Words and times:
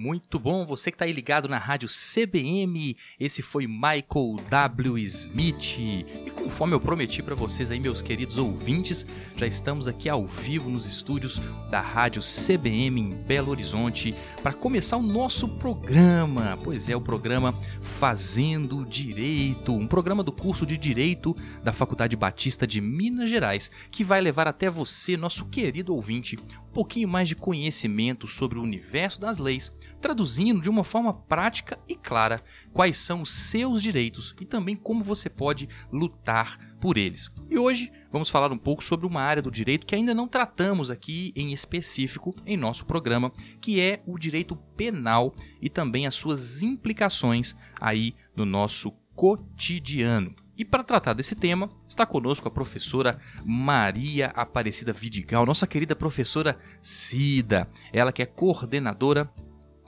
Muito 0.00 0.38
bom, 0.38 0.64
você 0.64 0.92
que 0.92 0.94
está 0.94 1.06
aí 1.06 1.12
ligado 1.12 1.48
na 1.48 1.58
rádio 1.58 1.88
CBM, 1.88 2.96
esse 3.18 3.42
foi 3.42 3.66
Michael 3.66 4.36
W. 4.48 4.96
Smith. 4.98 5.76
E 5.76 6.30
conforme 6.36 6.72
eu 6.72 6.78
prometi 6.78 7.20
para 7.20 7.34
vocês 7.34 7.68
aí, 7.68 7.80
meus 7.80 8.00
queridos 8.00 8.38
ouvintes, 8.38 9.04
já 9.36 9.44
estamos 9.44 9.88
aqui 9.88 10.08
ao 10.08 10.24
vivo 10.24 10.70
nos 10.70 10.86
estúdios 10.86 11.42
da 11.68 11.80
rádio 11.80 12.22
CBM 12.22 13.00
em 13.00 13.10
Belo 13.10 13.50
Horizonte 13.50 14.14
para 14.40 14.52
começar 14.52 14.98
o 14.98 15.02
nosso 15.02 15.48
programa. 15.48 16.56
Pois 16.62 16.88
é, 16.88 16.94
o 16.94 17.00
programa 17.00 17.52
Fazendo 17.80 18.86
Direito, 18.86 19.74
um 19.74 19.88
programa 19.88 20.22
do 20.22 20.30
curso 20.30 20.64
de 20.64 20.78
Direito 20.78 21.36
da 21.64 21.72
Faculdade 21.72 22.16
Batista 22.16 22.68
de 22.68 22.80
Minas 22.80 23.28
Gerais, 23.28 23.68
que 23.90 24.04
vai 24.04 24.20
levar 24.20 24.46
até 24.46 24.70
você, 24.70 25.16
nosso 25.16 25.46
querido 25.46 25.92
ouvinte, 25.92 26.38
pouquinho 26.78 27.08
mais 27.08 27.28
de 27.28 27.34
conhecimento 27.34 28.28
sobre 28.28 28.56
o 28.56 28.62
universo 28.62 29.20
das 29.20 29.38
leis 29.38 29.68
traduzindo 30.00 30.62
de 30.62 30.70
uma 30.70 30.84
forma 30.84 31.12
prática 31.12 31.76
e 31.88 31.96
clara 31.96 32.40
quais 32.72 32.98
são 32.98 33.22
os 33.22 33.32
seus 33.32 33.82
direitos 33.82 34.32
e 34.40 34.44
também 34.44 34.76
como 34.76 35.02
você 35.02 35.28
pode 35.28 35.68
lutar 35.90 36.76
por 36.80 36.96
eles. 36.96 37.28
E 37.50 37.58
hoje 37.58 37.90
vamos 38.12 38.30
falar 38.30 38.52
um 38.52 38.56
pouco 38.56 38.84
sobre 38.84 39.08
uma 39.08 39.20
área 39.20 39.42
do 39.42 39.50
direito 39.50 39.84
que 39.84 39.96
ainda 39.96 40.14
não 40.14 40.28
tratamos 40.28 40.88
aqui 40.88 41.32
em 41.34 41.52
específico 41.52 42.32
em 42.46 42.56
nosso 42.56 42.86
programa, 42.86 43.32
que 43.60 43.80
é 43.80 44.00
o 44.06 44.16
direito 44.16 44.54
penal 44.76 45.34
e 45.60 45.68
também 45.68 46.06
as 46.06 46.14
suas 46.14 46.62
implicações 46.62 47.56
aí 47.80 48.14
no 48.36 48.44
nosso 48.44 48.92
cotidiano. 49.16 50.32
E 50.58 50.64
para 50.64 50.82
tratar 50.82 51.12
desse 51.12 51.36
tema, 51.36 51.70
está 51.86 52.04
conosco 52.04 52.48
a 52.48 52.50
professora 52.50 53.20
Maria 53.44 54.32
Aparecida 54.34 54.92
Vidigal, 54.92 55.46
nossa 55.46 55.68
querida 55.68 55.94
professora 55.94 56.58
Cida, 56.82 57.70
ela 57.92 58.10
que 58.10 58.22
é 58.22 58.26
coordenadora 58.26 59.32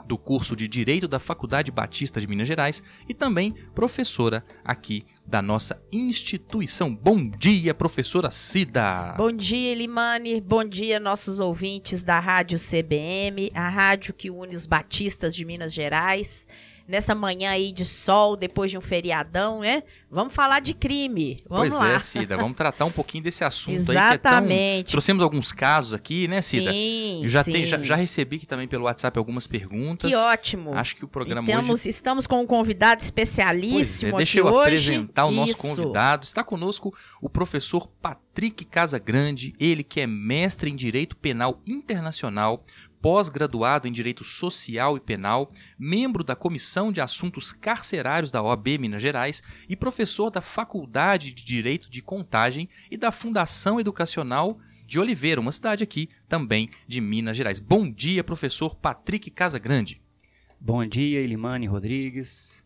do 0.07 0.17
curso 0.17 0.55
de 0.55 0.69
Direito 0.69 1.09
da 1.09 1.19
Faculdade 1.19 1.73
Batista 1.73 2.21
de 2.21 2.29
Minas 2.29 2.47
Gerais 2.47 2.85
e 3.09 3.13
também 3.13 3.53
professora 3.75 4.45
aqui 4.65 5.05
da 5.27 5.43
nossa 5.43 5.83
instituição. 5.91 6.95
Bom 6.95 7.29
dia, 7.29 7.75
professora 7.75 8.31
Cida! 8.31 9.15
Bom 9.17 9.33
dia, 9.33 9.73
Elimane. 9.73 10.41
Bom 10.41 10.65
dia, 10.65 11.01
nossos 11.01 11.41
ouvintes 11.41 12.05
da 12.05 12.21
Rádio 12.21 12.61
CBM, 12.61 13.51
a 13.55 13.69
rádio 13.69 14.15
que 14.15 14.31
une 14.31 14.55
os 14.55 14.67
batistas 14.67 15.35
de 15.35 15.45
Minas 15.45 15.75
Gerais 15.75 16.47
nessa 16.87 17.15
manhã 17.15 17.51
aí 17.51 17.73
de 17.73 17.85
sol, 17.85 18.37
depois 18.37 18.71
de 18.71 18.79
um 18.79 18.81
feriadão, 18.81 19.61
né? 19.61 19.83
Vamos 20.11 20.35
falar 20.35 20.61
de 20.61 20.75
crime. 20.75 21.37
Vamos 21.49 21.69
pois 21.71 21.81
lá. 21.81 21.93
é, 21.93 22.01
Cida, 22.01 22.37
vamos 22.37 22.57
tratar 22.57 22.85
um 22.85 22.91
pouquinho 22.91 23.23
desse 23.23 23.45
assunto 23.45 23.93
Exatamente. 23.93 24.53
aí 24.53 24.81
é 24.81 24.83
tão... 24.83 24.91
Trouxemos 24.91 25.23
alguns 25.23 25.53
casos 25.53 25.95
aqui, 25.95 26.27
né, 26.27 26.43
Cida? 26.43 26.73
Sim, 26.73 27.23
Eu 27.23 27.29
já, 27.29 27.45
sim. 27.45 27.65
já, 27.65 27.79
já 27.83 27.95
recebi 27.95 28.37
aqui 28.37 28.47
também 28.47 28.67
pelo 28.67 28.85
WhatsApp 28.85 29.17
algumas 29.19 29.47
perguntas. 29.47 30.11
Que 30.11 30.17
ótimo. 30.17 30.75
Acho 30.75 30.97
que 30.97 31.05
o 31.05 31.09
programa 31.09 31.47
temos- 31.47 31.81
hoje... 31.81 31.89
Estamos 31.89 32.27
com 32.27 32.41
um 32.41 32.47
convidado 32.47 32.97
Pois 32.99 33.05
especialíssimo 33.05 34.15
é, 34.15 34.17
deixa 34.19 34.41
aqui 34.41 34.49
eu 34.49 34.53
hoje. 34.53 34.61
apresentar 34.63 35.27
o 35.27 35.31
nosso 35.31 35.53
Isso. 35.53 35.61
convidado. 35.61 36.25
Está 36.25 36.43
conosco 36.43 36.93
o 37.21 37.29
professor 37.29 37.87
Patrick 38.03 38.65
Casagrande, 38.65 39.55
ele 39.61 39.85
que 39.85 40.01
é 40.01 40.07
mestre 40.07 40.71
em 40.71 40.77
Direito 40.77 41.17
Penal 41.17 41.61
Internacional, 41.67 42.65
pós-graduado 43.01 43.89
em 43.89 43.93
Direito 43.93 44.25
Social 44.25 44.97
e 44.97 45.01
Penal, 45.01 45.53
membro 45.79 46.23
da 46.23 46.37
Comissão 46.37 46.93
de 46.93 47.01
Assuntos 47.01 47.53
Carcerários 47.53 48.31
da 48.31 48.43
OAB 48.43 48.79
Minas 48.79 49.03
Gerais 49.03 49.43
e 49.69 49.77
professor 49.77 50.31
da 50.31 50.41
Faculdade 50.41 51.33
de 51.33 51.45
Direito 51.45 51.91
de 51.91 52.03
Contagem 52.03 52.69
e 52.91 52.97
da 52.97 53.11
Fundação 53.11 53.81
Educacional 53.81 54.59
de 54.87 54.99
Oliveira, 54.99 55.41
uma 55.41 55.53
cidade 55.53 55.85
aqui 55.85 56.09
também 56.29 56.69
de 56.87 57.01
Minas 57.01 57.37
Gerais. 57.37 57.61
Bom 57.61 57.91
dia, 57.91 58.25
professor 58.25 58.75
Patrick 58.75 59.31
Casagrande. 59.31 60.03
Bom 60.61 60.85
dia, 60.85 61.21
Elimane 61.21 61.67
Rodrigues. 61.67 62.60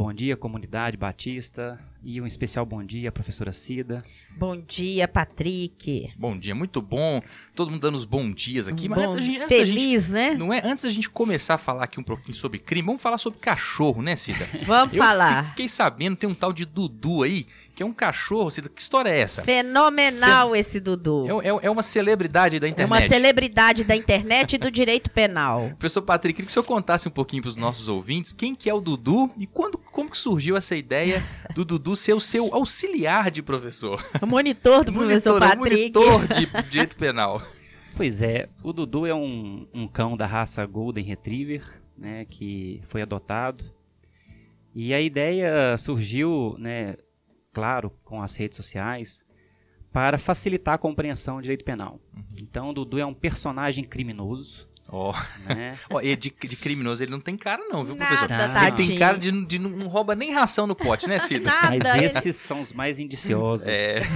Bom 0.00 0.14
dia, 0.14 0.34
comunidade 0.34 0.96
batista. 0.96 1.78
E 2.02 2.18
um 2.22 2.26
especial 2.26 2.64
bom 2.64 2.82
dia, 2.82 3.12
professora 3.12 3.52
Cida. 3.52 4.02
Bom 4.34 4.56
dia, 4.56 5.06
Patrick. 5.06 6.10
Bom 6.16 6.38
dia, 6.38 6.54
muito 6.54 6.80
bom. 6.80 7.20
Todo 7.54 7.70
mundo 7.70 7.82
dando 7.82 7.96
os 7.96 8.06
bons 8.06 8.34
dias 8.34 8.66
aqui. 8.66 8.88
Bom, 8.88 8.94
da 8.94 9.20
gente- 9.20 9.40
da 9.40 9.46
gente 9.46 9.48
feliz, 9.48 10.08
né? 10.10 10.30
Não 10.34 10.50
é? 10.50 10.62
Antes 10.64 10.84
da 10.84 10.90
gente 10.90 11.10
começar 11.10 11.56
a 11.56 11.58
falar 11.58 11.84
aqui 11.84 12.00
um 12.00 12.02
pouquinho 12.02 12.34
sobre 12.34 12.58
crime, 12.58 12.86
vamos 12.86 13.02
falar 13.02 13.18
sobre 13.18 13.38
cachorro, 13.40 14.00
né, 14.00 14.16
Cida? 14.16 14.48
Vamos 14.64 14.94
Eu 14.94 15.02
falar. 15.02 15.44
fi- 15.44 15.50
fiquei 15.50 15.68
sabendo, 15.68 16.16
tem 16.16 16.26
um 16.30 16.34
tal 16.34 16.54
de 16.54 16.64
Dudu 16.64 17.22
aí, 17.22 17.46
que 17.74 17.82
é 17.82 17.86
um 17.86 17.92
cachorro, 17.92 18.50
Cida. 18.50 18.70
Que 18.70 18.80
história 18.80 19.10
é 19.10 19.18
essa? 19.20 19.42
Fenomenal 19.42 20.56
esse 20.56 20.80
Dudu. 20.80 21.26
É, 21.42 21.48
é- 21.48 21.66
é 21.66 21.70
uma 21.70 21.82
celebridade 21.82 22.58
da 22.58 22.66
É 22.66 22.70
internet. 22.70 23.02
uma 23.02 23.08
celebridade 23.08 23.84
da 23.84 23.94
internet 23.94 24.54
e 24.54 24.58
do 24.58 24.70
direito 24.70 25.10
penal. 25.10 25.68
Professor 25.78 26.00
Patrick, 26.00 26.36
queria 26.36 26.46
que 26.46 26.50
o 26.50 26.54
senhor 26.54 26.64
contasse 26.64 27.06
um 27.06 27.10
pouquinho 27.12 27.42
para 27.42 27.50
os 27.50 27.58
nossos 27.58 27.88
ouvintes 27.88 28.32
quem 28.32 28.54
que 28.54 28.70
é 28.70 28.72
o 28.74 28.80
Dudu 28.80 29.30
e 29.36 29.46
quando, 29.46 29.78
como 29.90 30.10
que 30.10 30.18
surgiu 30.18 30.56
essa 30.56 30.76
ideia 30.76 31.24
do 31.54 31.64
Dudu 31.64 31.96
ser 31.96 32.12
o 32.12 32.20
seu 32.20 32.54
auxiliar 32.54 33.30
de 33.30 33.42
professor. 33.42 34.04
O 34.22 34.26
monitor 34.26 34.84
do 34.84 34.92
professor 34.92 35.40
Monitor, 35.40 35.58
Patrick. 35.58 35.92
monitor 35.92 36.28
de 36.28 36.70
direito 36.70 36.96
penal. 36.96 37.42
Pois 37.96 38.22
é, 38.22 38.48
o 38.62 38.72
Dudu 38.72 39.06
é 39.06 39.14
um, 39.14 39.66
um 39.74 39.86
cão 39.86 40.16
da 40.16 40.26
raça 40.26 40.64
Golden 40.64 41.04
Retriever, 41.04 41.62
né, 41.98 42.24
que 42.24 42.80
foi 42.88 43.02
adotado. 43.02 43.64
E 44.74 44.94
a 44.94 45.00
ideia 45.00 45.76
surgiu, 45.76 46.54
né, 46.58 46.96
claro, 47.52 47.90
com 48.04 48.22
as 48.22 48.36
redes 48.36 48.56
sociais, 48.56 49.24
para 49.92 50.16
facilitar 50.16 50.74
a 50.74 50.78
compreensão 50.78 51.36
do 51.36 51.42
direito 51.42 51.64
penal. 51.64 52.00
Então, 52.40 52.70
o 52.70 52.72
Dudu 52.72 52.98
é 52.98 53.04
um 53.04 53.12
personagem 53.12 53.82
criminoso, 53.82 54.69
Ó, 54.92 55.14
né? 55.46 55.78
ó, 55.88 56.00
e 56.00 56.16
de, 56.16 56.30
de 56.30 56.56
criminoso 56.56 57.02
ele 57.02 57.10
não 57.12 57.20
tem 57.20 57.36
cara 57.36 57.62
não, 57.68 57.84
viu, 57.84 57.94
Nada, 57.94 58.08
professor? 58.08 58.28
Nada, 58.28 58.60
Ele 58.66 58.76
tem 58.76 58.86
tadinho. 58.86 58.98
cara 58.98 59.18
de, 59.18 59.46
de 59.46 59.58
não 59.58 59.86
rouba 59.88 60.14
nem 60.16 60.32
ração 60.32 60.66
no 60.66 60.74
pote, 60.74 61.08
né, 61.08 61.20
Cida? 61.20 61.44
Nada, 61.50 61.68
Mas 61.70 61.94
ele- 61.96 62.04
esses 62.06 62.36
são 62.36 62.60
os 62.60 62.72
mais 62.72 62.98
indiciosos. 62.98 63.66
É. 63.68 64.00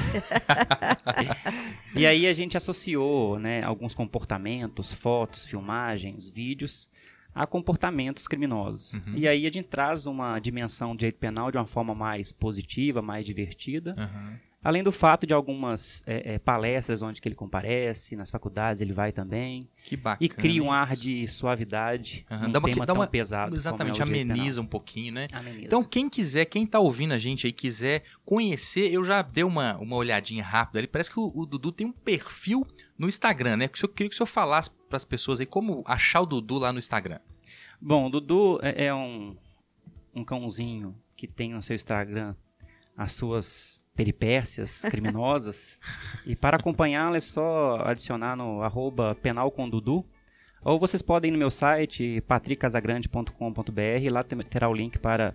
E 1.95 2.07
aí 2.07 2.27
a 2.27 2.33
gente 2.33 2.57
associou 2.57 3.39
né, 3.39 3.63
alguns 3.63 3.95
comportamentos, 3.95 4.93
fotos, 4.93 5.47
filmagens, 5.47 6.29
vídeos 6.29 6.89
a 7.35 7.47
comportamentos 7.47 8.27
criminosos. 8.29 8.95
Uhum. 8.95 9.15
E 9.17 9.27
aí 9.29 9.47
a 9.47 9.51
gente 9.51 9.67
traz 9.69 10.07
uma 10.07 10.39
dimensão 10.39 10.91
do 10.95 10.99
direito 10.99 11.19
penal 11.19 11.51
de 11.51 11.57
uma 11.59 11.67
forma 11.67 11.95
mais 11.95 12.33
positiva, 12.33 13.01
mais 13.03 13.25
divertida. 13.25 13.95
Aham. 13.97 14.39
Além 14.65 14.83
do 14.83 14.91
fato 14.91 15.27
de 15.27 15.35
algumas 15.35 16.03
é, 16.07 16.35
é, 16.35 16.39
palestras 16.39 17.03
onde 17.03 17.21
que 17.21 17.29
ele 17.29 17.35
comparece, 17.35 18.17
nas 18.17 18.31
faculdades 18.31 18.81
ele 18.81 18.95
vai 18.95 19.13
também. 19.13 19.69
Que 19.85 19.95
bacana. 19.95 20.19
E 20.25 20.29
cria 20.29 20.63
um 20.63 20.73
ar 20.73 20.97
de 20.97 21.29
suavidade, 21.29 22.25
Aham, 22.31 22.49
um 22.49 22.53
dá 22.53 22.59
uma- 22.59 22.71
tema 22.71 22.87
dá 22.87 22.93
uma- 22.95 23.07
pesado 23.07 23.55
Exatamente, 23.55 24.01
é 24.01 24.03
o 24.03 24.07
direito 24.07 24.31
ameniza 24.33 24.61
um 24.63 24.67
pouquinho, 24.67 25.13
né? 25.13 25.29
Ameniza. 25.31 25.67
Então, 25.67 25.85
quem 25.85 26.09
quiser, 26.09 26.47
quem 26.47 26.67
tá 26.67 26.79
ouvindo 26.79 27.13
a 27.13 27.19
gente 27.19 27.47
aí, 27.47 27.53
quiser 27.53 28.05
conhecer, 28.25 28.91
eu 28.91 29.05
já 29.05 29.21
dei 29.21 29.45
uma, 29.45 29.77
uma 29.77 29.97
olhadinha 29.97 30.43
rápida 30.43 30.79
ali. 30.79 30.89
Parece 30.89 31.11
que 31.11 31.21
o, 31.21 31.31
o 31.35 31.45
Dudu 31.45 31.71
tem 31.71 31.87
um 31.87 31.93
perfil 31.93 32.67
no 32.99 33.07
Instagram, 33.07 33.59
né? 33.59 33.69
Que 33.69 33.85
eu 33.85 33.89
queria 33.91 34.09
que 34.09 34.15
o 34.15 34.17
senhor 34.17 34.27
falasse 34.27 34.71
pras 34.89 35.05
pessoas 35.05 35.41
aí 35.41 35.47
como 35.47 35.83
achar 35.87 36.23
o 36.23 36.27
Dudu 36.27 36.57
lá 36.57 36.73
no 36.73 36.79
Instagram. 36.79 37.19
Bom, 37.79 38.07
o 38.07 38.09
Dudu 38.09 38.59
é, 38.63 38.87
é 38.87 38.95
um, 38.95 39.37
um 40.15 40.25
cãozinho 40.25 40.97
que 41.15 41.29
tem 41.29 41.53
no 41.53 41.63
seu 41.63 41.75
Instagram 41.77 42.35
as 42.97 43.13
suas 43.13 43.84
peripécias 43.95 44.83
criminosas. 44.91 45.79
e 46.27 46.35
para 46.37 46.57
acompanhá-lo 46.57 47.17
é 47.17 47.21
só 47.21 47.81
adicionar 47.85 48.37
no 48.37 48.63
arroba 48.63 49.15
penal 49.15 49.51
com 49.51 49.69
Dudu. 49.69 50.05
Ou 50.63 50.79
vocês 50.79 51.03
podem 51.03 51.29
ir 51.29 51.33
no 51.33 51.39
meu 51.39 51.51
site, 51.51 52.23
patricasagrande.com.br, 52.23 54.11
lá 54.11 54.25
terá 54.25 54.69
o 54.69 54.75
link 54.75 54.99
para 54.99 55.35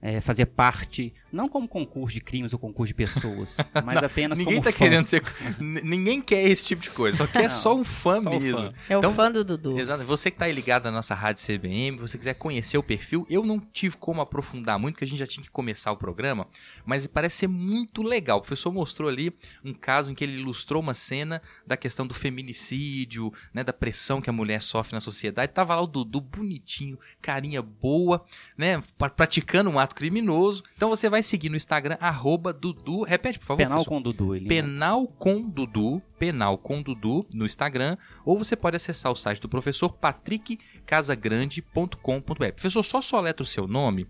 é, 0.00 0.20
fazer 0.20 0.46
parte, 0.46 1.12
não 1.32 1.48
como 1.48 1.66
concurso 1.66 2.14
de 2.14 2.20
crimes 2.20 2.52
ou 2.52 2.58
concurso 2.58 2.88
de 2.88 2.94
pessoas, 2.94 3.56
mas 3.84 4.02
apenas 4.02 4.38
Ninguém 4.38 4.54
como 4.54 4.64
tá 4.64 4.72
fã. 4.72 4.78
querendo 4.78 5.06
ser. 5.06 5.22
Ninguém 5.60 6.20
quer 6.22 6.44
esse 6.48 6.66
tipo 6.66 6.82
de 6.82 6.90
coisa, 6.90 7.16
só 7.16 7.26
quer 7.26 7.42
Não, 7.44 7.50
só 7.50 7.74
um 7.74 7.84
fã 7.84 8.20
só 8.20 8.30
um 8.30 8.38
mesmo. 8.40 8.58
fã. 8.58 8.72
É 8.88 8.96
o 8.96 8.98
Então- 9.00 9.12
fã 9.14 9.30
do 9.30 9.44
Dudu. 9.44 9.78
Exato. 9.78 10.04
Você 10.04 10.30
que 10.30 10.38
tá 10.38 10.44
aí 10.44 10.52
ligado 10.52 10.84
na 10.84 10.92
nossa 10.92 11.14
rádio 11.14 11.42
CBM, 11.44 11.98
você 11.98 12.16
quiser 12.16 12.34
conhecer 12.34 12.78
o 12.78 12.82
perfil, 12.82 13.26
eu 13.28 13.44
não 13.44 13.58
tive 13.58 13.96
como 13.96 14.20
aprofundar 14.20 14.78
muito, 14.78 14.94
porque 14.94 15.04
a 15.04 15.08
gente 15.08 15.18
já 15.18 15.26
tinha 15.26 15.42
que 15.42 15.50
começar 15.50 15.90
o 15.92 15.96
programa, 15.96 16.46
mas 16.86 17.06
parece 17.06 17.36
ser 17.38 17.48
muito 17.48 18.02
legal. 18.02 18.38
O 18.38 18.40
professor 18.42 18.72
mostrou 18.72 19.08
ali 19.08 19.32
um 19.64 19.74
caso 19.74 20.10
em 20.10 20.14
que 20.14 20.22
ele 20.24 20.38
ilustrou 20.38 20.80
uma 20.82 20.94
cena 20.94 21.42
da 21.66 21.76
questão 21.76 22.06
do 22.06 22.14
feminicídio, 22.14 23.32
né, 23.52 23.62
da 23.64 23.72
pressão 23.72 24.20
que 24.20 24.30
a 24.30 24.32
mulher 24.32 24.62
sofre 24.62 24.94
na 24.94 25.00
sociedade. 25.00 25.52
Tava 25.52 25.74
lá 25.74 25.82
o 25.82 25.86
Dudu 25.86 26.20
bonitinho, 26.20 26.98
carinha 27.20 27.60
boa, 27.62 28.24
né, 28.56 28.82
pra- 28.96 29.10
praticando 29.10 29.70
um 29.70 29.78
ato 29.78 29.87
criminoso. 29.94 30.62
Então 30.76 30.88
você 30.88 31.08
vai 31.10 31.22
seguir 31.22 31.48
no 31.48 31.56
Instagram, 31.56 31.96
arroba 32.00 32.52
Dudu, 32.52 33.02
repete 33.02 33.38
por 33.38 33.46
favor, 33.46 33.58
Penal 33.58 33.84
professor. 33.84 33.88
com 33.90 34.02
Dudu. 34.02 34.34
Ele, 34.34 34.48
Penal 34.48 35.06
com 35.06 35.42
Dudu, 35.48 36.02
Penal 36.18 36.58
com 36.58 36.82
Dudu 36.82 37.26
no 37.34 37.46
Instagram, 37.46 37.96
ou 38.24 38.36
você 38.38 38.56
pode 38.56 38.76
acessar 38.76 39.12
o 39.12 39.16
site 39.16 39.40
do 39.40 39.48
professor 39.48 39.90
patrickcasagrande.com.br. 39.92 42.52
Professor, 42.54 42.82
só 42.82 43.00
soletra 43.00 43.42
o 43.42 43.46
seu 43.46 43.66
nome, 43.66 44.06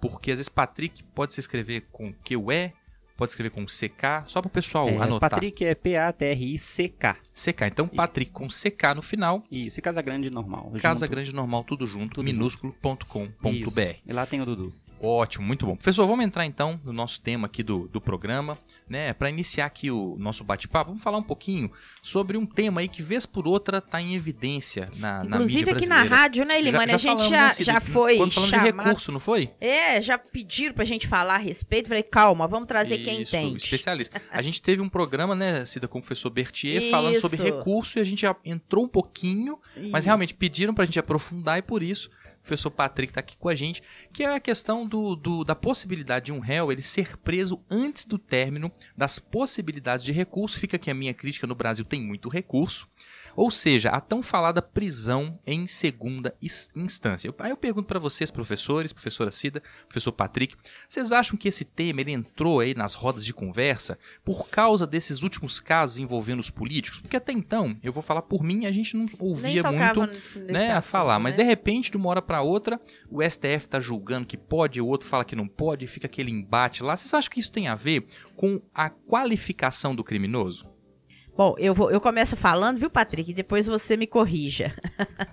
porque 0.00 0.30
às 0.32 0.38
vezes 0.38 0.48
Patrick 0.48 1.02
pode 1.14 1.34
se 1.34 1.40
escrever 1.40 1.86
com 1.92 2.12
QE, 2.12 2.72
pode 3.16 3.30
escrever 3.32 3.50
com 3.50 3.64
CK, 3.66 4.24
só 4.26 4.40
para 4.40 4.48
o 4.48 4.50
pessoal 4.50 4.88
É, 4.88 4.96
anotar. 4.96 5.30
Patrick 5.30 5.64
é 5.64 5.74
P-A-T-R-I-C-K. 5.74 7.14
CK. 7.32 7.62
Então, 7.66 7.86
Patrick 7.86 8.32
com 8.32 8.48
CK 8.48 8.94
no 8.96 9.02
final, 9.02 9.44
Isso, 9.50 9.78
e 9.78 9.82
Casa 9.82 10.02
Grande 10.02 10.30
normal. 10.30 10.72
Casa 10.80 11.06
junto. 11.06 11.10
Grande 11.12 11.34
Normal, 11.34 11.64
tudo 11.64 11.86
junto, 11.86 12.22
minúsculo.com.br. 12.22 13.80
E 14.06 14.12
lá 14.12 14.26
tem 14.26 14.40
o 14.40 14.44
Dudu. 14.44 14.72
Ótimo, 15.02 15.44
muito 15.44 15.66
bom. 15.66 15.74
Professor, 15.74 16.06
vamos 16.06 16.24
entrar 16.24 16.46
então 16.46 16.80
no 16.86 16.92
nosso 16.92 17.20
tema 17.20 17.46
aqui 17.46 17.64
do, 17.64 17.88
do 17.88 18.00
programa, 18.00 18.56
né? 18.88 19.12
Para 19.12 19.28
iniciar 19.28 19.66
aqui 19.66 19.90
o 19.90 20.16
nosso 20.16 20.44
bate-papo, 20.44 20.90
vamos 20.90 21.02
falar 21.02 21.18
um 21.18 21.22
pouquinho 21.24 21.72
sobre 22.00 22.38
um 22.38 22.46
tema 22.46 22.80
aí 22.80 22.86
que 22.86 23.02
vez 23.02 23.26
por 23.26 23.48
outra 23.48 23.78
está 23.78 24.00
em 24.00 24.14
evidência 24.14 24.88
na, 24.96 25.24
na 25.24 25.24
mídia 25.24 25.36
Inclusive 25.36 25.70
aqui 25.72 25.86
na 25.86 25.94
brasileira. 25.96 26.16
rádio, 26.16 26.44
né, 26.44 26.58
Elimane? 26.58 26.92
A 26.92 26.96
gente 26.96 27.28
já, 27.28 27.52
já 27.52 27.80
foi 27.80 28.16
Quando 28.16 28.32
falamos 28.32 28.54
de 28.56 28.60
recurso, 28.62 29.10
não 29.10 29.18
foi? 29.18 29.50
É, 29.60 30.00
já 30.00 30.16
pediram 30.16 30.72
pra 30.72 30.84
gente 30.84 31.08
falar 31.08 31.34
a 31.34 31.38
respeito. 31.38 31.88
Falei, 31.88 32.04
calma, 32.04 32.46
vamos 32.46 32.68
trazer 32.68 32.98
quem 32.98 33.22
Isso, 33.22 33.34
entende. 33.34 33.64
especialista. 33.64 34.22
A 34.30 34.40
gente 34.40 34.62
teve 34.62 34.80
um 34.80 34.88
programa, 34.88 35.34
né, 35.34 35.66
Cida, 35.66 35.88
com 35.88 35.98
o 35.98 36.02
professor 36.02 36.30
Berthier, 36.30 36.90
falando 36.90 37.18
sobre 37.18 37.38
Isso. 37.38 37.44
recurso 37.44 37.98
e 37.98 38.00
a 38.00 38.04
gente 38.04 38.22
já 38.22 38.36
entrou 38.44 38.84
um 38.84 38.88
pouquinho, 38.88 39.58
mas 39.90 40.04
Isso. 40.04 40.06
realmente 40.06 40.32
pediram 40.34 40.72
pra 40.72 40.84
gente 40.84 41.00
aprofundar 41.00 41.58
e 41.58 41.62
por 41.62 41.82
isso 41.82 42.08
o 42.42 42.44
professor 42.44 42.70
Patrick 42.72 43.12
tá 43.12 43.20
aqui 43.20 43.36
com 43.36 43.48
a 43.48 43.54
gente, 43.54 43.82
que 44.12 44.24
é 44.24 44.34
a 44.34 44.40
questão 44.40 44.84
do, 44.86 45.14
do- 45.14 45.44
da 45.44 45.54
possibilidade 45.54 46.26
de 46.26 46.32
um 46.32 46.40
réu 46.40 46.72
ele 46.72 46.82
ser 46.82 47.16
preso 47.16 47.62
antes 47.70 48.04
do 48.04 48.18
término 48.18 48.70
das 48.96 49.18
possibilidades 49.20 50.04
de 50.04 50.10
recurso. 50.10 50.58
Fica 50.58 50.76
aqui 50.76 50.90
a 50.90 50.94
minha 50.94 51.14
crítica, 51.14 51.46
no 51.46 51.54
Brasil 51.54 51.84
tem 51.84 52.02
muito 52.02 52.28
recurso. 52.28 52.88
Ou 53.36 53.50
seja, 53.50 53.90
a 53.90 54.00
tão 54.00 54.22
falada 54.22 54.60
prisão 54.60 55.38
em 55.46 55.66
segunda 55.66 56.34
instância. 56.74 57.34
Aí 57.38 57.50
eu 57.50 57.56
pergunto 57.56 57.88
pra 57.88 57.98
vocês, 57.98 58.30
professores, 58.30 58.92
professora 58.92 59.30
Cida, 59.30 59.62
professor 59.88 60.12
Patrick, 60.12 60.54
vocês 60.88 61.12
acham 61.12 61.36
que 61.36 61.48
esse 61.48 61.64
tema 61.64 62.00
ele 62.00 62.12
entrou 62.12 62.60
aí 62.60 62.74
nas 62.74 62.94
rodas 62.94 63.24
de 63.24 63.32
conversa 63.32 63.98
por 64.24 64.48
causa 64.48 64.86
desses 64.86 65.22
últimos 65.22 65.60
casos 65.60 65.98
envolvendo 65.98 66.40
os 66.40 66.50
políticos? 66.50 67.00
Porque 67.00 67.16
até 67.16 67.32
então, 67.32 67.76
eu 67.82 67.92
vou 67.92 68.02
falar 68.02 68.22
por 68.22 68.42
mim, 68.42 68.66
a 68.66 68.72
gente 68.72 68.96
não 68.96 69.06
ouvia 69.18 69.62
muito 69.62 70.06
nesse, 70.06 70.38
nesse 70.38 70.52
né, 70.52 70.72
a 70.72 70.80
falar, 70.80 71.18
mas 71.18 71.32
né? 71.32 71.38
de 71.38 71.44
repente, 71.44 71.90
de 71.90 71.96
uma 71.96 72.08
hora 72.10 72.22
pra 72.22 72.42
outra, 72.42 72.80
o 73.10 73.22
STF 73.22 73.68
tá 73.68 73.80
julgando 73.80 74.26
que 74.26 74.36
pode, 74.36 74.80
o 74.80 74.86
outro 74.86 75.08
fala 75.08 75.24
que 75.24 75.36
não 75.36 75.48
pode, 75.48 75.86
fica 75.86 76.06
aquele 76.06 76.30
embate 76.30 76.82
lá. 76.82 76.96
Vocês 76.96 77.12
acham 77.12 77.30
que 77.30 77.40
isso 77.40 77.52
tem 77.52 77.68
a 77.68 77.74
ver 77.74 78.06
com 78.36 78.60
a 78.74 78.90
qualificação 78.90 79.94
do 79.94 80.04
criminoso? 80.04 80.71
Bom, 81.34 81.54
eu, 81.58 81.74
vou, 81.74 81.90
eu 81.90 82.00
começo 82.00 82.36
falando, 82.36 82.78
viu, 82.78 82.90
Patrick? 82.90 83.30
E 83.30 83.34
depois 83.34 83.66
você 83.66 83.96
me 83.96 84.06
corrija. 84.06 84.74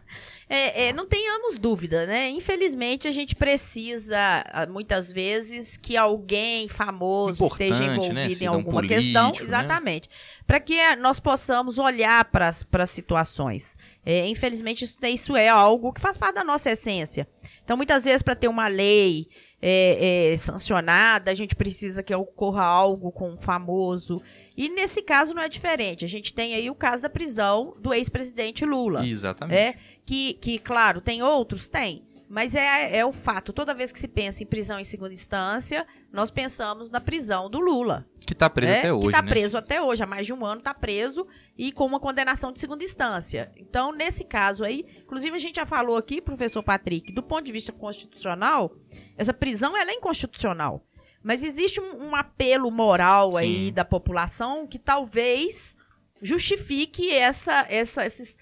É, 0.51 0.85
é, 0.85 0.93
não 0.93 1.05
tenhamos 1.05 1.59
dúvida, 1.59 2.07
né? 2.07 2.27
Infelizmente, 2.31 3.07
a 3.07 3.11
gente 3.11 3.35
precisa, 3.35 4.17
ah, 4.51 4.65
muitas 4.65 5.11
vezes, 5.11 5.77
que 5.77 5.95
alguém 5.95 6.67
famoso 6.67 7.33
Importante, 7.45 7.71
esteja 7.71 7.87
né, 7.87 7.93
envolvido 7.93 8.33
Cida? 8.33 8.45
em 8.45 8.49
Um 8.49 8.53
alguma 8.53 8.81
político, 8.81 8.99
questão. 8.99 9.31
né? 9.31 9.37
Exatamente. 9.43 10.09
Para 10.47 10.59
que 10.59 10.73
eh, 10.73 10.95
nós 10.95 11.19
possamos 11.19 11.77
olhar 11.77 12.25
para 12.25 12.47
as 12.49 12.89
situações. 12.89 13.77
É, 14.03 14.25
infelizmente, 14.27 14.85
isso, 14.85 14.97
isso 15.05 15.37
é 15.37 15.47
algo 15.47 15.93
que 15.93 16.01
faz 16.01 16.17
parte 16.17 16.33
da 16.35 16.43
nossa 16.43 16.71
essência. 16.71 17.27
Então, 17.63 17.77
muitas 17.77 18.05
vezes, 18.05 18.23
para 18.23 18.33
ter 18.33 18.47
uma 18.47 18.67
lei 18.67 19.27
é, 19.61 20.31
é, 20.31 20.37
sancionada, 20.37 21.29
a 21.29 21.35
gente 21.35 21.55
precisa 21.55 22.01
que 22.01 22.15
ocorra 22.15 22.63
algo 22.63 23.11
com 23.11 23.33
um 23.33 23.37
famoso. 23.37 24.19
E 24.59 24.67
nesse 24.67 25.01
caso 25.01 25.33
não 25.33 25.41
é 25.41 25.47
diferente. 25.47 26.03
A 26.03 26.07
gente 26.09 26.33
tem 26.33 26.53
aí 26.53 26.69
o 26.69 26.75
caso 26.75 27.01
da 27.01 27.09
prisão 27.09 27.77
do 27.79 27.93
ex-presidente 27.93 28.65
Lula. 28.65 29.07
Exatamente. 29.07 29.57
É, 29.57 29.75
que, 30.05 30.33
que, 30.33 30.59
claro, 30.59 30.99
tem 30.99 31.23
outros? 31.23 31.69
Tem. 31.69 32.05
Mas 32.27 32.53
é, 32.55 32.97
é 32.97 33.05
o 33.05 33.13
fato. 33.13 33.53
Toda 33.53 33.73
vez 33.73 33.93
que 33.93 33.99
se 34.01 34.07
pensa 34.07 34.43
em 34.43 34.45
prisão 34.45 34.77
em 34.77 34.83
segunda 34.83 35.13
instância, 35.13 35.87
nós 36.11 36.29
pensamos 36.29 36.91
na 36.91 36.99
prisão 36.99 37.49
do 37.49 37.57
Lula. 37.61 38.05
Que 38.19 38.35
tá 38.35 38.49
preso 38.49 38.73
é, 38.73 38.79
até 38.79 38.93
hoje, 38.93 39.01
que 39.01 39.07
está 39.07 39.21
né? 39.21 39.29
preso 39.31 39.57
até 39.57 39.81
hoje, 39.81 40.03
há 40.03 40.05
mais 40.05 40.27
de 40.27 40.33
um 40.33 40.45
ano 40.45 40.59
está 40.59 40.73
preso 40.73 41.25
e 41.57 41.71
com 41.71 41.85
uma 41.85 41.99
condenação 41.99 42.51
de 42.51 42.59
segunda 42.59 42.83
instância. 42.83 43.53
Então, 43.55 43.93
nesse 43.93 44.25
caso 44.25 44.65
aí, 44.65 44.85
inclusive 45.01 45.33
a 45.37 45.39
gente 45.39 45.55
já 45.55 45.65
falou 45.65 45.95
aqui, 45.95 46.21
professor 46.21 46.61
Patrick, 46.61 47.13
do 47.13 47.23
ponto 47.23 47.45
de 47.45 47.51
vista 47.53 47.71
constitucional, 47.71 48.75
essa 49.17 49.33
prisão 49.33 49.75
ela 49.77 49.89
é 49.89 49.93
inconstitucional. 49.93 50.85
Mas 51.23 51.43
existe 51.43 51.81
um, 51.81 52.09
um 52.09 52.15
apelo 52.15 52.71
moral 52.71 53.35
aí 53.35 53.67
Sim. 53.67 53.73
da 53.73 53.83
população 53.83 54.65
que 54.65 54.79
talvez 54.79 55.75
justifique 56.21 57.11
essa, 57.11 57.65
essa, 57.69 58.05
esses, 58.05 58.37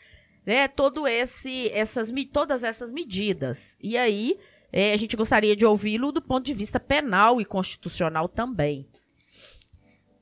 né, 0.45 0.67
todo 0.67 1.07
esse, 1.07 1.69
essas, 1.69 2.11
todas 2.31 2.63
essas 2.63 2.91
medidas. 2.91 3.77
E 3.81 3.97
aí, 3.97 4.37
é, 4.71 4.93
a 4.93 4.97
gente 4.97 5.15
gostaria 5.15 5.55
de 5.55 5.65
ouvi-lo 5.65 6.11
do 6.11 6.21
ponto 6.21 6.45
de 6.45 6.53
vista 6.53 6.79
penal 6.79 7.41
e 7.41 7.45
constitucional 7.45 8.27
também. 8.27 8.87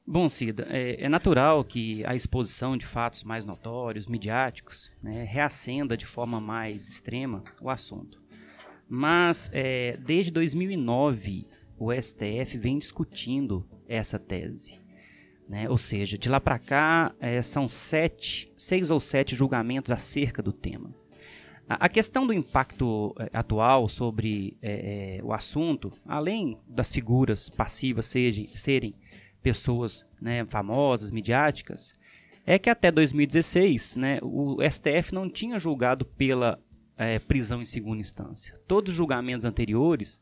Bom, 0.08 0.30
Cida, 0.30 0.68
é, 0.70 1.04
é 1.04 1.10
natural 1.10 1.64
que 1.64 2.06
a 2.06 2.14
exposição 2.14 2.78
de 2.78 2.86
fatos 2.86 3.24
mais 3.24 3.44
notórios, 3.44 4.06
midiáticos, 4.06 4.94
né, 5.02 5.24
reacenda 5.24 5.98
de 5.98 6.06
forma 6.06 6.40
mais 6.40 6.88
extrema 6.88 7.44
o 7.60 7.72
assunto. 7.72 8.22
Mas, 8.88 9.50
é, 9.52 9.98
desde 9.98 10.32
2009, 10.32 11.48
o 11.78 11.92
STF 11.94 12.58
vem 12.58 12.78
discutindo 12.78 13.66
essa 13.88 14.18
tese. 14.18 14.80
né? 15.48 15.70
Ou 15.70 15.78
seja, 15.78 16.18
de 16.18 16.30
lá 16.30 16.40
para 16.40 16.60
cá, 16.60 17.14
é, 17.20 17.42
são 17.42 17.68
sete, 17.68 18.52
seis 18.58 18.90
ou 18.90 19.00
sete 19.00 19.36
julgamentos 19.36 19.92
acerca 19.92 20.42
do 20.42 20.52
tema. 20.52 20.94
A 21.68 21.90
questão 21.90 22.28
do 22.28 22.34
impacto 22.34 23.16
eh, 23.18 23.30
atual 23.34 23.90
sobre 23.90 24.56
eh, 24.62 25.18
eh, 25.18 25.24
o 25.24 25.34
assunto, 25.34 25.92
além 26.06 26.60
das 26.68 26.92
figuras 26.92 27.50
passivas 27.50 28.06
sejam, 28.06 28.46
serem 28.56 28.94
pessoas 29.42 30.06
né, 30.22 30.46
famosas, 30.46 31.10
midiáticas, 31.10 31.96
é 32.46 32.60
que 32.60 32.70
até 32.70 32.92
2016 32.92 33.96
né, 33.96 34.20
o 34.22 34.58
STF 34.62 35.12
não 35.12 35.28
tinha 35.28 35.58
julgado 35.58 36.06
pela 36.06 36.60
eh, 36.98 37.18
prisão 37.18 37.64
em 37.64 37.66
segunda 37.66 38.00
instância. 38.00 38.54
Todos 38.68 38.92
os 38.92 38.98
julgamentos 38.98 39.44
anteriores 39.44 40.22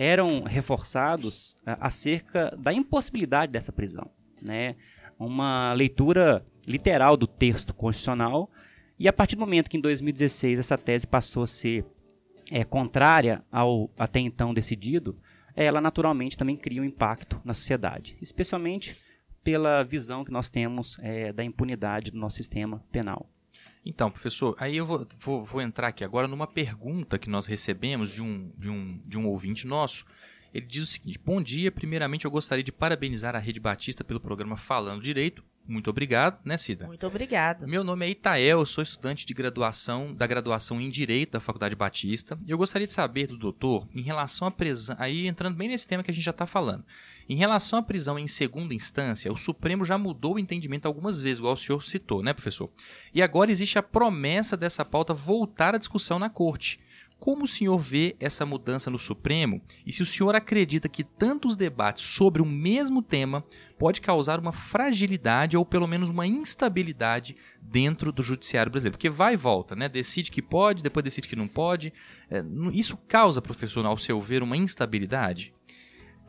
eram 0.00 0.44
reforçados 0.44 1.54
ah, 1.66 1.76
acerca 1.78 2.56
da 2.56 2.72
impossibilidade 2.72 3.52
dessa 3.52 3.70
prisão. 3.70 4.10
Né? 4.40 4.74
Uma 5.18 5.74
leitura 5.74 6.42
literal 6.66 7.18
do 7.18 7.26
texto 7.26 7.74
constitucional 7.74 8.50
e 8.98 9.06
a 9.06 9.12
partir 9.12 9.36
do 9.36 9.40
momento 9.40 9.68
que 9.68 9.76
em 9.76 9.80
2016 9.80 10.58
essa 10.58 10.78
tese 10.78 11.06
passou 11.06 11.42
a 11.42 11.46
ser 11.46 11.84
é, 12.50 12.64
contrária 12.64 13.44
ao 13.52 13.90
até 13.98 14.20
então 14.20 14.54
decidido, 14.54 15.18
ela 15.54 15.82
naturalmente 15.82 16.38
também 16.38 16.56
cria 16.56 16.80
um 16.80 16.84
impacto 16.84 17.38
na 17.44 17.52
sociedade, 17.52 18.16
especialmente 18.22 18.96
pela 19.44 19.82
visão 19.82 20.24
que 20.24 20.32
nós 20.32 20.48
temos 20.48 20.98
é, 21.02 21.30
da 21.30 21.44
impunidade 21.44 22.10
do 22.10 22.16
nosso 22.16 22.36
sistema 22.36 22.82
penal. 22.90 23.28
Então, 23.84 24.10
professor, 24.10 24.54
aí 24.58 24.76
eu 24.76 24.84
vou, 24.86 25.06
vou- 25.18 25.44
vou 25.44 25.60
entrar 25.62 25.88
aqui 25.88 26.04
agora 26.04 26.28
numa 26.28 26.46
pergunta 26.46 27.18
que 27.18 27.30
nós 27.30 27.46
recebemos 27.46 28.12
de 28.14 28.22
um, 28.22 28.52
de, 28.56 28.68
um, 28.68 29.00
de 29.06 29.18
um 29.18 29.26
ouvinte 29.26 29.66
nosso. 29.66 30.04
Ele 30.52 30.66
diz 30.66 30.82
o 30.82 30.86
seguinte: 30.86 31.18
Bom 31.24 31.40
dia, 31.40 31.70
primeiramente 31.72 32.24
eu 32.24 32.30
gostaria 32.30 32.62
de 32.64 32.72
parabenizar 32.72 33.34
a 33.34 33.38
Rede 33.38 33.60
Batista 33.60 34.04
pelo 34.04 34.20
programa 34.20 34.56
Falando 34.56 35.02
Direito. 35.02 35.42
Muito 35.66 35.88
obrigado, 35.88 36.40
né, 36.44 36.56
Cida? 36.58 36.86
Muito 36.86 37.06
obrigada. 37.06 37.64
Meu 37.66 37.84
nome 37.84 38.04
é 38.04 38.10
Itael, 38.10 38.58
eu 38.58 38.66
sou 38.66 38.82
estudante 38.82 39.24
de 39.24 39.32
graduação 39.32 40.12
da 40.12 40.26
graduação 40.26 40.80
em 40.80 40.90
Direito 40.90 41.32
da 41.32 41.40
Faculdade 41.40 41.76
Batista. 41.76 42.36
E 42.44 42.50
eu 42.50 42.58
gostaria 42.58 42.86
de 42.88 42.92
saber 42.92 43.28
do 43.28 43.36
doutor, 43.38 43.86
em 43.94 44.02
relação 44.02 44.48
à 44.48 44.50
prisão, 44.50 44.96
aí 44.98 45.28
entrando 45.28 45.56
bem 45.56 45.68
nesse 45.68 45.86
tema 45.86 46.02
que 46.02 46.10
a 46.10 46.14
gente 46.14 46.24
já 46.24 46.32
está 46.32 46.44
falando. 46.46 46.84
Em 47.30 47.36
relação 47.36 47.78
à 47.78 47.82
prisão 47.82 48.18
em 48.18 48.26
segunda 48.26 48.74
instância, 48.74 49.32
o 49.32 49.36
Supremo 49.36 49.84
já 49.84 49.96
mudou 49.96 50.34
o 50.34 50.38
entendimento 50.40 50.86
algumas 50.86 51.20
vezes, 51.20 51.38
igual 51.38 51.52
o 51.52 51.56
senhor 51.56 51.80
citou, 51.80 52.24
né, 52.24 52.32
professor? 52.32 52.68
E 53.14 53.22
agora 53.22 53.52
existe 53.52 53.78
a 53.78 53.84
promessa 53.84 54.56
dessa 54.56 54.84
pauta 54.84 55.14
voltar 55.14 55.76
à 55.76 55.78
discussão 55.78 56.18
na 56.18 56.28
corte. 56.28 56.80
Como 57.20 57.44
o 57.44 57.46
senhor 57.46 57.78
vê 57.78 58.16
essa 58.18 58.44
mudança 58.44 58.90
no 58.90 58.98
Supremo 58.98 59.62
e 59.86 59.92
se 59.92 60.02
o 60.02 60.06
senhor 60.06 60.34
acredita 60.34 60.88
que 60.88 61.04
tantos 61.04 61.54
debates 61.54 62.02
sobre 62.02 62.42
o 62.42 62.46
mesmo 62.46 63.00
tema 63.00 63.44
pode 63.78 64.00
causar 64.00 64.40
uma 64.40 64.52
fragilidade 64.52 65.56
ou 65.56 65.64
pelo 65.64 65.86
menos 65.86 66.08
uma 66.08 66.26
instabilidade 66.26 67.36
dentro 67.62 68.10
do 68.10 68.24
judiciário 68.24 68.72
brasileiro? 68.72 68.96
Porque 68.96 69.08
vai 69.08 69.34
e 69.34 69.36
volta, 69.36 69.76
né? 69.76 69.88
Decide 69.88 70.32
que 70.32 70.42
pode, 70.42 70.82
depois 70.82 71.04
decide 71.04 71.28
que 71.28 71.36
não 71.36 71.46
pode. 71.46 71.92
É, 72.28 72.42
isso 72.72 72.96
causa, 73.06 73.40
professor, 73.40 73.86
ao 73.86 73.98
seu 73.98 74.20
ver, 74.20 74.42
uma 74.42 74.56
instabilidade? 74.56 75.54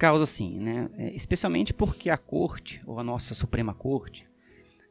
Causa 0.01 0.25
sim, 0.25 0.57
né? 0.59 0.89
É, 0.97 1.13
especialmente 1.15 1.71
porque 1.73 2.09
a 2.09 2.17
corte, 2.17 2.81
ou 2.87 2.99
a 2.99 3.03
nossa 3.03 3.35
Suprema 3.35 3.71
Corte, 3.71 4.27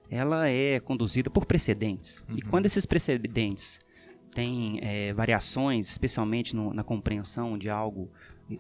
ela 0.09 0.49
é 0.49 0.79
conduzida 0.79 1.29
por 1.29 1.45
precedentes. 1.47 2.25
E 2.29 2.35
Uhum. 2.35 2.51
quando 2.51 2.67
esses 2.67 2.87
precedentes 2.87 3.81
têm 4.33 4.79
é, 4.81 5.13
variações, 5.13 5.89
especialmente 5.89 6.55
no- 6.55 6.73
na 6.73 6.85
compreensão 6.85 7.59
de 7.59 7.69
algo, 7.69 8.09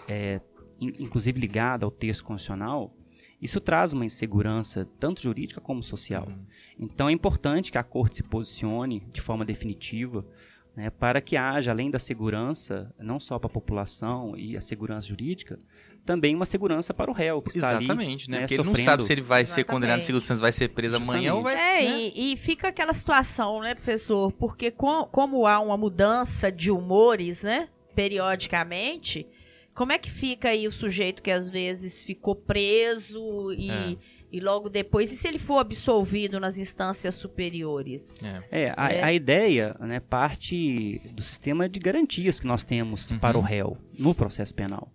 é, 0.08 0.40
in- 0.80 0.94
inclusive 0.98 1.38
ligado 1.40 1.84
ao 1.84 1.90
texto 1.90 2.24
constitucional, 2.24 2.92
isso 3.40 3.60
traz 3.60 3.92
uma 3.92 4.04
insegurança 4.04 4.88
tanto 4.98 5.22
jurídica 5.22 5.60
como 5.60 5.84
social. 5.84 6.26
Uhum. 6.28 6.44
Então 6.80 7.08
é 7.08 7.12
importante 7.12 7.70
que 7.70 7.78
a 7.78 7.84
corte 7.84 8.16
se 8.16 8.22
posicione 8.24 9.06
de 9.12 9.20
forma 9.20 9.44
definitiva 9.44 10.26
né, 10.80 10.88
para 10.90 11.20
que 11.20 11.36
haja, 11.36 11.70
além 11.70 11.90
da 11.90 11.98
segurança, 11.98 12.90
não 12.98 13.20
só 13.20 13.38
para 13.38 13.48
a 13.48 13.52
população 13.52 14.34
e 14.36 14.56
a 14.56 14.60
segurança 14.62 15.06
jurídica, 15.06 15.58
também 16.06 16.34
uma 16.34 16.46
segurança 16.46 16.94
para 16.94 17.10
o 17.10 17.14
réu 17.14 17.42
que 17.42 17.50
está 17.58 17.82
Exatamente, 17.82 18.24
ali, 18.24 18.30
né? 18.32 18.36
né, 18.38 18.42
Porque 18.46 18.54
ele 18.54 18.62
não 18.62 18.74
sabe 18.76 19.04
se 19.04 19.12
ele 19.12 19.20
vai 19.20 19.44
ser 19.44 19.60
Exatamente. 19.60 19.66
condenado 19.70 19.98
em 19.98 20.16
instância, 20.16 20.40
vai 20.40 20.52
ser 20.52 20.68
preso 20.70 20.96
amanhã 20.96 21.34
ou 21.34 21.42
vai. 21.42 21.54
É, 21.54 21.82
né? 21.88 21.98
e, 22.14 22.32
e 22.32 22.36
fica 22.38 22.68
aquela 22.68 22.94
situação, 22.94 23.60
né, 23.60 23.74
professor? 23.74 24.32
Porque 24.32 24.70
com- 24.70 25.04
como 25.04 25.46
há 25.46 25.60
uma 25.60 25.76
mudança 25.76 26.50
de 26.50 26.70
humores, 26.70 27.42
né, 27.42 27.68
periodicamente, 27.94 29.26
como 29.74 29.92
é 29.92 29.98
que 29.98 30.10
fica 30.10 30.48
aí 30.48 30.66
o 30.66 30.72
sujeito 30.72 31.22
que 31.22 31.30
às 31.30 31.50
vezes 31.50 32.02
ficou 32.02 32.34
preso 32.34 33.52
e, 33.52 33.70
É. 33.70 33.96
e 34.32 34.40
logo 34.40 34.68
depois, 34.68 35.12
e 35.12 35.16
se 35.16 35.26
ele 35.28 35.38
for 35.38 35.58
absolvido 35.58 36.38
nas 36.38 36.56
instâncias 36.58 37.14
superiores? 37.14 38.06
É. 38.22 38.64
É, 38.66 38.74
a, 38.76 38.92
É. 38.92 39.02
a 39.02 39.12
ideia 39.12 39.76
né, 39.80 40.00
parte 40.00 41.00
do 41.12 41.22
sistema 41.22 41.68
de 41.68 41.80
garantias 41.80 42.38
que 42.38 42.46
nós 42.46 42.62
temos 42.64 43.10
Uhum. 43.10 43.18
para 43.18 43.36
o 43.38 43.40
réu 43.40 43.76
no 43.98 44.14
processo 44.14 44.54
penal. 44.54 44.92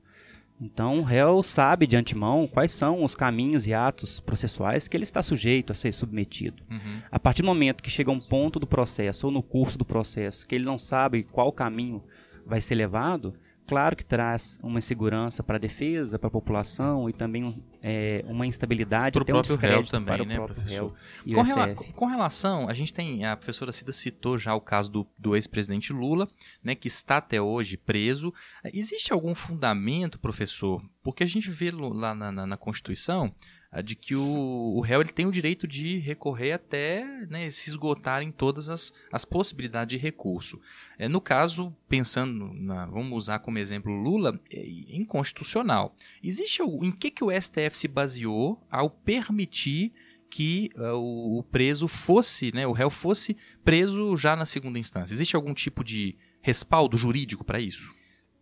Então, 0.61 0.99
o 0.99 1.03
réu 1.03 1.43
sabe 1.43 1.85
de 1.85 1.97
antemão 1.97 2.47
quais 2.47 2.71
são 2.71 3.03
os 3.03 3.13
caminhos 3.13 3.67
e 3.67 3.73
atos 3.73 4.21
processuais 4.21 4.87
que 4.87 4.95
ele 4.95 5.03
está 5.03 5.21
sujeito 5.21 5.71
a 5.71 5.75
ser 5.75 5.91
submetido. 5.91 6.63
Uhum. 6.71 7.01
A 7.11 7.19
partir 7.19 7.41
do 7.41 7.45
momento 7.47 7.83
que 7.83 7.89
chega 7.89 8.09
um 8.09 8.21
ponto 8.21 8.57
do 8.57 8.65
processo 8.65 9.25
ou 9.27 9.33
no 9.33 9.43
curso 9.43 9.77
do 9.77 9.83
processo 9.83 10.47
que 10.47 10.55
ele 10.55 10.63
não 10.63 10.77
sabe 10.77 11.23
qual 11.23 11.51
caminho 11.51 12.01
vai 12.45 12.61
ser 12.61 12.75
levado, 12.75 13.33
claro 13.67 13.95
que 13.95 14.05
traz 14.05 14.59
uma 14.63 14.79
insegurança 14.79 15.41
para 15.43 15.55
a 15.57 15.59
defesa, 15.59 16.17
para 16.19 16.27
a 16.27 16.31
população 16.31 17.09
e 17.09 17.13
também 17.13 17.63
é, 17.81 18.23
uma 18.27 18.45
instabilidade 18.45 19.13
Pro 19.13 19.21
até 19.23 19.33
um 19.33 19.35
réu 19.57 19.83
também, 19.83 20.13
para 20.15 20.23
o 20.23 20.25
né, 20.25 20.35
próprio 20.35 20.55
professor? 20.55 20.93
réu 21.25 21.35
Com, 21.35 21.41
rela- 21.41 21.75
com 21.75 22.05
relação, 22.05 22.69
a 22.69 22.73
gente 22.73 22.93
tem, 22.93 23.25
a 23.25 23.35
professora 23.35 23.71
Cida 23.71 23.91
citou 23.91 24.37
já 24.37 24.53
o 24.55 24.61
caso 24.61 24.91
do, 24.91 25.07
do 25.17 25.35
ex-presidente 25.35 25.91
Lula, 25.93 26.27
né, 26.63 26.75
que 26.75 26.87
está 26.87 27.17
até 27.17 27.41
hoje 27.41 27.77
preso. 27.77 28.33
Existe 28.73 29.11
algum 29.13 29.33
fundamento, 29.35 30.19
professor? 30.19 30.83
Porque 31.03 31.23
a 31.23 31.27
gente 31.27 31.49
vê 31.49 31.71
lá 31.71 32.13
na, 32.15 32.31
na- 32.31 32.47
na 32.47 32.57
Constituição 32.57 33.33
ah, 33.75 33.81
de 33.81 33.93
que 33.93 34.15
o, 34.15 34.23
o 34.77 34.79
réu 34.79 35.01
ele 35.01 35.11
tem 35.11 35.25
o 35.25 35.31
direito 35.31 35.67
de 35.67 35.99
recorrer 35.99 36.53
até 36.53 37.05
né, 37.29 37.49
se 37.49 37.69
esgotarem 37.69 38.31
todas 38.31 38.69
as, 38.69 38.93
as 39.11 39.25
possibilidades 39.25 39.89
de 39.89 40.01
recurso. 40.01 40.61
É, 40.97 41.09
no 41.09 41.19
caso, 41.19 41.75
pensando, 41.89 42.53
na, 42.53 42.85
vamos 42.85 43.17
usar 43.17 43.39
como 43.39 43.59
exemplo 43.59 43.91
Lula, 43.91 44.39
é 44.49 44.65
inconstitucional. 44.87 45.93
Existe 46.23 46.61
em 46.61 46.89
que, 46.89 47.11
que 47.11 47.21
o 47.21 47.29
STF 47.29 47.77
se 47.77 47.89
baseou 47.89 48.65
ao 48.71 48.89
permitir 48.89 49.91
que 50.29 50.69
o, 50.77 51.39
o 51.39 51.43
preso 51.43 51.89
fosse, 51.89 52.53
né, 52.53 52.65
o 52.65 52.71
réu 52.71 52.89
fosse 52.89 53.35
preso 53.61 54.15
já 54.15 54.37
na 54.37 54.45
segunda 54.45 54.79
instância? 54.79 55.13
Existe 55.13 55.35
algum 55.35 55.53
tipo 55.53 55.83
de 55.83 56.15
respaldo 56.39 56.95
jurídico 56.95 57.43
para 57.43 57.59
isso? 57.59 57.93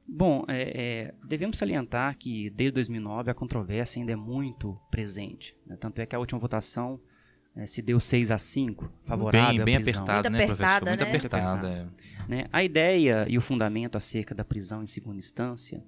Bom, 0.07 0.43
é, 0.47 0.61
é, 1.09 1.13
devemos 1.25 1.57
salientar 1.57 2.17
que 2.17 2.49
desde 2.49 2.73
2009 2.73 3.31
a 3.31 3.33
controvérsia 3.33 3.99
ainda 4.01 4.13
é 4.13 4.15
muito 4.15 4.77
presente. 4.91 5.55
né? 5.65 5.77
Tanto 5.79 5.99
é 5.99 6.05
que 6.05 6.15
a 6.15 6.19
última 6.19 6.39
votação 6.39 6.99
é, 7.55 7.65
se 7.65 7.81
deu 7.81 7.99
6 7.99 8.31
a 8.31 8.37
5, 8.37 8.91
favorável 9.05 9.63
bem 9.63 9.65
bem 9.65 9.75
à 9.77 9.81
prisão. 9.81 10.03
apertado, 10.03 10.29
Muito 10.29 10.39
né, 10.41 10.45
professor? 10.47 10.65
apertada, 10.65 10.91
Muito 10.91 11.03
né? 11.03 11.17
apertado. 11.17 11.67
é. 11.67 11.87
né? 12.27 12.45
A 12.51 12.63
ideia 12.63 13.25
e 13.29 13.37
o 13.37 13.41
fundamento 13.41 13.95
acerca 13.97 14.35
da 14.35 14.43
prisão 14.43 14.83
em 14.83 14.87
segunda 14.87 15.19
instância 15.19 15.83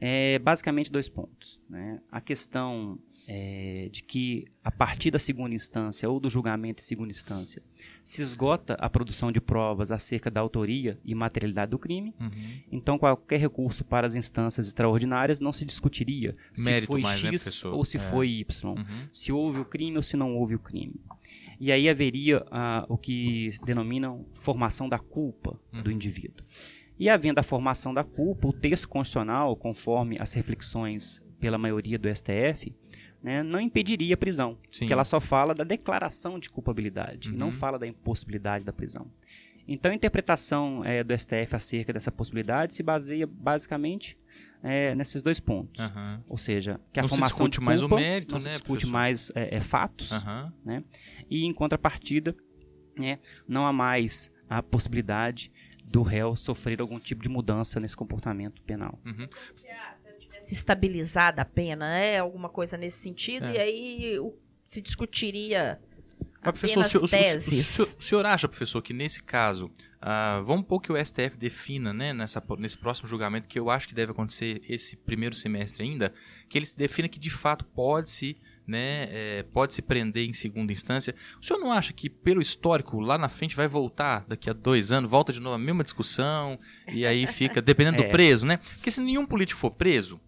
é 0.00 0.38
basicamente 0.38 0.90
dois 0.92 1.08
pontos. 1.08 1.60
né? 1.68 2.00
A 2.10 2.20
questão 2.20 2.98
é, 3.28 3.88
de 3.92 4.02
que 4.02 4.46
a 4.64 4.70
partir 4.70 5.10
da 5.10 5.18
segunda 5.18 5.54
instância 5.54 6.08
ou 6.10 6.18
do 6.18 6.28
julgamento 6.28 6.80
em 6.82 6.84
segunda 6.84 7.10
instância 7.10 7.62
se 8.04 8.20
esgota 8.22 8.74
a 8.74 8.90
produção 8.90 9.30
de 9.30 9.40
provas 9.40 9.92
acerca 9.92 10.30
da 10.30 10.40
autoria 10.40 10.98
e 11.04 11.14
materialidade 11.14 11.70
do 11.70 11.78
crime, 11.78 12.12
Uhum. 12.20 12.30
então 12.72 12.98
qualquer 12.98 13.38
recurso 13.38 13.84
para 13.84 14.06
as 14.06 14.14
instâncias 14.14 14.66
extraordinárias 14.66 15.38
não 15.38 15.52
se 15.52 15.64
discutiria 15.64 16.34
se 16.52 16.64
Mérito 16.64 16.86
foi 16.88 17.02
mais, 17.02 17.22
né, 17.22 17.30
X 17.32 17.42
professor? 17.44 17.74
ou 17.74 17.84
se 17.84 17.98
É. 17.98 18.00
foi 18.00 18.28
Y 18.28 18.74
Uhum. 18.76 18.84
se 19.12 19.30
houve 19.30 19.60
o 19.60 19.64
crime 19.64 19.96
ou 19.96 20.02
se 20.02 20.16
não 20.16 20.34
houve 20.36 20.54
o 20.56 20.58
crime. 20.58 20.94
E 21.60 21.70
aí 21.70 21.88
haveria 21.88 22.44
ah, 22.50 22.84
o 22.88 22.96
que 22.96 23.52
denominam 23.64 24.24
formação 24.34 24.88
da 24.88 24.98
culpa 24.98 25.60
do 25.72 25.88
Uhum. 25.90 25.94
indivíduo. 25.94 26.44
E 26.98 27.08
havendo 27.08 27.38
a 27.38 27.42
formação 27.42 27.94
da 27.94 28.02
culpa, 28.02 28.48
o 28.48 28.52
texto 28.52 28.88
constitucional, 28.88 29.54
conforme 29.56 30.18
as 30.18 30.32
reflexões 30.32 31.22
pela 31.38 31.56
maioria 31.58 31.98
do 31.98 32.08
STF, 32.08 32.74
né, 33.22 33.42
não 33.42 33.60
impediria 33.60 34.14
a 34.14 34.16
prisão, 34.16 34.56
Sim. 34.70 34.80
porque 34.80 34.92
ela 34.92 35.04
só 35.04 35.20
fala 35.20 35.54
da 35.54 35.64
declaração 35.64 36.38
de 36.38 36.48
culpabilidade, 36.48 37.28
e 37.28 37.32
Uhum. 37.32 37.38
não 37.38 37.52
fala 37.52 37.78
da 37.78 37.86
impossibilidade 37.86 38.64
da 38.64 38.72
prisão. 38.72 39.10
Então 39.68 39.92
a 39.92 39.94
interpretação 39.94 40.84
eh, 40.84 41.04
do 41.04 41.12
STF 41.16 41.54
acerca 41.54 41.92
dessa 41.92 42.10
possibilidade 42.10 42.74
se 42.74 42.82
baseia 42.82 43.26
basicamente 43.26 44.18
eh, 44.62 44.94
nesses 44.94 45.22
dois 45.22 45.38
pontos. 45.38 45.78
Aham. 45.80 46.24
Ou 46.28 46.36
seja, 46.38 46.80
que 46.92 46.98
a 46.98 47.02
Não 47.02 47.08
se 47.08 47.14
formação 47.14 47.36
discute 47.46 47.60
de 47.60 47.64
mais 47.64 47.80
o 47.82 47.88
culpa 47.88 48.02
mérito, 48.02 48.32
não 48.32 48.38
né, 48.38 48.44
se 48.44 48.50
discute 48.50 48.66
professor? 48.86 48.92
mais 48.92 49.30
é, 49.36 49.56
é, 49.56 49.60
fatos, 49.60 50.10
Aham. 50.12 50.52
e 51.30 51.44
em 51.44 51.52
contrapartida, 51.52 52.34
né, 52.98 53.18
não 53.46 53.66
há 53.66 53.72
mais 53.72 54.32
a 54.48 54.62
possibilidade 54.62 55.52
do 55.84 56.02
réu 56.02 56.34
sofrer 56.36 56.80
algum 56.80 56.98
tipo 56.98 57.22
de 57.22 57.28
mudança 57.28 57.78
nesse 57.80 57.96
comportamento 57.96 58.60
penal. 58.62 58.98
Uhum. 59.04 59.28
Se 60.50 60.54
estabilizada 60.54 61.42
a 61.42 61.44
pena, 61.44 61.88
né? 61.88 62.18
Alguma 62.18 62.48
coisa 62.48 62.76
nesse 62.76 62.98
sentido, 63.00 63.46
É. 63.46 63.54
e 63.54 63.58
aí 63.58 64.18
o- 64.18 64.34
se 64.64 64.80
discutiria 64.80 65.80
Mas, 66.42 66.52
professor, 66.52 66.80
o 66.80 66.84
senhor, 66.84 67.04
o 67.04 67.08
senhor- 67.08 67.22
o 67.22 67.24
teses. 67.24 67.66
senhor- 67.66 67.94
o 67.98 68.02
senhor 68.02 68.26
acha, 68.26 68.48
professor, 68.48 68.80
que 68.82 68.92
nesse 68.94 69.22
caso, 69.22 69.70
ah, 70.00 70.42
vamos 70.44 70.66
pôr 70.66 70.80
que 70.80 70.90
o 70.92 70.96
STF 70.96 71.36
defina, 71.36 71.92
né, 71.92 72.12
nessa, 72.12 72.42
nesse 72.58 72.78
próximo 72.78 73.06
julgamento, 73.08 73.46
que 73.48 73.58
eu 73.58 73.68
acho 73.70 73.86
que 73.88 73.94
deve 73.94 74.12
acontecer 74.12 74.62
esse 74.68 74.96
primeiro 74.96 75.34
semestre 75.34 75.82
ainda, 75.84 76.12
que 76.48 76.56
ele 76.58 76.66
defina 76.76 77.08
que 77.08 77.18
de 77.18 77.30
fato 77.30 77.64
pode-se 77.64 78.36
né, 78.66 79.08
é, 79.10 79.42
pode 79.52 79.74
se 79.74 79.82
prender 79.82 80.28
em 80.28 80.32
segunda 80.32 80.72
instância. 80.72 81.12
O 81.42 81.44
senhor 81.44 81.58
não 81.58 81.72
acha 81.72 81.92
que, 81.92 82.08
pelo 82.08 82.40
histórico, 82.40 83.00
lá 83.00 83.18
na 83.18 83.28
frente 83.28 83.56
vai 83.56 83.66
voltar, 83.66 84.24
daqui 84.28 84.48
a 84.48 84.52
dois 84.52 84.92
anos, 84.92 85.10
volta 85.10 85.32
de 85.32 85.40
novo 85.40 85.56
a 85.56 85.58
mesma 85.58 85.82
discussão, 85.82 86.56
e 86.86 87.04
aí 87.04 87.26
fica, 87.26 87.60
dependendo 87.60 88.00
É. 88.00 88.06
do 88.06 88.10
preso, 88.12 88.46
né? 88.46 88.58
Porque 88.76 88.92
se 88.92 89.00
nenhum 89.00 89.26
político 89.26 89.58
for 89.58 89.72
preso, 89.72 90.20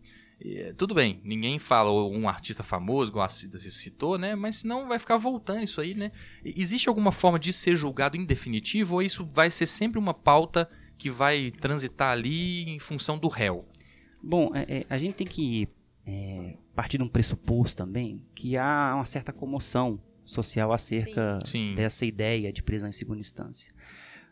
é, 0.45 0.73
tudo 0.73 0.95
bem, 0.95 1.21
ninguém 1.25 1.59
fala, 1.59 1.91
ou 1.91 2.13
um 2.13 2.29
artista 2.29 2.63
famoso, 2.63 3.11
igual 3.11 3.25
a 3.25 3.29
Cida 3.29 3.59
citou, 3.59 4.19
né? 4.19 4.35
Mas 4.35 4.57
senão 4.57 4.89
vai 4.89 4.99
ficar 4.99 5.17
voltando 5.17 5.63
isso 5.63 5.81
aí, 5.81 5.95
né? 5.95 6.11
Existe 6.45 6.89
alguma 6.89 7.13
forma 7.13 7.39
de 7.39 7.53
ser 7.53 7.77
julgado 7.77 8.17
em 8.17 8.25
definitivo, 8.25 8.95
ou 8.95 9.03
isso 9.03 9.25
vai 9.25 9.51
ser 9.51 9.67
sempre 9.67 9.99
uma 9.99 10.15
pauta 10.15 10.69
que 10.99 11.11
vai 11.11 11.51
transitar 11.51 12.13
ali 12.13 12.69
em 12.69 12.79
função 12.79 13.19
do 13.19 13.29
réu? 13.29 13.67
Bom, 14.23 14.51
é, 14.55 14.79
é, 14.79 14.87
a 14.89 14.99
gente 14.99 15.15
tem 15.17 15.27
que 15.27 15.69
é, 16.07 16.57
partir 16.75 16.99
de 16.99 17.05
um 17.05 17.09
pressuposto 17.09 17.77
também 17.77 18.25
que 18.35 18.57
há 18.57 18.93
uma 18.95 19.05
certa 19.05 19.33
comoção 19.33 20.01
social 20.25 20.73
acerca 20.73 21.39
Sim. 21.45 21.75
dessa 21.75 22.07
ideia 22.07 22.53
de 22.53 22.63
prisão 22.63 22.89
em 22.89 22.93
segunda 22.93 23.21
instância. 23.21 23.73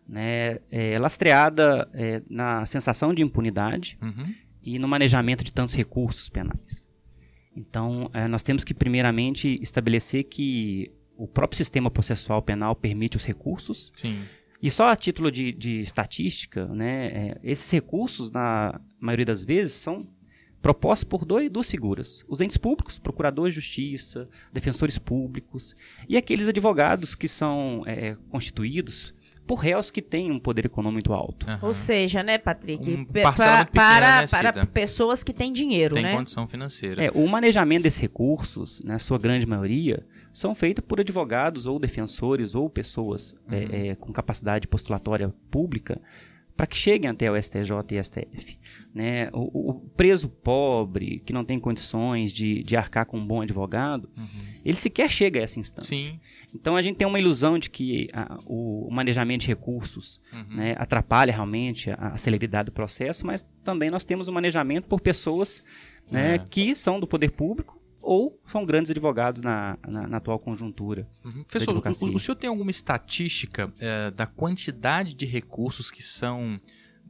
Né, 0.09 0.59
é, 0.73 0.99
lastreada 0.99 1.89
é, 1.95 2.21
na 2.29 2.67
sensação 2.67 3.15
de 3.15 3.23
impunidade 3.23 3.97
Uhum. 4.03 4.35
E 4.63 4.79
no 4.79 4.89
manejamento 4.89 5.45
de 5.45 5.53
tantos 5.53 5.75
recursos 5.75 6.29
penais. 6.29 6.85
Então, 7.55 8.11
eh, 8.15 8.29
nós 8.29 8.43
temos 8.43 8.63
que, 8.65 8.73
primeiramente, 8.73 9.59
estabelecer 9.61 10.25
que 10.25 10.91
o 11.17 11.27
próprio 11.27 11.59
sistema 11.59 11.91
processual 11.91 12.41
penal 12.41 12.75
permite 12.75 13.17
os 13.17 13.25
recursos, 13.25 13.93
Sim. 13.95 14.23
e 14.63 14.71
só 14.71 14.89
a 14.89 14.97
título 14.97 15.31
de, 15.31 15.53
de 15.53 15.81
estatística, 15.81 16.67
né, 16.67 17.07
eh, 17.07 17.41
esses 17.43 17.71
recursos, 17.71 18.31
na 18.31 18.81
maioria 18.99 19.27
das 19.27 19.43
vezes, 19.43 19.75
são 19.75 20.09
propostos 20.63 21.05
por 21.05 21.25
dois, 21.25 21.51
duas 21.51 21.69
figuras: 21.69 22.25
os 22.29 22.41
entes 22.41 22.57
públicos, 22.57 22.99
procuradores 22.99 23.55
de 23.55 23.61
justiça, 23.61 24.29
defensores 24.53 24.99
públicos, 24.99 25.75
e 26.09 26.17
aqueles 26.17 26.49
advogados 26.49 27.15
que 27.15 27.29
são 27.29 27.83
eh, 27.87 28.17
constituídos 28.31 29.13
por 29.51 29.57
réus 29.59 29.91
que 29.91 30.01
têm 30.01 30.31
um 30.31 30.39
poder 30.39 30.67
econômico 30.67 30.93
muito 30.93 31.13
alto. 31.13 31.45
Aham. 31.51 31.59
Ou 31.63 31.75
seja, 31.75 32.23
né, 32.23 32.39
Patrick? 32.39 32.89
Um 32.89 33.05
pa- 33.05 33.33
para, 33.33 33.59
né, 34.21 34.27
para 34.29 34.53
Cida? 34.53 34.67
pessoas 34.67 35.25
que 35.25 35.33
têm 35.33 35.53
dinheiro, 35.53 35.95
Tem 35.97 36.05
né? 36.05 36.15
condição 36.15 36.47
financeira. 36.47 37.05
É, 37.05 37.11
o 37.13 37.27
manejamento 37.27 37.83
desses 37.83 37.99
recursos, 37.99 38.81
na 38.85 39.01
sua 39.01 39.19
grande 39.19 39.45
maioria, 39.47 40.07
são 40.33 40.55
feitos 40.55 40.85
por 40.87 41.01
advogados 41.01 41.67
ou 41.67 41.81
defensores 41.81 42.55
ou 42.55 42.71
pessoas 42.71 43.33
Uhum. 43.51 43.57
é, 43.57 43.89
é, 43.89 43.95
com 43.97 44.13
capacidade 44.13 44.69
postulatória 44.69 45.35
pública 45.51 46.01
para 46.61 46.67
que 46.67 46.77
cheguem 46.77 47.09
até 47.11 47.31
o 47.31 47.43
STJ 47.43 47.71
e 47.93 48.05
STF. 48.05 48.59
Né? 48.95 49.31
O, 49.33 49.71
o 49.71 49.75
preso 49.97 50.29
pobre, 50.29 51.21
que 51.25 51.33
não 51.33 51.43
tem 51.43 51.59
condições 51.59 52.31
de, 52.35 52.63
de 52.63 52.77
arcar 52.77 53.07
com 53.07 53.17
um 53.19 53.27
bom 53.27 53.41
advogado, 53.41 54.11
Uhum. 54.15 54.27
ele 54.63 54.77
sequer 54.77 55.11
chega 55.11 55.41
a 55.41 55.43
essa 55.43 55.59
instância. 55.59 55.97
Sim. 55.97 56.21
Então 56.55 56.77
a 56.77 56.83
gente 56.83 56.97
tem 56.97 57.07
uma 57.09 57.19
ilusão 57.19 57.59
de 57.59 57.71
que 57.71 58.09
a- 58.13 58.37
o, 58.45 58.89
manejamento 58.91 59.41
de 59.43 59.47
recursos 59.49 60.21
Uhum. 60.31 60.57
né, 60.57 60.75
atrapalha 60.77 61.33
realmente 61.33 61.91
a, 61.93 61.95
a 62.09 62.19
celeridade 62.19 62.67
do 62.67 62.73
processo, 62.73 63.27
mas 63.27 63.43
também 63.65 63.89
nós 63.89 64.05
temos 64.05 64.29
o 64.29 64.33
manejamento 64.33 64.87
por 64.87 65.01
pessoas 65.01 65.65
né, 66.11 66.35
É. 66.35 66.39
que 66.39 66.75
são 66.75 67.01
do 67.01 67.07
poder 67.07 67.31
público 67.31 67.80
ou 68.01 68.41
são 68.51 68.65
grandes 68.65 68.91
advogados 68.91 69.43
na, 69.43 69.79
na, 69.87 70.07
na 70.07 70.17
atual 70.17 70.39
conjuntura. 70.39 71.09
Uhum. 71.25 71.45
Professor, 71.45 71.77
o, 71.77 72.15
o, 72.15 72.19
senhor 72.19 72.37
tem 72.37 72.49
alguma 72.49 72.71
estatística 72.71 73.73
é, 73.79 74.11
da 74.11 74.27
quantidade 74.27 75.15
de 75.15 75.27
recursos 75.27 75.91
que 75.91 76.03
são 76.03 76.59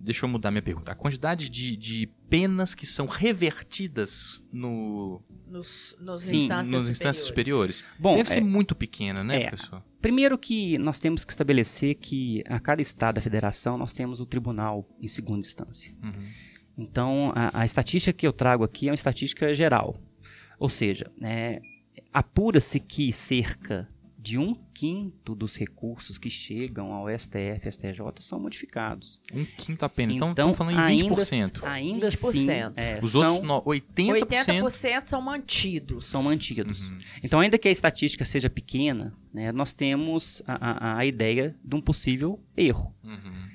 Deixa 0.02 0.24
eu 0.24 0.30
mudar 0.30 0.50
minha 0.50 0.62
pergunta. 0.62 0.90
A 0.90 0.94
quantidade 0.94 1.50
de, 1.50 1.76
de 1.76 2.06
penas 2.30 2.74
que 2.74 2.86
são 2.86 3.06
revertidas 3.06 4.46
no, 4.50 5.20
nos, 5.46 5.94
nos 6.00 6.20
Sim, 6.20 6.44
instâncias, 6.44 6.70
nos 6.70 6.88
instâncias 6.88 7.26
superiores. 7.26 7.84
Bom, 7.98 8.16
Deve 8.16 8.30
é, 8.30 8.32
ser 8.32 8.40
muito 8.40 8.74
pequena, 8.74 9.22
né, 9.22 9.42
é, 9.42 9.48
professor? 9.48 9.82
Primeiro 10.00 10.38
que 10.38 10.78
nós 10.78 10.98
temos 10.98 11.22
que 11.22 11.32
estabelecer 11.32 11.96
que 11.96 12.42
a 12.48 12.58
cada 12.58 12.80
estado 12.80 13.16
da 13.16 13.20
federação 13.20 13.76
nós 13.76 13.92
temos 13.92 14.20
o 14.20 14.26
tribunal 14.26 14.88
em 15.02 15.06
segunda 15.06 15.40
instância. 15.40 15.94
Uhum. 16.02 16.28
Então, 16.78 17.32
a, 17.34 17.60
a, 17.60 17.66
estatística 17.66 18.10
que 18.10 18.26
eu 18.26 18.32
trago 18.32 18.64
aqui 18.64 18.88
é 18.88 18.90
uma 18.90 18.94
estatística 18.94 19.54
geral. 19.54 20.00
Ou 20.60 20.68
seja, 20.68 21.10
né, 21.18 21.60
apura-se 22.12 22.78
que 22.78 23.12
cerca 23.12 23.88
de 24.18 24.36
um 24.36 24.54
quinto 24.74 25.34
dos 25.34 25.56
recursos 25.56 26.18
que 26.18 26.28
chegam 26.28 26.92
ao 26.92 27.08
STF 27.08 27.66
e 27.66 27.72
STJ 27.72 28.00
são 28.20 28.38
modificados. 28.38 29.18
Um 29.32 29.46
quinto 29.46 29.82
apenas. 29.82 30.14
Então, 30.14 30.30
então 30.32 30.50
estamos 30.50 30.74
falando 30.74 30.90
em 30.90 30.96
20%. 30.96 31.64
Ainda, 31.64 31.70
ainda 31.70 32.08
20%. 32.08 32.28
assim, 32.28 32.48
é, 32.76 33.00
Os 33.02 33.14
outros 33.14 33.40
no, 33.40 33.62
80%, 33.62 34.26
80% 34.28 35.06
são 35.06 35.22
mantidos. 35.22 36.06
São 36.06 36.22
mantidos. 36.22 36.90
Uhum. 36.90 36.98
Então, 37.24 37.40
ainda 37.40 37.56
que 37.56 37.66
a 37.66 37.70
estatística 37.70 38.24
seja 38.26 38.50
pequena, 38.50 39.14
né, 39.32 39.50
nós 39.52 39.72
temos 39.72 40.42
a, 40.46 40.54
a, 40.54 40.98
a, 40.98 41.06
ideia 41.06 41.56
de 41.64 41.74
um 41.74 41.80
possível 41.80 42.38
erro. 42.54 42.94
Uhum. 43.02 43.48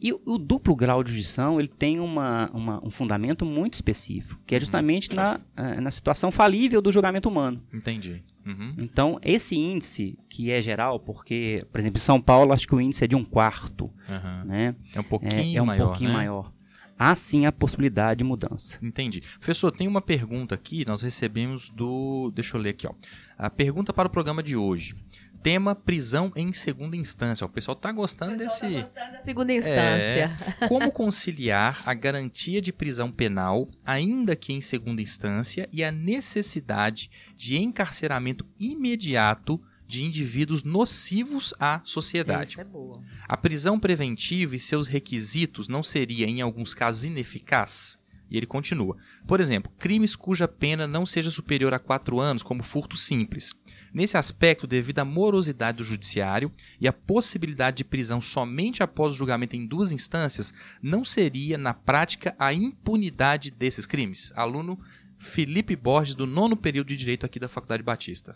E 0.00 0.12
o, 0.12 0.20
o, 0.24 0.38
duplo 0.38 0.74
grau 0.74 1.04
de 1.04 1.10
jurisdição 1.10 1.60
ele 1.60 1.68
tem 1.68 2.00
uma, 2.00 2.50
uma, 2.52 2.84
um 2.84 2.90
fundamento 2.90 3.44
muito 3.44 3.74
específico, 3.74 4.40
que 4.46 4.54
é 4.54 4.56
uhum. 4.56 4.60
justamente 4.60 5.14
na, 5.14 5.38
eh, 5.56 5.80
na 5.80 5.90
situação 5.90 6.30
falível 6.30 6.80
do 6.80 6.90
julgamento 6.90 7.28
humano. 7.28 7.62
Entendi. 7.72 8.24
Uhum. 8.46 8.74
Então, 8.78 9.18
esse 9.22 9.54
índice, 9.54 10.18
que 10.28 10.50
é 10.50 10.62
geral, 10.62 10.98
porque, 10.98 11.66
por 11.70 11.78
exemplo, 11.78 11.98
em 11.98 12.00
São 12.00 12.20
Paulo, 12.20 12.52
acho 12.52 12.66
que 12.66 12.74
o 12.74 12.80
índice 12.80 13.04
é 13.04 13.06
de 13.06 13.14
um 13.14 13.24
quarto. 13.24 13.90
Uhum. 14.08 14.44
Né? 14.46 14.74
É 14.94 15.00
um 15.00 15.04
pouquinho 15.04 15.54
é, 15.54 15.54
é 15.56 15.62
um 15.62 15.66
maior. 15.66 15.86
pouquinho 15.88 16.10
né? 16.10 16.16
maior. 16.16 16.52
Há 16.98 17.14
sim 17.14 17.46
a 17.46 17.52
possibilidade 17.52 18.18
de 18.18 18.24
mudança. 18.24 18.78
Entendi. 18.82 19.22
Professor, 19.38 19.72
tem 19.72 19.88
uma 19.88 20.02
pergunta 20.02 20.54
aqui, 20.54 20.84
nós 20.86 21.00
recebemos 21.00 21.70
do. 21.70 22.30
Deixa 22.34 22.58
eu 22.58 22.60
ler 22.60 22.70
aqui, 22.70 22.86
ó. 22.86 22.92
A 23.38 23.48
pergunta 23.48 23.90
para 23.90 24.06
o 24.06 24.10
programa 24.10 24.42
de 24.42 24.54
hoje. 24.54 24.94
Tema 25.42 25.74
prisão 25.74 26.30
em 26.36 26.52
segunda 26.52 26.96
instância. 26.96 27.46
O 27.46 27.48
pessoal 27.48 27.76
está 27.76 27.90
gostando 27.90 28.36
desse. 28.36 28.60
Tá 28.60 28.68
gostando 28.68 29.12
da 29.12 29.24
segunda 29.24 29.52
instância. 29.52 30.36
É, 30.60 30.68
como 30.68 30.92
conciliar 30.92 31.82
a 31.86 31.94
garantia 31.94 32.60
de 32.60 32.72
prisão 32.72 33.10
penal, 33.10 33.68
ainda 33.84 34.36
que 34.36 34.52
em 34.52 34.60
segunda 34.60 35.00
instância, 35.00 35.68
e 35.72 35.82
a 35.82 35.90
necessidade 35.90 37.10
de 37.34 37.56
encarceramento 37.56 38.46
imediato 38.58 39.60
de 39.86 40.04
indivíduos 40.04 40.62
nocivos 40.62 41.52
à 41.58 41.80
sociedade. 41.84 42.50
Isso 42.50 42.60
é 42.60 42.64
boa. 42.64 43.02
A 43.26 43.36
prisão 43.36 43.80
preventiva 43.80 44.54
e 44.54 44.58
seus 44.58 44.86
requisitos 44.86 45.68
não 45.68 45.82
seria, 45.82 46.26
em 46.26 46.40
alguns 46.40 46.74
casos, 46.74 47.04
ineficaz? 47.04 47.98
E 48.30 48.36
ele 48.36 48.46
continua. 48.46 48.96
Por 49.26 49.40
exemplo, 49.40 49.72
crimes 49.78 50.14
cuja 50.14 50.46
pena 50.46 50.86
não 50.86 51.04
seja 51.04 51.30
superior 51.30 51.74
a 51.74 51.78
quatro 51.80 52.20
anos, 52.20 52.44
como 52.44 52.62
furto 52.62 52.96
simples. 52.96 53.52
Nesse 53.92 54.16
aspecto, 54.16 54.66
devido 54.66 55.00
à 55.00 55.04
morosidade 55.04 55.78
do 55.78 55.84
judiciário 55.84 56.52
e 56.80 56.86
à 56.86 56.92
possibilidade 56.92 57.78
de 57.78 57.84
prisão 57.84 58.20
somente 58.20 58.82
após 58.82 59.12
o 59.12 59.16
julgamento 59.16 59.56
em 59.56 59.66
duas 59.66 59.92
instâncias, 59.92 60.54
não 60.82 61.04
seria, 61.04 61.58
na 61.58 61.74
prática, 61.74 62.34
a 62.38 62.52
impunidade 62.52 63.50
desses 63.50 63.86
crimes? 63.86 64.32
Aluno 64.36 64.78
Felipe 65.18 65.76
Borges, 65.76 66.14
do 66.14 66.26
nono 66.26 66.56
período 66.56 66.88
de 66.88 66.96
Direito 66.96 67.26
aqui 67.26 67.38
da 67.38 67.48
Faculdade 67.48 67.82
Batista. 67.82 68.34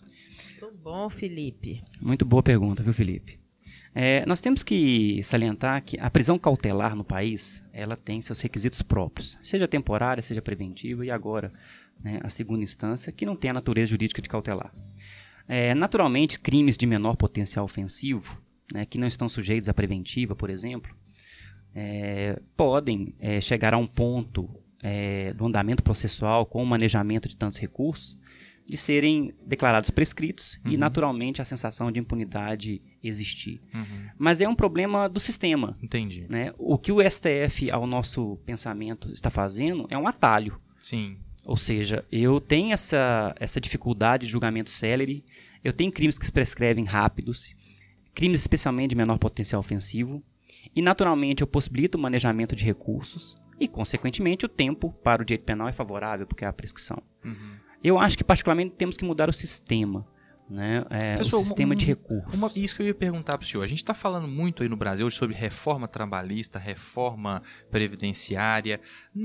Muito 0.61 0.77
bom, 0.83 1.09
Felipe. 1.09 1.83
Muito 2.01 2.25
boa 2.27 2.43
pergunta, 2.43 2.83
viu, 2.83 2.93
Felipe? 2.93 3.39
É, 3.95 4.27
nós 4.27 4.41
temos 4.41 4.65
que 4.65 5.23
salientar 5.23 5.83
que 5.85 5.99
a 6.01 6.11
prisão 6.11 6.37
cautelar 6.37 6.97
no 6.97 7.05
país 7.05 7.63
ela 7.73 7.97
tem 7.97 8.21
seus 8.21 8.41
requisitos 8.41 8.83
próprios, 8.83 9.39
seja 9.41 9.69
temporária, 9.69 10.23
seja 10.23 10.43
preventiva 10.43 11.07
e 11.07 11.11
agora 11.13 11.53
né, 12.03 12.19
a 12.23 12.29
segunda 12.29 12.65
instância, 12.65 13.13
que 13.13 13.25
não 13.25 13.37
tem 13.37 13.51
a 13.51 13.55
natureza 13.55 13.91
jurídica 13.91 14.21
de 14.21 14.29
cautelar. 14.29 14.75
É, 15.49 15.75
naturalmente, 15.75 16.39
crimes 16.39 16.77
de 16.77 16.87
menor 16.87 17.17
potencial 17.17 17.65
ofensivo, 17.65 18.41
né, 18.73 18.87
que 18.87 18.99
não 18.99 19.07
estão 19.07 19.29
sujeitos 19.29 19.69
à 19.69 19.75
preventiva, 19.75 20.35
por 20.35 20.51
exemplo, 20.51 20.95
é, 21.75 22.41
podem 22.57 23.15
é, 23.19 23.41
chegar 23.41 23.75
a 23.75 23.79
um 23.79 23.87
ponto 23.87 24.49
é, 24.83 25.33
do 25.35 25.47
andamento 25.47 25.83
processual 25.83 26.47
com 26.47 26.63
o 26.63 26.67
manejamento 26.67 27.29
de 27.29 27.37
tantos 27.37 27.59
recursos 27.59 28.19
de 28.67 28.77
serem 28.77 29.35
declarados 29.45 29.91
prescritos 29.91 30.59
uhum. 30.65 30.73
e, 30.73 30.77
naturalmente, 30.77 31.43
a 31.43 31.45
sensação 31.45 31.93
de 31.93 32.01
impunidade 32.01 32.81
existir. 33.03 33.61
Uhum. 33.75 34.09
Mas 34.19 34.41
é 34.41 34.49
um 34.49 34.55
problema 34.55 35.09
do 35.09 35.21
sistema. 35.21 35.77
Entendi. 35.83 36.27
Né? 36.29 36.55
O 36.57 36.79
que 36.79 36.91
o 36.91 36.99
STF, 36.99 37.71
ao 37.71 37.87
nosso 37.87 38.39
pensamento, 38.47 39.13
está 39.13 39.29
fazendo 39.29 39.87
é 39.91 39.99
um 39.99 40.09
atalho. 40.09 40.59
Sim. 40.83 41.19
Ou 41.45 41.59
seja, 41.59 42.07
eu 42.11 42.41
tenho 42.41 42.73
essa, 42.73 43.35
essa 43.39 43.61
dificuldade 43.61 44.25
de 44.25 44.33
julgamento 44.33 44.71
célere, 44.71 45.23
eu 45.65 45.73
tenho 45.73 45.91
crimes 45.91 46.19
que 46.19 46.27
se 46.27 46.31
prescrevem 46.31 46.85
rápidos, 46.85 47.57
crimes 48.15 48.41
especialmente 48.41 48.91
de 48.91 48.97
menor 48.97 49.19
potencial 49.19 49.59
ofensivo, 49.59 50.23
e 50.77 50.83
naturalmente 50.83 51.41
eu 51.41 51.47
possibilito 51.47 51.97
o 51.97 52.01
manejamento 52.01 52.55
de 52.55 52.65
recursos, 52.65 53.35
e 53.59 53.67
consequentemente 53.67 54.45
o 54.45 54.49
tempo 54.49 54.93
para 55.03 55.23
o 55.23 55.25
direito 55.25 55.45
penal 55.45 55.69
é 55.69 55.73
favorável, 55.73 56.27
porque 56.27 56.45
é 56.45 56.49
a 56.49 56.53
prescrição. 56.53 57.03
Uhum. 57.25 57.57
Eu 57.83 57.99
acho 57.99 58.17
que 58.17 58.25
particularmente 58.25 58.75
temos 58.77 58.97
que 58.97 59.05
mudar 59.05 59.29
o 59.29 59.33
sistema. 59.33 60.07
Né? 60.49 60.85
É, 60.91 61.17
Pessoal, 61.17 61.41
o 61.41 61.45
sistema 61.45 61.73
um, 61.75 61.77
de 61.77 61.87
recursos. 61.87 62.35
Uma, 62.35 62.51
isso 62.55 62.77
que 62.77 62.83
eu 62.83 62.87
ia 62.87 62.95
perguntar 62.95 63.39
para 63.39 63.45
o 63.45 63.49
senhor. 63.49 63.63
A 63.63 63.67
gente 63.67 63.79
está 63.79 63.95
falando 63.95 64.29
muito 64.29 64.63
aí 64.63 64.69
no 64.69 64.77
Brasil 64.77 65.11
sobre 65.11 65.35
reforma 65.35 65.89
trabalhista, 65.89 66.59
reforma 66.59 67.43
previdenciária. 67.71 68.81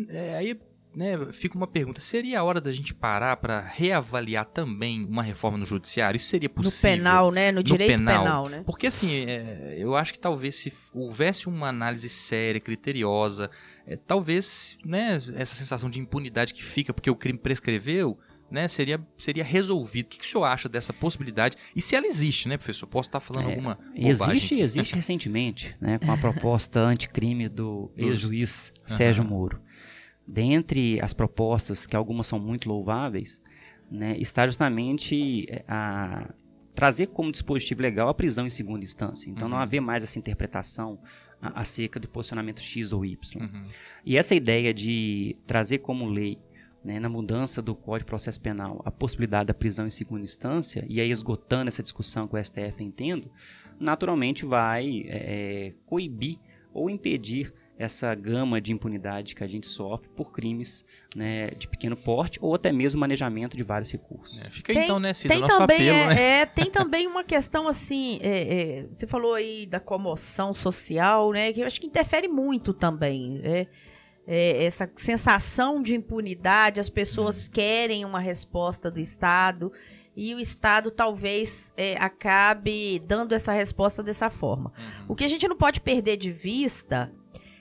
É, 0.08 0.38
aí 0.38 0.60
né, 0.96 1.18
fica 1.32 1.56
uma 1.56 1.68
pergunta: 1.68 2.02
seria 2.02 2.40
a 2.40 2.44
hora 2.44 2.60
da 2.60 2.72
gente 2.72 2.94
parar 2.94 3.38
para 3.38 3.62
reavaliar 3.62 4.46
também 4.46 5.06
uma 5.06 5.22
reforma 5.22 5.58
no 5.58 5.66
judiciário? 5.66 6.18
Isso 6.18 6.28
seria 6.28 6.50
possível? 6.50 6.92
No 6.92 6.98
penal, 6.98 7.32
né? 7.32 7.52
No 7.52 7.64
direito 7.64 7.92
no 7.92 7.98
penal. 7.98 8.24
penal. 8.24 8.50
né? 8.50 8.64
Porque 8.66 8.88
assim, 8.88 9.14
é, 9.26 9.76
eu 9.78 9.96
acho 9.96 10.14
que 10.14 10.20
talvez 10.20 10.56
se 10.56 10.74
houvesse 10.94 11.48
uma 11.48 11.68
análise 11.68 12.10
séria, 12.10 12.60
criteriosa, 12.60 13.52
é, 13.86 13.96
talvez, 13.96 14.78
né, 14.84 15.20
essa 15.36 15.56
sensação 15.56 15.90
de 15.90 16.00
impunidade 16.00 16.54
que 16.54 16.64
fica 16.64 16.94
porque 16.94 17.10
o 17.10 17.16
crime 17.16 17.38
prescreveu, 17.38 18.18
né, 18.50 18.68
seria, 18.68 19.00
seria 19.16 19.44
resolvido. 19.44 20.08
O 20.08 20.10
que, 20.10 20.18
que 20.20 20.26
o 20.26 20.28
senhor 20.28 20.46
acha 20.46 20.68
dessa 20.68 20.92
possibilidade? 20.92 21.56
E 21.76 21.82
se 21.82 21.96
ela 21.96 22.08
existe, 22.08 22.48
né, 22.50 22.58
professor? 22.58 22.88
Posso 22.88 23.10
estar 23.10 23.20
falando 23.20 23.48
é, 23.48 23.52
alguma 23.52 23.78
Existe, 23.96 24.56
aqui. 24.56 24.62
existe 24.64 24.96
recentemente, 24.96 25.76
né, 25.80 26.00
com 26.00 26.12
a 26.12 26.18
proposta 26.20 26.80
anticrime 26.80 27.48
do 27.48 27.92
ex-juiz 27.96 28.74
Sérgio 28.88 29.24
uhum. 29.24 29.30
Moro 29.30 29.69
dentre 30.30 31.02
as 31.02 31.12
propostas, 31.12 31.88
que 31.88 31.96
algumas 31.96 32.28
são 32.28 32.40
muito 32.40 32.70
louváveis, 32.70 33.42
né, 33.90 34.16
está 34.20 34.46
justamente 34.46 35.48
é, 35.50 35.64
a 35.68 36.32
trazer 36.76 37.08
como 37.08 37.32
dispositivo 37.32 37.82
legal 37.82 38.08
a 38.08 38.14
prisão 38.14 38.46
em 38.46 38.50
segunda 38.50 38.86
instância. 38.86 39.30
Então 39.30 39.48
uhum. 39.48 39.56
não 39.56 39.58
haver 39.58 39.82
mais 39.82 40.04
essa 40.04 40.20
interpretação 40.20 41.00
acerca 41.42 42.00
do 42.00 42.08
posicionamento 42.08 42.62
X 42.62 42.94
ou 42.94 43.04
Y. 43.04 43.42
Uhum. 43.42 43.68
E 44.06 44.18
essa 44.18 44.36
ideia 44.36 44.74
de 44.74 45.36
trazer 45.48 45.80
como 45.80 46.06
lei, 46.06 46.38
né, 46.84 47.00
na 47.00 47.10
mudança 47.10 47.62
do 47.62 47.74
Código 47.74 48.06
de 48.06 48.10
Processo 48.10 48.40
Penal, 48.40 48.82
a 48.86 48.92
possibilidade 48.92 49.48
da 49.48 49.54
prisão 49.54 49.88
em 49.88 49.90
segunda 49.90 50.24
instância, 50.24 50.86
e 50.88 51.02
aí 51.02 51.10
esgotando 51.10 51.70
essa 51.70 51.82
discussão 51.82 52.28
que 52.28 52.36
o 52.36 52.44
STF 52.44 52.84
entendo, 52.84 53.32
naturalmente 53.80 54.46
vai 54.46 55.06
é, 55.08 55.74
coibir 55.86 56.38
ou 56.72 56.90
impedir 56.90 57.52
essa 57.80 58.14
gama 58.14 58.60
de 58.60 58.74
impunidade 58.74 59.34
que 59.34 59.42
a 59.42 59.48
gente 59.48 59.66
sofre 59.66 60.10
por 60.10 60.34
crimes 60.34 60.84
né, 61.16 61.48
de 61.52 61.66
pequeno 61.66 61.96
porte 61.96 62.38
ou 62.42 62.54
até 62.54 62.74
mesmo 62.74 63.00
manejamento 63.00 63.56
de 63.56 63.64
vários 63.64 63.90
recursos. 63.90 64.38
É, 64.42 64.50
fica 64.50 64.74
tem, 64.74 64.84
então, 64.84 65.00
né, 65.00 65.14
Cida, 65.14 65.34
tem 65.34 65.42
nosso 65.42 65.58
também, 65.58 65.90
apelo, 65.90 66.12
é, 66.12 66.14
né? 66.14 66.22
É, 66.42 66.46
tem 66.46 66.70
também 66.70 67.08
uma 67.08 67.24
questão 67.24 67.70
assim, 67.70 68.20
é, 68.22 68.82
é, 68.82 68.88
você 68.92 69.08
falou 69.08 69.34
aí 69.34 69.66
da 69.66 69.80
comoção 69.80 70.54
social, 70.54 71.32
né, 71.32 71.54
que 71.54 71.62
eu 71.62 71.66
acho 71.66 71.80
que 71.80 71.88
interfere 71.88 72.28
muito 72.28 72.74
também, 72.74 73.40
é, 73.46 73.66
é 74.28 74.66
essa 74.66 74.92
sensação 74.98 75.82
de 75.82 75.96
impunidade, 75.96 76.82
as 76.82 76.90
pessoas 76.90 77.46
uhum. 77.46 77.54
querem 77.54 78.04
uma 78.04 78.20
resposta 78.20 78.92
do 78.92 79.00
Estado 79.00 79.72
e 80.18 80.36
o 80.36 80.40
Estado 80.40 80.92
talvez 80.92 81.72
é, 81.78 81.96
acabe 81.96 83.00
dando 83.08 83.34
essa 83.34 83.54
resposta 83.54 84.04
dessa 84.04 84.30
forma. 84.30 84.74
Uhum. 84.78 85.06
O 85.08 85.16
que 85.16 85.24
a 85.24 85.30
gente 85.30 85.48
não 85.48 85.56
pode 85.56 85.80
perder 85.80 86.18
de 86.18 86.30
vista 86.30 87.10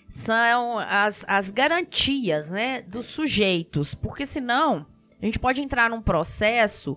são 0.08 0.78
as, 0.78 1.24
as 1.28 1.50
garantias 1.50 2.50
né, 2.50 2.82
dos 2.82 3.06
sujeitos, 3.06 3.94
porque 3.94 4.24
senão 4.24 4.86
a 5.20 5.24
gente 5.24 5.38
pode 5.38 5.60
entrar 5.60 5.90
num 5.90 6.02
processo 6.02 6.96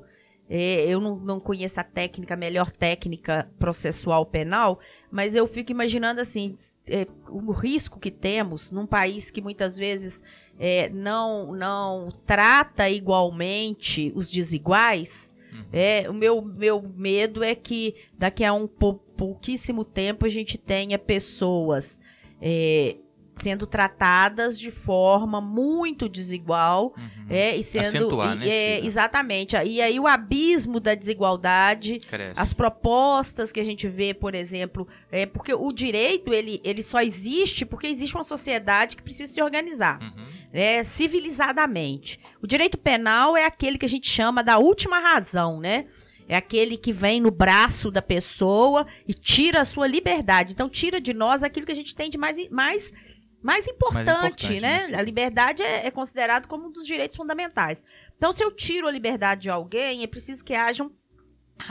É, 0.53 0.85
eu 0.85 0.99
não, 0.99 1.15
não 1.15 1.39
conheço 1.39 1.79
a 1.79 1.83
técnica, 1.83 2.33
a 2.33 2.37
melhor 2.37 2.69
técnica 2.71 3.47
processual 3.57 4.25
penal, 4.25 4.79
mas 5.09 5.33
eu 5.33 5.47
fico 5.47 5.71
imaginando 5.71 6.19
assim, 6.19 6.57
é, 6.89 7.07
o 7.29 7.51
risco 7.53 7.97
que 7.97 8.11
temos 8.11 8.69
num 8.69 8.85
país 8.85 9.31
que 9.31 9.41
muitas 9.41 9.77
vezes 9.77 10.21
é, 10.59 10.89
não, 10.89 11.53
não 11.55 12.09
trata 12.25 12.89
igualmente 12.89 14.11
os 14.13 14.29
desiguais. 14.29 15.31
Uhum. 15.53 15.65
É, 15.71 16.09
o 16.09 16.13
meu, 16.13 16.41
meu 16.41 16.81
medo 16.81 17.41
é 17.45 17.55
que 17.55 17.95
daqui 18.17 18.43
a 18.43 18.51
um 18.51 18.67
pou- 18.67 19.01
pouquíssimo 19.15 19.85
tempo 19.85 20.25
a 20.25 20.29
gente 20.29 20.57
tenha 20.57 20.99
pessoas 20.99 21.97
é, 22.41 22.97
sendo 23.41 23.65
tratadas 23.65 24.59
de 24.59 24.69
forma 24.71 25.41
muito 25.41 26.07
desigual 26.07 26.93
Uhum. 26.97 27.25
é, 27.29 27.55
e 27.55 27.63
sendo. 27.63 27.81
Acentuar, 27.85 28.35
e- 28.35 28.39
né, 28.39 28.47
é, 28.47 28.85
exatamente. 28.85 29.55
E 29.57 29.81
aí 29.81 29.99
o 29.99 30.07
abismo 30.07 30.79
da 30.79 30.93
desigualdade. 30.95 31.99
Cresce. 31.99 32.39
As 32.39 32.53
propostas 32.53 33.51
que 33.51 33.59
a 33.59 33.63
gente 33.63 33.87
vê, 33.87 34.13
por 34.13 34.35
exemplo, 34.35 34.87
é 35.11 35.25
porque 35.25 35.53
o 35.53 35.71
direito 35.71 36.33
ele, 36.33 36.61
ele 36.63 36.81
só 36.83 37.01
existe 37.01 37.65
porque 37.65 37.87
existe 37.87 38.15
uma 38.15 38.23
sociedade 38.23 38.95
que 38.95 39.03
precisa 39.03 39.31
se 39.33 39.41
organizar 39.41 39.99
Uhum. 40.01 40.25
né, 40.53 40.83
civilizadamente. 40.83 42.19
O 42.41 42.47
direito 42.47 42.77
penal 42.77 43.35
é 43.37 43.45
aquele 43.45 43.77
que 43.77 43.85
a 43.85 43.89
gente 43.89 44.07
chama 44.09 44.43
da 44.43 44.57
última 44.57 44.99
razão, 44.99 45.59
né? 45.59 45.85
É 46.27 46.35
aquele 46.35 46.77
que 46.77 46.93
vem 46.93 47.19
no 47.19 47.29
braço 47.31 47.91
da 47.91 48.01
pessoa 48.01 48.87
e 49.07 49.13
tira 49.13 49.61
a 49.61 49.65
sua 49.65 49.85
liberdade. 49.85 50.53
Então, 50.53 50.69
tira 50.69 51.01
de 51.01 51.13
nós 51.13 51.43
aquilo 51.43 51.65
que 51.65 51.71
a 51.71 51.75
gente 51.75 51.93
tem 51.93 52.09
de 52.09 52.17
mais, 52.17 52.49
mais, 52.49 52.93
mais 53.41 53.67
importante, 53.67 54.01
importante, 54.09 54.59
né? 54.59 54.87
né. 54.87 54.97
A 54.97 55.01
liberdade 55.01 55.63
é, 55.63 55.87
é 55.87 55.91
considerado 55.91 56.47
como 56.47 56.67
um 56.67 56.71
dos 56.71 56.85
direitos 56.85 57.17
fundamentais. 57.17 57.81
Então, 58.17 58.31
se 58.31 58.43
eu 58.43 58.51
tiro 58.51 58.87
a 58.87 58.91
liberdade 58.91 59.41
de 59.41 59.49
alguém, 59.49 60.03
é 60.03 60.07
preciso 60.07 60.43
que 60.45 60.53
hajam 60.53 60.89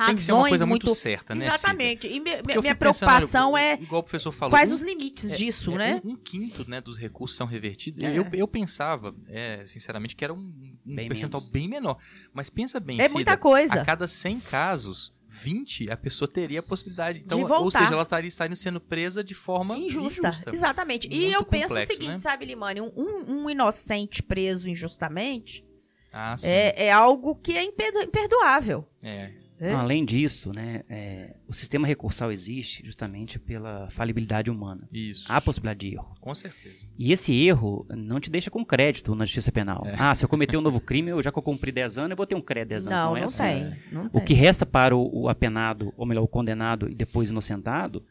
Tem 0.07 0.15
que 0.15 0.23
ser 0.23 0.33
uma 0.33 0.39
razões 0.39 0.51
coisa 0.51 0.67
muito... 0.67 0.87
muito 0.87 0.99
certa, 0.99 1.35
né? 1.35 1.45
Cida? 1.45 1.55
Exatamente. 1.57 2.07
E 2.09 2.21
me- 2.21 2.31
eu 2.31 2.61
minha 2.63 2.75
pensando, 2.75 2.77
preocupação 2.77 3.53
olha, 3.53 3.63
é 3.63 3.75
Igual 3.75 4.01
o 4.01 4.05
professor 4.05 4.33
falou. 4.33 4.51
quais 4.51 4.71
um- 4.71 4.75
os 4.75 4.83
limites 4.83 5.33
é- 5.33 5.37
disso, 5.37 5.73
é, 5.75 5.79
né? 5.79 6.01
Um, 6.05 6.11
um 6.13 6.17
quinto 6.17 6.69
né, 6.69 6.81
dos 6.81 6.97
recursos 6.99 7.37
são 7.37 7.47
revertidos. 7.47 8.03
É. 8.03 8.17
Eu, 8.19 8.27
eu 8.33 8.47
pensava, 8.49 9.15
é, 9.29 9.65
sinceramente, 9.65 10.15
que 10.17 10.25
era 10.25 10.33
um, 10.35 10.39
um 10.87 10.95
Bem 10.95 11.09
percentual 11.09 11.41
menos. 11.41 11.53
bem 11.53 11.69
menor. 11.69 11.99
Mas 12.33 12.51
pensa 12.51 12.79
bem, 12.81 13.01
É 13.01 13.05
Cida, 13.05 13.15
muita 13.15 13.37
coisa. 13.37 13.75
a 13.75 13.85
cada 13.85 14.07
100 14.07 14.41
casos, 14.41 15.13
20 15.33 15.89
a 15.91 15.97
pessoa 15.97 16.29
teria 16.29 16.59
a 16.59 16.63
possibilidade. 16.63 17.21
Então, 17.25 17.41
ou 17.43 17.71
seja, 17.71 17.93
ela 17.95 18.03
estaria, 18.03 18.27
estaria 18.29 18.57
sendo 18.57 18.81
presa 18.81 19.23
de 19.23 19.33
forma 19.33 19.79
Injusta. 19.79 20.29
injusta. 20.29 20.51
Exatamente. 20.53 21.07
e 21.09 21.21
Muito 21.21 21.35
eu 21.35 21.45
penso 21.45 21.69
complexo, 21.69 21.93
o 21.93 21.97
seguinte, 21.97 22.13
né? 22.15 22.19
sabe, 22.19 22.45
Limane? 22.45 22.81
Um, 22.81 22.91
um- 23.29 23.49
inocente 23.51 24.23
preso 24.23 24.69
injustamente 24.69 25.65
Ah, 26.13 26.35
é, 26.43 26.87
é 26.87 26.93
algo 26.93 27.37
que 27.37 27.57
é 27.57 27.63
imperdo- 27.63 28.03
imperdoável. 28.03 28.85
É. 29.01 29.31
né? 29.61 29.75
Além 29.75 30.05
disso, 30.05 30.53
né, 30.53 30.83
é, 30.89 31.35
o 31.47 31.53
sistema 31.53 31.87
recursal 31.87 32.33
existe 32.33 32.83
justamente 32.85 33.39
pela 33.39 33.89
falibilidade 33.91 34.51
humana. 34.51 34.89
Isso. 34.93 35.27
Há 35.31 35.41
possibilidade 35.41 35.81
de 35.81 35.95
erro. 35.95 36.15
Com 36.21 36.35
certeza. 36.35 36.87
E 36.99 37.13
esse 37.13 37.33
erro 37.47 37.87
não 37.91 38.19
te 38.19 38.31
deixa 38.31 38.51
com 38.51 38.65
crédito 38.65 39.15
na 39.15 39.25
justiça 39.25 39.53
penal. 39.53 39.83
É. 39.87 39.95
Ah, 39.99 40.15
se 40.15 40.25
eu 40.25 40.29
cometer 40.29 40.57
um 40.57 40.61
novo 40.63 40.81
crime, 40.81 41.11
eu 41.11 41.23
já 41.23 41.31
que 41.31 41.39
eu 41.39 41.43
cumpri 41.43 41.71
10 41.71 41.99
anos, 41.99 42.11
eu 42.13 42.17
vou 42.17 42.27
ter 42.27 42.35
um 42.35 42.41
crédito 42.41 42.71
10 42.71 42.87
anos. 42.87 42.99
Não, 42.99 43.05
Não, 43.07 43.11
não, 43.13 43.17
é 43.19 43.25
assim. 43.25 43.43
tem. 43.43 43.77
Não 43.93 44.07
O 44.07 44.11
tem. 44.11 44.25
que 44.25 44.35
resta 44.35 44.65
para 44.65 44.97
o, 44.97 45.23
o 45.25 45.29
apenado, 45.29 45.93
ou 45.97 46.07
melhor, 46.07 46.23
o 46.23 46.29
condenado 46.29 46.89
e 46.91 46.95
depois 46.95 47.29
inocentado, 47.31 48.03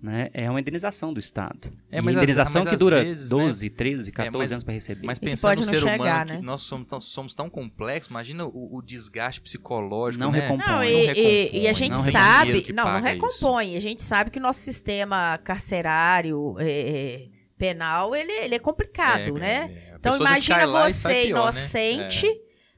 né, 0.00 0.30
é 0.32 0.48
uma 0.48 0.60
indenização 0.60 1.12
do 1.12 1.18
Estado. 1.18 1.68
É, 1.90 1.98
às- 1.98 2.04
indenização 2.06 2.62
mas 2.64 2.72
que 2.72 2.78
dura 2.78 3.02
vezes, 3.02 3.30
né? 3.32 3.38
12, 3.38 3.70
13, 3.70 4.12
14 4.12 4.38
mas- 4.38 4.52
anos 4.52 4.64
para 4.64 4.74
receber. 4.74 5.06
Mas 5.06 5.18
pensando 5.18 5.56
no 5.60 5.64
ser 5.64 5.80
chegar, 5.80 5.96
humano, 5.96 6.30
né? 6.30 6.36
que 6.36 6.42
nós 6.44 6.62
somos 6.62 6.86
tão, 6.86 7.00
somos 7.00 7.34
tão 7.34 7.50
complexos, 7.50 8.10
imagina 8.10 8.46
o, 8.46 8.76
o 8.76 8.82
desgaste 8.82 9.40
psicológico, 9.40 10.22
Não 10.22 10.30
né? 10.30 10.40
recompõe. 10.40 10.66
Não, 10.66 10.74
Não 10.76 10.84
e, 10.84 11.06
recompõe, 11.06 11.60
e 11.62 11.68
a 11.68 11.72
gente 11.72 11.90
não 11.90 12.10
sabe. 12.12 12.72
Não, 12.72 12.84
não 12.84 13.00
recompõe. 13.02 13.76
A 13.76 13.80
gente 13.80 14.02
sabe 14.02 14.30
que 14.30 14.38
o 14.38 14.42
nosso 14.42 14.60
sistema 14.60 15.38
carcerário 15.38 16.54
é, 16.58 16.70
é, 16.70 17.26
penal 17.56 18.14
ele, 18.14 18.32
ele 18.32 18.54
é 18.54 18.58
complicado, 18.58 19.36
É, 19.38 19.40
né? 19.40 19.70
é, 19.70 19.92
é. 19.92 19.96
Então 19.98 20.16
imagina 20.16 20.64
você 20.66 21.08
pior, 21.24 21.52
né? 21.52 21.60
inocente 21.60 22.26
É. 22.26 22.36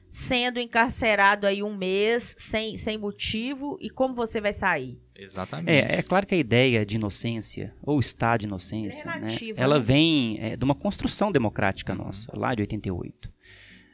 sendo 0.09 0.59
encarcerado 0.59 1.45
aí 1.45 1.61
um 1.61 1.75
mês 1.75 2.35
sem, 2.37 2.77
sem 2.77 2.97
motivo 2.97 3.77
e 3.79 3.89
como 3.91 4.15
você 4.15 4.41
vai 4.41 4.51
sair? 4.53 4.99
Exatamente. 5.15 5.69
É, 5.71 5.99
é 5.99 6.01
claro 6.03 6.25
que 6.25 6.33
a 6.35 6.37
ideia 6.37 6.85
de 6.85 6.95
inocência, 6.95 7.73
ou 7.81 7.99
estado 7.99 8.41
de 8.41 8.45
inocência, 8.45 9.03
É 9.03 9.05
né, 9.05 9.13
relativa, 9.13 9.59
ela 9.59 9.77
né? 9.79 9.85
vem 9.85 10.37
é, 10.39 10.55
de 10.55 10.63
uma 10.63 10.75
construção 10.75 11.31
democrática 11.31 11.93
Uhum. 11.93 11.99
nossa, 12.05 12.31
lá 12.37 12.55
de 12.55 12.61
88. 12.61 13.31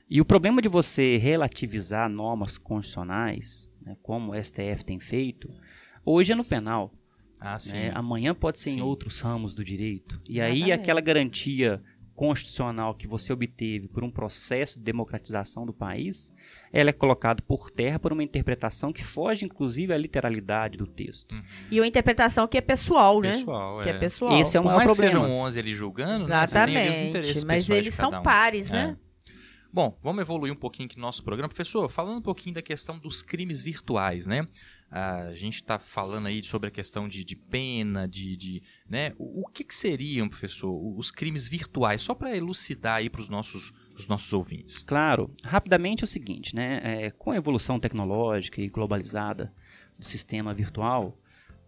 E 0.09 0.21
o 0.21 0.25
problema 0.25 0.61
de 0.61 0.69
você 0.69 1.17
relativizar 1.17 2.09
normas 2.09 2.57
constitucionais, 2.57 3.67
né, 3.81 3.97
como 4.01 4.31
o 4.31 4.35
STF 4.43 4.85
tem 4.85 4.99
feito, 4.99 5.49
hoje 6.05 6.31
é 6.31 6.35
no 6.35 6.43
penal. 6.45 6.93
Ah, 7.39 7.59
sim. 7.59 7.73
né, 7.73 7.91
amanhã 7.93 8.33
pode 8.33 8.57
ser 8.59 8.71
Sim. 8.71 8.79
em 8.79 8.81
outros 8.81 9.19
ramos 9.19 9.53
do 9.53 9.63
direito. 9.63 10.19
E 10.27 10.41
aí 10.41 10.53
Exatamente. 10.53 10.71
aquela 10.81 11.01
garantia 11.01 11.81
constitucional 12.15 12.95
que 12.95 13.05
você 13.07 13.31
obteve 13.31 13.87
por 13.87 14.03
um 14.03 14.09
processo 14.09 14.79
de 14.79 14.83
democratização 14.85 15.63
do 15.63 15.71
país, 15.71 16.33
ela 16.71 16.89
é 16.89 16.93
colocada 16.93 17.41
por 17.41 17.69
terra 17.71 17.97
por 17.99 18.11
uma 18.13 18.23
interpretação 18.23 18.91
que 18.91 19.03
foge, 19.03 19.45
inclusive, 19.45 19.93
à 19.93 19.97
literalidade 19.97 20.77
do 20.77 20.85
texto. 20.87 21.31
Uhum. 21.33 21.43
E 21.71 21.79
uma 21.79 21.87
interpretação 21.87 22.47
que 22.47 22.57
é 22.57 22.61
pessoal, 22.61 23.21
né? 23.21 23.31
Pessoal, 23.31 23.81
Que 23.81 23.89
é 23.89 23.93
é. 23.93 23.97
pessoal. 23.97 24.39
Esse 24.41 24.57
é 24.57 24.59
o 24.59 24.63
maior 24.63 24.77
mais 24.77 24.91
que 24.91 24.95
problema. 24.97 25.25
sejam 25.25 25.37
11 25.39 25.59
ali 25.59 25.73
julgando, 25.73 26.27
né, 26.27 26.43
Exatamente. 26.43 27.03
interesses 27.03 27.43
Mas 27.43 27.69
eles 27.69 27.93
são 27.93 28.09
um. 28.09 28.23
pares, 28.23 28.73
É. 28.73 28.87
né? 28.87 28.97
Bom, 29.71 29.97
vamos 30.01 30.21
evoluir 30.21 30.51
um 30.51 30.55
pouquinho 30.55 30.87
aqui 30.87 30.95
no 30.95 31.01
nosso 31.03 31.23
programa. 31.23 31.49
Professor, 31.49 31.87
falando 31.89 32.17
um 32.17 32.21
pouquinho 32.21 32.55
da 32.55 32.61
questão 32.61 32.97
dos 32.97 33.21
crimes 33.21 33.61
virtuais, 33.61 34.25
né? 34.25 34.47
A 34.89 35.35
gente 35.35 35.55
está 35.55 35.77
falando 35.77 36.27
aí 36.27 36.41
sobre 36.41 36.69
a 36.69 36.71
questão 36.71 37.07
de, 37.07 37.23
de 37.23 37.35
pena, 37.35 38.07
de, 38.07 38.37
de 38.37 38.63
né? 38.89 39.11
O, 39.17 39.41
o 39.41 39.45
que, 39.47 39.63
que 39.65 39.75
seriam, 39.75 40.29
professor, 40.29 40.71
os 40.97 41.11
crimes 41.11 41.47
virtuais? 41.47 42.01
Só 42.01 42.15
para 42.15 42.35
elucidar 42.35 42.95
aí 42.95 43.09
para 43.09 43.19
os 43.21 43.27
nossos, 43.27 43.73
os 43.97 44.07
nossos 44.07 44.31
ouvintes. 44.31 44.83
Claro, 44.83 45.29
rapidamente 45.43 46.03
é 46.03 46.05
o 46.05 46.07
seguinte, 46.07 46.55
né? 46.55 46.79
é, 46.83 47.11
com 47.11 47.31
a 47.31 47.35
evolução 47.35 47.79
tecnológica 47.79 48.61
e 48.61 48.67
globalizada 48.67 49.51
do 49.97 50.05
sistema 50.05 50.53
virtual, 50.53 51.17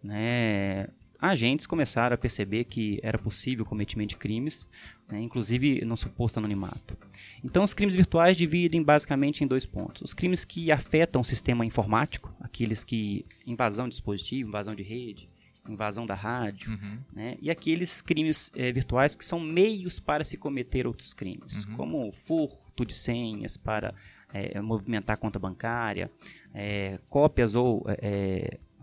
né, 0.04 0.88
agentes 1.20 1.66
começaram 1.66 2.14
a 2.14 2.18
perceber 2.18 2.66
que 2.66 3.00
era 3.04 3.18
possível 3.18 3.66
o 3.66 3.68
cometimento 3.68 4.10
de 4.10 4.18
crimes, 4.18 4.68
né, 5.10 5.20
inclusive 5.20 5.84
no 5.84 5.98
suposto 5.98 6.38
anonimato. 6.38 6.96
Então, 7.44 7.64
os 7.64 7.74
crimes 7.74 7.96
virtuais 7.96 8.38
dividem 8.38 8.84
basicamente 8.84 9.44
em 9.44 9.48
dois 9.48 9.66
pontos: 9.66 10.02
os 10.02 10.14
crimes 10.14 10.46
que 10.46 10.72
afetam 10.72 11.22
o 11.22 11.26
sistema 11.26 11.66
informático, 11.66 12.34
aqueles 12.40 12.84
que 12.84 13.26
invasão 13.46 13.86
de 13.86 13.92
dispositivo, 13.92 14.50
invasão 14.50 14.76
de 14.76 14.84
rede, 14.84 15.28
invasão 15.68 16.06
da 16.06 16.16
rádio, 16.16 16.72
Uhum. 16.72 16.98
né? 17.14 17.38
E 17.42 17.50
aqueles 17.52 18.02
crimes 18.02 18.52
eh, 18.56 18.72
virtuais 18.72 19.16
que 19.16 19.24
são 19.26 19.40
meios 19.40 20.00
para 20.00 20.24
se 20.24 20.36
cometer 20.38 20.88
outros 20.88 21.14
crimes, 21.14 21.66
Uhum. 21.66 21.76
como 21.76 22.12
furto 22.12 22.86
de 22.86 22.94
senhas 22.94 23.56
para 23.58 23.94
eh, 24.34 24.62
movimentar 24.62 25.18
conta 25.18 25.38
bancária, 25.40 26.10
eh, 26.54 27.00
cópias 27.10 27.56
ou 27.56 27.86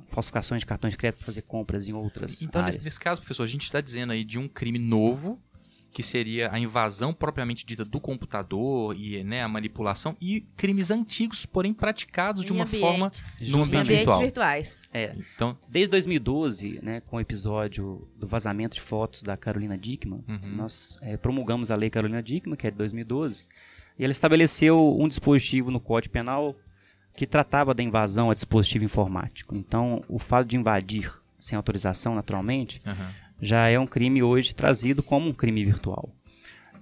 falsificações 0.09 0.61
de 0.61 0.67
cartões 0.67 0.93
de 0.95 0.99
crédito 0.99 1.19
para 1.19 1.27
fazer 1.27 1.43
compras 1.43 1.89
em 1.89 1.93
outras 1.93 2.41
Então, 2.43 2.61
áreas. 2.63 2.77
nesse, 2.77 2.87
nesse 2.87 3.01
caso, 3.01 3.21
professor, 3.21 3.43
a 3.43 3.47
gente 3.47 3.63
está 3.63 3.81
dizendo 3.81 4.13
aí 4.13 4.25
de 4.25 4.39
um 4.39 4.49
crime 4.49 4.79
novo, 4.79 5.41
que 5.93 6.03
seria 6.03 6.53
a 6.53 6.59
invasão 6.59 7.15
propriamente 7.15 7.65
dita 7.65 7.83
do 7.85 7.99
computador 7.99 8.95
e 8.95 9.25
né, 9.25 9.43
a 9.43 9.49
manipulação, 9.49 10.15
e 10.21 10.43
crimes 10.57 10.91
antigos, 10.91 11.47
porém 11.47 11.73
praticados 11.73 12.45
de 12.45 12.53
Em 12.53 12.57
uma 12.57 12.67
forma 12.67 13.07
ambientes- 13.07 13.41
no 13.49 13.59
em 13.59 13.63
ambiente 13.63 13.75
ambientes 13.77 13.89
virtual. 13.97 14.21
virtuais. 14.21 14.83
É, 14.93 15.15
Então, 15.35 15.57
desde 15.69 15.91
2012, 15.93 16.81
né, 16.83 17.01
com 17.07 17.17
o 17.17 17.21
episódio 17.21 18.07
do 18.19 18.27
vazamento 18.27 18.75
de 18.75 18.83
fotos 18.83 19.23
da 19.23 19.37
Carolina 19.39 19.77
Dickman, 19.79 20.23
Uhum. 20.29 20.57
nós 20.57 20.99
eh, 21.01 21.17
promulgamos 21.17 21.71
a 21.71 21.75
lei 21.77 21.89
Carolina 21.89 22.23
Dickman, 22.23 22.57
que 22.57 22.67
é 22.67 22.71
de 22.71 22.77
2012, 22.77 23.45
e 23.99 24.05
ela 24.05 24.13
estabeleceu 24.13 24.97
um 25.01 25.09
dispositivo 25.09 25.71
no 25.71 25.81
Código 25.81 26.13
Penal 26.13 26.55
que 27.15 27.27
tratava 27.27 27.73
da 27.73 27.83
invasão 27.83 28.31
a 28.31 28.35
dispositivo 28.35 28.85
informático. 28.85 29.57
Então, 29.57 30.05
o 30.07 30.19
fato 30.19 30.49
de 30.49 30.57
invadir 30.57 31.11
sem 31.41 31.57
autorização, 31.57 32.15
naturalmente, 32.15 32.83
aham. 32.85 33.11
Já 33.41 33.69
é 33.69 33.79
um 33.79 33.87
crime 33.87 34.23
hoje 34.23 34.55
trazido 34.55 35.03
como 35.03 35.29
um 35.29 35.33
crime 35.33 35.65
virtual. 35.65 36.11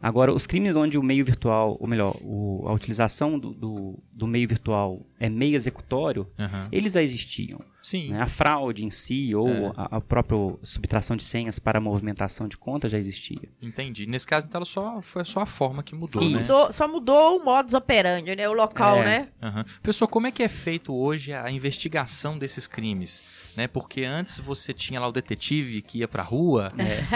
Agora, 0.03 0.33
os 0.35 0.47
crimes 0.47 0.77
onde 0.77 0.99
o 0.99 1.03
meio 1.03 1.25
virtual, 1.25 1.77
ou 1.81 1.87
melhor, 1.87 2.17
o- 2.23 2.65
a 2.69 2.73
utilização 2.73 3.39
do, 3.39 3.53
do, 3.55 3.99
do 4.13 4.27
meio 4.27 4.47
virtual 4.47 5.01
é 5.19 5.31
meio 5.31 5.55
executório, 5.57 6.27
Aham. 6.39 6.69
eles 6.71 6.93
já 6.93 7.03
existiam. 7.03 7.61
Sim. 7.85 8.13
Né? 8.13 8.23
A 8.23 8.27
fraude 8.27 8.83
em 8.83 8.91
si, 8.91 9.35
ou 9.35 9.49
É. 9.49 9.73
a, 9.77 9.97
a 9.97 10.01
própria 10.01 10.39
subtração 10.63 11.15
de 11.17 11.23
senhas 11.23 11.59
para 11.59 11.79
movimentação 11.79 12.49
de 12.49 12.57
conta 12.57 12.89
já 12.89 12.97
existia. 12.97 13.43
Entendi. 13.61 14.07
Nesse 14.07 14.27
caso, 14.27 14.47
então, 14.49 14.65
só, 14.65 15.03
foi 15.03 15.23
só 15.25 15.41
a 15.41 15.47
forma 15.47 15.83
que 15.83 15.95
mudou, 15.95 16.23
Sim. 16.23 16.33
né? 16.37 16.41
Mudou- 16.41 16.73
só 16.73 16.89
mudou 16.89 17.39
o 17.39 17.45
modus 17.45 17.75
operandi, 17.75 18.35
né? 18.35 18.49
O 18.49 18.55
local, 18.55 18.97
É. 19.03 19.05
né? 19.05 19.29
Aham. 19.43 19.65
Pessoal, 19.83 20.09
como 20.09 20.27
é 20.27 20.31
que 20.31 20.43
é 20.43 20.49
feito 20.49 20.95
hoje 20.95 21.35
a 21.35 21.51
investigação 21.51 22.39
desses 22.39 22.67
crimes? 22.67 23.23
Né? 23.55 23.69
Porque 23.69 24.03
antes 24.03 24.39
você 24.39 24.73
tinha 24.73 24.99
lá 24.99 25.07
o 25.07 25.13
detetive 25.13 25.83
que 25.83 25.99
ia 25.99 26.09
pra 26.09 26.23
rua 26.23 26.73
né? 26.75 27.07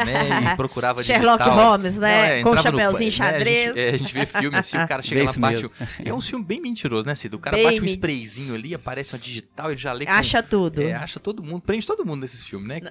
e 0.52 0.54
procurava 0.57 1.02
Sherlock 1.02 1.38
digital. 1.42 1.70
Holmes, 1.70 1.98
né? 1.98 2.09
Não, 2.09 2.24
é, 2.35 2.42
Com 2.42 2.50
o 2.50 2.52
entrava 2.52 2.70
no- 2.72 2.78
chapeuzinho 2.78 3.11
né, 3.11 3.16
xadrez. 3.16 3.62
A 3.62 3.66
gente, 3.68 3.78
é, 3.81 3.88
a 3.88 3.96
gente 3.96 4.12
vê 4.14 4.26
filme 4.26 4.57
assim, 4.59 4.76
o 4.76 4.87
cara 4.87 5.00
chega 5.02 5.20
lá, 5.24 5.33
bate 5.33 5.38
mesmo. 5.62 5.70
É 6.04 6.12
um 6.12 6.20
filme 6.20 6.44
bem 6.44 6.61
mentiroso, 6.61 7.07
né, 7.07 7.14
Cida? 7.14 7.37
O 7.37 7.38
cara 7.38 7.57
Bem 7.57 7.64
bate 7.64 7.81
um 7.81 7.85
sprayzinho 7.87 8.54
ali, 8.54 8.74
aparece 8.74 9.14
uma 9.14 9.18
digital, 9.18 9.70
ele 9.70 9.81
já 9.81 9.92
lê. 9.94 10.04
Acha 10.07 10.42
tudo. 10.42 10.58
É, 10.79 10.94
acha 10.94 11.21
todo 11.21 11.42
mundo, 11.42 11.61
prende 11.62 11.87
todo 11.87 12.05
mundo 12.05 12.21
nesses 12.21 12.42
filmes, 12.44 12.66
né? 12.68 12.81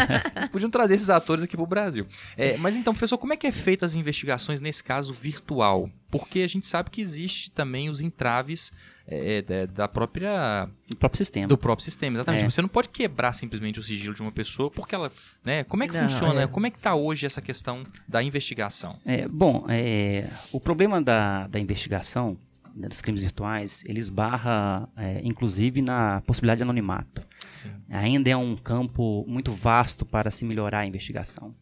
Eles 0.36 0.48
podiam 0.48 0.70
trazer 0.70 0.94
esses 0.94 1.10
atores 1.10 1.44
aqui 1.44 1.56
pro 1.56 1.66
Brasil. 1.66 2.06
É, 2.36 2.56
mas 2.56 2.76
então, 2.76 2.92
professor, 2.92 3.18
como 3.18 3.32
é 3.32 3.36
que 3.36 3.46
é 3.46 3.52
feita 3.52 3.84
as 3.84 3.94
investigações 3.94 4.60
nesse 4.60 4.82
caso 4.84 5.12
virtual? 5.12 5.90
Porque 6.10 6.40
a 6.40 6.46
gente 6.46 6.66
sabe 6.66 6.90
que 6.90 7.00
existe 7.00 7.50
também 7.50 7.88
os 7.88 8.00
entraves 8.00 8.72
é, 9.12 9.42
da- 9.42 9.66
da 9.66 9.88
própria 9.88 10.68
No 10.88 10.96
próprio 10.96 11.18
sistema. 11.18 11.48
do 11.48 11.58
próprio 11.58 11.84
sistema, 11.84 12.16
exatamente. 12.16 12.44
É. 12.44 12.50
Você 12.50 12.62
não 12.62 12.68
pode 12.68 12.88
quebrar 12.90 13.32
simplesmente 13.32 13.80
o 13.80 13.82
sigilo 13.82 14.14
de 14.14 14.22
uma 14.22 14.30
pessoa 14.30 14.70
porque 14.70 14.94
ela, 14.94 15.10
né? 15.44 15.64
Como 15.64 15.82
é 15.82 15.88
que 15.88 15.94
Não, 15.94 16.02
funciona? 16.02 16.42
é. 16.42 16.46
Como 16.46 16.66
é 16.66 16.70
que 16.70 16.78
tá 16.78 16.94
hoje 16.94 17.26
essa 17.26 17.42
questão 17.42 17.84
da 18.08 18.22
investigação? 18.22 18.98
É, 19.04 19.26
bom, 19.26 19.66
é, 19.68 20.28
o 20.52 20.60
problema 20.60 21.02
da, 21.02 21.48
da 21.48 21.58
investigação 21.58 22.36
né, 22.80 22.88
dos 22.88 23.00
crimes 23.00 23.22
virtuais, 23.22 23.84
ele 23.86 24.00
esbarra, 24.00 24.88
é, 24.96 25.20
inclusive, 25.22 25.82
na 25.82 26.20
possibilidade 26.22 26.58
de 26.58 26.62
anonimato. 26.62 27.22
Sim. 27.50 27.70
Ainda 27.88 28.30
é 28.30 28.36
um 28.36 28.56
campo 28.56 29.24
muito 29.28 29.52
vasto 29.52 30.04
para 30.04 30.30
se 30.30 30.44
melhorar 30.44 30.80
a 30.80 30.86
investigação. 30.86 31.54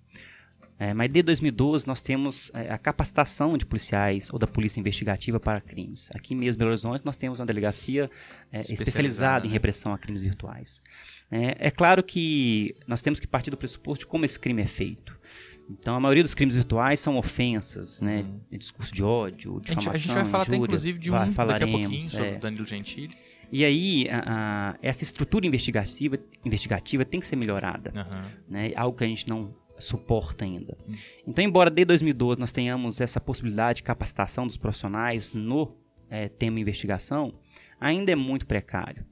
É, 0.81 0.95
mas 0.95 1.11
desde 1.11 1.25
2012 1.25 1.89
nós 1.89 2.01
temos 2.01 2.53
é, 2.55 2.71
a 2.71 2.79
capacitação 2.79 3.59
de 3.59 3.67
policiais 3.67 4.33
ou 4.33 4.39
da 4.39 4.47
polícia 4.47 4.79
investigativa 4.79 5.41
para 5.41 5.61
crimes. 5.61 6.09
Aqui 6.15 6.37
mesmo 6.37 6.57
em 6.57 6.61
Belo 6.61 6.71
Horizonte 6.71 7.05
nós 7.05 7.17
temos 7.17 7.41
uma 7.41 7.47
delegacia 7.47 8.09
é, 8.53 8.61
Especializada, 8.61 8.73
especializada 8.73 9.47
em 9.47 9.49
né? 9.49 9.53
repressão 9.53 9.93
a 9.93 9.99
crimes 9.99 10.23
virtuais. 10.23 10.81
É, 11.33 11.67
é 11.67 11.71
claro 11.71 12.01
que 12.01 12.77
nós 12.87 13.03
temos 13.03 13.19
que 13.19 13.27
partir 13.27 13.51
do 13.51 13.57
pressuposto 13.57 14.05
de 14.05 14.07
como 14.07 14.25
esse 14.25 14.39
crime 14.39 14.63
é 14.63 14.67
feito. 14.69 15.18
Então 15.71 15.95
a 15.95 16.01
maioria 16.01 16.23
dos 16.23 16.35
crimes 16.35 16.55
virtuais 16.55 16.99
são 17.01 17.17
ofensas, 17.19 18.01
né, 18.01 18.23
Uhum. 18.23 18.41
de 18.51 18.59
discurso 18.59 18.95
de 18.95 19.03
ódio, 19.05 19.53
A 19.53 19.55
gente, 19.55 19.67
difamação, 19.81 19.93
a 19.93 19.97
gente 19.97 20.15
vai 20.15 20.25
falar 20.25 20.43
até 20.45 20.53
injúria. 20.53 20.65
inclusive 20.67 20.99
de 20.99 21.11
um 21.11 21.15
Vai- 21.15 21.47
daqui 21.47 21.65
a 21.65 21.69
pouquinho 21.69 22.09
sobre 22.09 22.29
é. 22.29 22.37
o 22.37 22.41
Danilo 22.41 22.67
Gentili. 22.67 23.15
E 23.51 23.65
aí, 23.65 24.07
a- 24.11 24.73
a- 24.73 24.79
essa 24.83 25.03
estrutura 25.05 25.47
investigativa, 25.47 26.19
investigativa 26.45 27.05
tem 27.05 27.19
que 27.21 27.27
ser 27.27 27.37
melhorada, 27.37 27.93
Aham. 27.95 28.31
né? 28.49 28.73
Algo 28.77 28.97
que 28.97 29.05
a 29.05 29.07
gente 29.07 29.27
não 29.29 29.55
suporta 29.79 30.45
ainda. 30.45 30.77
Hum. 30.89 30.95
Então, 31.27 31.45
embora 31.45 31.71
desde 31.71 31.87
2012 31.87 32.39
nós 32.41 32.51
tenhamos 32.53 33.01
essa 33.01 33.21
possibilidade 33.21 33.77
de 33.79 33.83
capacitação 33.85 34.47
dos 34.47 34.57
profissionais 34.57 35.33
no 35.33 35.77
eh, 36.11 36.29
tema 36.29 36.59
investigação, 36.59 37.35
ainda 37.81 38.11
é 38.11 38.15
muito 38.15 38.47
precário. 38.47 39.05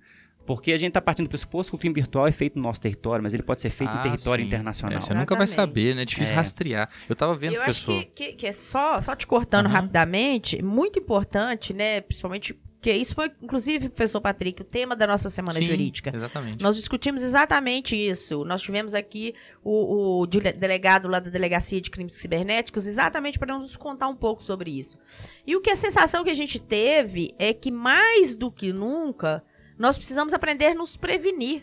Porque 0.47 0.73
a 0.73 0.79
gente 0.79 0.89
está 0.89 1.01
partindo 1.01 1.27
do 1.27 1.31
pressuposto 1.31 1.71
que 1.73 1.77
o 1.77 1.79
crime 1.79 1.95
virtual 1.95 2.27
é 2.27 2.33
feito 2.33 2.57
no 2.57 2.63
nosso 2.63 2.81
território, 2.81 3.23
mas 3.23 3.35
ele 3.35 3.43
pode 3.43 3.61
ser 3.61 3.71
feito 3.71 3.91
Ah, 3.93 3.99
em 4.01 4.03
território 4.03 4.43
sim. 4.43 4.47
internacional. 4.49 4.97
É, 4.99 5.01
você 5.01 5.13
nunca 5.15 5.35
vai 5.37 5.47
saber, 5.47 5.95
né? 5.95 6.03
É 6.03 6.05
difícil 6.05 6.33
É. 6.33 6.37
rastrear. 6.37 6.89
Eu 7.09 7.17
tava 7.17 7.35
vendo, 7.35 7.55
eu 7.55 7.63
acho 7.63 7.85
professor. 7.85 8.05
que, 8.15 8.27
que, 8.29 8.33
que 8.35 8.47
é 8.47 8.53
só, 8.53 9.01
só 9.01 9.15
te 9.17 9.27
cortando 9.27 9.67
Aham. 9.67 9.75
rapidamente, 9.75 10.63
muito 10.63 10.99
importante, 10.99 11.75
né? 11.75 12.01
Principalmente, 12.01 12.55
porque 12.55 12.93
isso 12.93 13.15
foi, 13.17 13.33
inclusive, 13.43 13.89
professor 13.89 14.21
Patrick, 14.21 14.63
o 14.63 14.65
tema 14.65 14.95
da 14.95 15.07
nossa 15.09 15.29
semana 15.29 15.55
Sim, 15.59 15.65
jurídica. 15.65 16.13
Exatamente. 16.15 16.63
Nós 16.63 16.77
discutimos 16.77 17.23
exatamente 17.23 17.97
isso. 17.97 18.45
Nós 18.45 18.63
tivemos 18.63 18.95
aqui 18.95 19.35
o, 19.65 20.21
o 20.21 20.27
dele- 20.27 20.53
delegado 20.53 21.09
lá 21.09 21.19
da 21.19 21.29
Delegacia 21.29 21.81
de 21.81 21.91
Crimes 21.91 22.13
Cibernéticos, 22.13 22.87
exatamente 22.87 23.39
para 23.41 23.59
nos 23.59 23.75
contar 23.77 24.07
um 24.07 24.15
pouco 24.15 24.45
sobre 24.45 24.71
isso. 24.71 24.97
E 25.45 25.57
o 25.57 25.61
que 25.61 25.71
a 25.71 25.75
sensação 25.77 26.23
que 26.23 26.31
a 26.31 26.35
gente 26.35 26.61
teve 26.61 27.35
é 27.39 27.53
que, 27.53 27.73
mais 27.73 28.37
do 28.37 28.53
que 28.53 28.73
nunca, 28.73 29.43
nós 29.79 29.97
precisamos 29.97 30.33
aprender 30.35 30.67
a 30.67 30.75
nos 30.75 30.97
prevenir. 30.97 31.63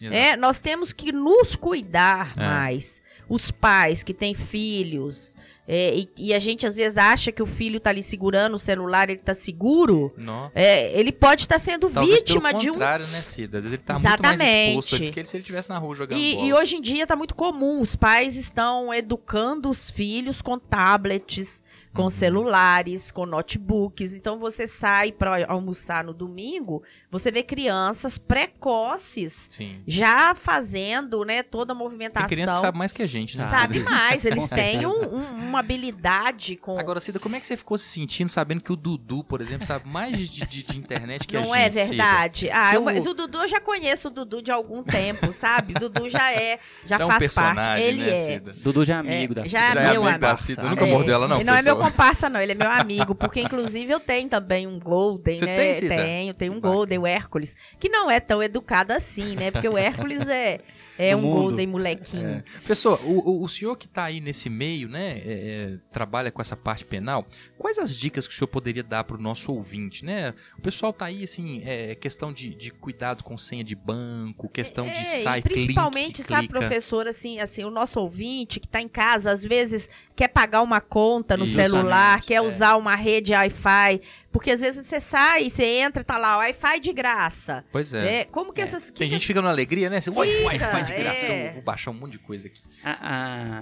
Exato. 0.00 0.14
É, 0.16 0.36
nós 0.36 0.58
temos 0.60 0.92
que 0.92 1.12
nos 1.12 1.56
cuidar 1.56 2.32
É. 2.36 2.40
mais. 2.40 3.00
Os 3.28 3.50
pais 3.50 4.02
que 4.02 4.12
têm 4.12 4.34
filhos. 4.34 5.34
é, 5.66 5.94
e, 5.96 6.08
e 6.18 6.34
a 6.34 6.38
gente 6.38 6.66
às 6.66 6.76
vezes 6.76 6.98
acha 6.98 7.32
que 7.32 7.42
o 7.42 7.46
filho 7.46 7.80
tá 7.80 7.88
ali 7.88 8.02
segurando 8.02 8.52
o 8.56 8.58
celular, 8.58 9.08
ele 9.08 9.20
tá 9.20 9.32
seguro. 9.32 10.12
É, 10.54 10.92
ele 10.98 11.10
pode 11.10 11.40
estar 11.42 11.58
sendo 11.58 11.88
Talvez 11.88 12.18
vítima 12.18 12.52
de 12.52 12.68
um 12.68 12.74
contrário, 12.74 13.06
né, 13.06 13.22
Cida? 13.22 13.56
Às 13.56 13.64
vezes 13.64 13.72
ele 13.78 13.82
tá 13.82 13.94
muito 13.98 14.22
mais 14.22 14.40
exposto 14.40 14.98
do 14.98 15.10
que 15.10 15.24
se 15.24 15.36
ele 15.38 15.40
estivesse 15.42 15.70
na 15.70 15.78
rua 15.78 15.94
jogando 15.96 16.18
E, 16.20 16.34
bola. 16.34 16.46
e 16.46 16.52
hoje 16.52 16.76
em 16.76 16.82
dia 16.82 17.06
tá 17.06 17.16
muito 17.16 17.34
comum. 17.34 17.80
Os 17.80 17.96
pais 17.96 18.36
estão 18.36 18.92
educando 18.92 19.70
os 19.70 19.88
filhos 19.88 20.42
com 20.42 20.58
tablets, 20.58 21.62
com 21.94 22.02
Uhum. 22.02 22.10
celulares, 22.10 23.10
com 23.12 23.24
notebooks. 23.24 24.14
Então 24.14 24.38
você 24.38 24.66
sai 24.66 25.12
para 25.12 25.46
almoçar 25.46 26.02
no 26.04 26.12
domingo, 26.12 26.82
você 27.10 27.30
vê 27.30 27.42
crianças 27.42 28.18
precoces 28.18 29.46
Sim. 29.48 29.80
já 29.86 30.34
fazendo, 30.34 31.24
né, 31.24 31.42
toda 31.42 31.72
a 31.72 31.76
Tem 31.76 31.84
movimentação. 31.84 32.28
criança 32.28 32.52
que 32.54 32.58
sabe 32.60 32.78
mais 32.78 32.92
que 32.92 33.02
a 33.02 33.06
gente, 33.06 33.38
né? 33.38 33.46
Sabe 33.46 33.78
Cida? 33.78 33.90
mais, 33.90 34.24
eles 34.26 34.48
têm 34.48 34.86
um- 34.86 35.14
um- 35.14 35.44
uma 35.48 35.60
habilidade 35.60 36.56
com. 36.56 36.78
Agora, 36.78 37.00
Cida, 37.00 37.18
como 37.20 37.36
é 37.36 37.40
que 37.40 37.46
você 37.46 37.56
ficou 37.56 37.78
se 37.78 37.86
sentindo 37.86 38.28
sabendo 38.28 38.60
que 38.60 38.72
o 38.72 38.76
Dudu, 38.76 39.22
por 39.22 39.40
exemplo, 39.40 39.66
sabe 39.66 39.88
mais 39.88 40.18
de, 40.18 40.44
de- 40.46 40.62
de 40.64 40.78
internet 40.78 41.26
que 41.26 41.36
a 41.36 41.40
gente? 41.40 41.48
não 41.48 41.54
é 41.54 41.70
Cida? 41.70 41.84
verdade? 41.86 42.50
Ah, 42.50 42.74
eu- 42.74 42.82
mas 42.82 43.06
o 43.06 43.14
Dudu 43.14 43.38
eu 43.42 43.48
já 43.48 43.60
conheço 43.60 44.08
o 44.08 44.10
Dudu 44.10 44.42
de 44.42 44.50
algum 44.50 44.82
tempo, 44.82 45.32
sabe? 45.32 45.74
O 45.76 45.80
Dudu 45.80 46.08
já 46.10 46.32
é, 46.32 46.58
já 46.84 46.96
É 46.98 47.04
um 47.04 47.08
faz 47.08 47.18
personagem, 47.18 47.54
parte. 47.64 47.82
Ele 47.82 48.02
né, 48.02 48.16
é. 48.16 48.20
Cida? 48.34 48.52
Dudu 48.62 48.84
já 48.84 48.96
é 48.96 48.98
amigo 48.98 49.32
É, 49.32 49.36
da 49.36 49.42
já 49.46 49.48
Cida. 49.68 49.80
é 49.80 49.84
Já 49.84 49.88
é 49.90 49.92
meu 49.92 50.02
amigo 50.04 50.18
da. 50.18 50.36
Cida. 50.36 50.62
É. 50.62 50.68
Nunca 50.68 50.86
mordeu 50.86 51.14
ela, 51.14 51.28
não, 51.28 51.36
Ele 51.36 51.44
não 51.44 51.54
é 51.54 51.62
meu? 51.62 51.76
Comparsa, 51.90 52.28
não. 52.28 52.40
Ele 52.40 52.52
é 52.52 52.54
meu 52.54 52.70
amigo. 52.70 53.14
Porque, 53.14 53.40
inclusive, 53.40 53.92
eu 53.92 54.00
tenho 54.00 54.28
também 54.28 54.66
um 54.66 54.78
Golden, 54.78 55.38
Você 55.38 55.46
né? 55.46 55.56
tem, 55.56 55.74
Cida? 55.74 55.96
Tenho, 55.96 56.34
tenho 56.34 56.52
um. 56.52 56.60
Golden, 56.60 56.98
o 56.98 57.06
Hércules. 57.06 57.56
Que 57.78 57.88
não 57.88 58.10
é 58.10 58.20
tão 58.20 58.42
educado 58.42 58.92
assim, 58.92 59.36
né? 59.36 59.50
Porque 59.50 59.68
o 59.68 59.76
Hércules 59.76 60.26
é, 60.28 60.60
é 60.98 61.14
um 61.16 61.20
mundo. 61.22 61.40
Golden 61.42 61.66
molequinho. 61.66 62.42
Professor, 62.56 63.00
o, 63.04 63.18
o- 63.30 63.42
o 63.42 63.48
senhor 63.48 63.76
que 63.76 63.86
está 63.86 64.04
aí 64.04 64.20
nesse 64.20 64.48
meio, 64.48 64.88
né, 64.88 65.18
é, 65.18 65.22
é, 65.24 65.78
trabalha 65.92 66.30
com 66.30 66.40
essa 66.40 66.56
parte 66.56 66.84
penal, 66.84 67.26
quais 67.58 67.78
as 67.78 67.96
dicas 67.96 68.26
que 68.26 68.34
o 68.34 68.36
senhor 68.36 68.48
poderia 68.48 68.82
dar 68.82 69.04
para 69.04 69.16
o 69.16 69.20
nosso 69.20 69.52
ouvinte, 69.52 70.04
né? 70.04 70.34
O 70.58 70.60
pessoal 70.62 70.92
tá 70.92 71.06
aí, 71.06 71.24
assim, 71.24 71.62
é, 71.64 71.94
questão 71.94 72.32
de, 72.32 72.54
de 72.54 72.70
cuidado 72.70 73.22
com 73.24 73.36
senha 73.36 73.64
de 73.64 73.74
banco, 73.74 74.48
questão 74.48 74.86
de 74.86 74.98
É, 74.98 75.04
sai, 75.04 75.38
e 75.40 75.42
principalmente, 75.42 76.14
clique, 76.22 76.28
sabe, 76.28 76.48
clica. 76.48 76.60
professor, 76.60 77.06
assim, 77.08 77.38
assim, 77.40 77.64
o 77.64 77.70
nosso 77.70 78.00
ouvinte 78.00 78.60
que 78.60 78.68
tá 78.68 78.80
em 78.80 78.88
casa, 78.88 79.30
às 79.30 79.42
vezes 79.42 79.88
quer 80.16 80.28
pagar 80.28 80.62
uma 80.62 80.80
conta 80.80 81.36
no 81.36 81.44
Justamente, 81.44 81.70
celular, 81.72 82.20
quer 82.22 82.34
é. 82.36 82.40
usar 82.40 82.76
uma 82.76 82.94
rede 82.94 83.32
Wi-Fi, 83.32 84.00
porque 84.34 84.50
às 84.50 84.60
vezes 84.60 84.84
você 84.84 84.98
sai, 84.98 85.48
você 85.48 85.64
entra, 85.64 86.02
tá 86.02 86.18
lá, 86.18 86.36
Wi-Fi 86.38 86.80
de 86.80 86.92
graça. 86.92 87.64
Pois 87.70 87.94
é. 87.94 88.20
É, 88.20 88.24
como 88.24 88.52
que 88.52 88.60
essas... 88.60 88.86
Tem 88.86 88.94
que 88.94 89.08
gente 89.08 89.20
que 89.20 89.26
fica 89.28 89.40
numa 89.40 89.50
alegria, 89.52 89.88
né? 89.88 90.00
Você, 90.00 90.10
"Ui, 90.10 90.26
Fica, 90.26 90.46
Wi-Fi 90.46 90.82
de 90.82 90.94
graça, 90.94 91.26
é. 91.26 91.48
eu 91.48 91.52
vou 91.54 91.62
baixar 91.62 91.90
um 91.92 91.94
monte 91.94 92.12
de 92.12 92.18
coisa 92.18 92.48
aqui. 92.48 92.60
A- 92.82 92.98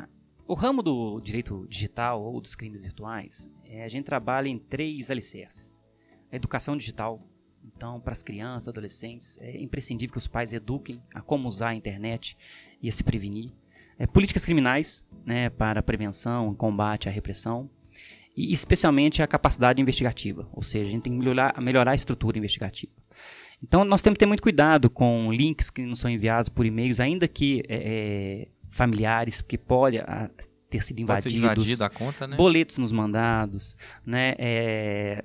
a- 0.02 0.08
o 0.48 0.54
ramo 0.54 0.82
do 0.82 1.20
direito 1.20 1.66
digital 1.68 2.22
ou 2.22 2.40
dos 2.40 2.54
crimes 2.54 2.80
virtuais, 2.80 3.50
é, 3.66 3.84
a 3.84 3.88
gente 3.88 4.06
trabalha 4.06 4.48
em 4.48 4.58
três 4.58 5.10
alicerces. 5.10 5.80
A 6.32 6.36
educação 6.36 6.76
digital. 6.76 7.20
Então, 7.64 8.00
para 8.00 8.12
as 8.12 8.22
crianças, 8.22 8.68
adolescentes, 8.68 9.38
é 9.40 9.60
imprescindível 9.60 10.12
que 10.12 10.18
os 10.18 10.26
pais 10.26 10.52
eduquem 10.52 11.00
a 11.14 11.20
como 11.20 11.46
usar 11.46 11.68
a 11.68 11.74
internet 11.74 12.36
e 12.82 12.88
a 12.88 12.92
se 12.92 13.04
prevenir. 13.04 13.52
É, 13.98 14.06
políticas 14.06 14.44
criminais, 14.44 15.04
né, 15.24 15.48
para 15.50 15.80
a 15.80 15.82
prevenção, 15.82 16.52
combate 16.54 17.08
à 17.08 17.12
repressão. 17.12 17.70
E 18.36 18.52
especialmente 18.52 19.22
a 19.22 19.26
capacidade 19.26 19.80
investigativa, 19.80 20.48
ou 20.52 20.62
seja, 20.62 20.88
a 20.88 20.90
gente 20.90 21.02
tem 21.02 21.12
que 21.12 21.18
melhorar, 21.18 21.60
melhorar 21.60 21.92
a 21.92 21.94
estrutura 21.94 22.38
investigativa. 22.38 22.92
Então, 23.62 23.84
nós 23.84 24.02
temos 24.02 24.16
que 24.16 24.20
ter 24.20 24.26
muito 24.26 24.42
cuidado 24.42 24.90
com 24.90 25.32
links 25.32 25.70
que 25.70 25.82
nos 25.82 26.00
são 26.00 26.10
enviados 26.10 26.48
por 26.48 26.66
e-mails, 26.66 26.98
ainda 26.98 27.28
que 27.28 27.62
é, 27.68 27.76
é, 27.76 28.48
familiares, 28.70 29.40
porque 29.40 29.56
pode 29.56 29.98
ah, 29.98 30.30
ter 30.72 30.82
sido 30.82 30.96
Pode 31.06 31.28
invadidos, 31.28 31.36
invadida 31.36 31.86
a 31.86 31.90
conta, 31.90 32.26
né? 32.26 32.36
boletos 32.36 32.78
nos 32.78 32.90
mandados, 32.90 33.76
né, 34.06 34.34
é, 34.38 35.24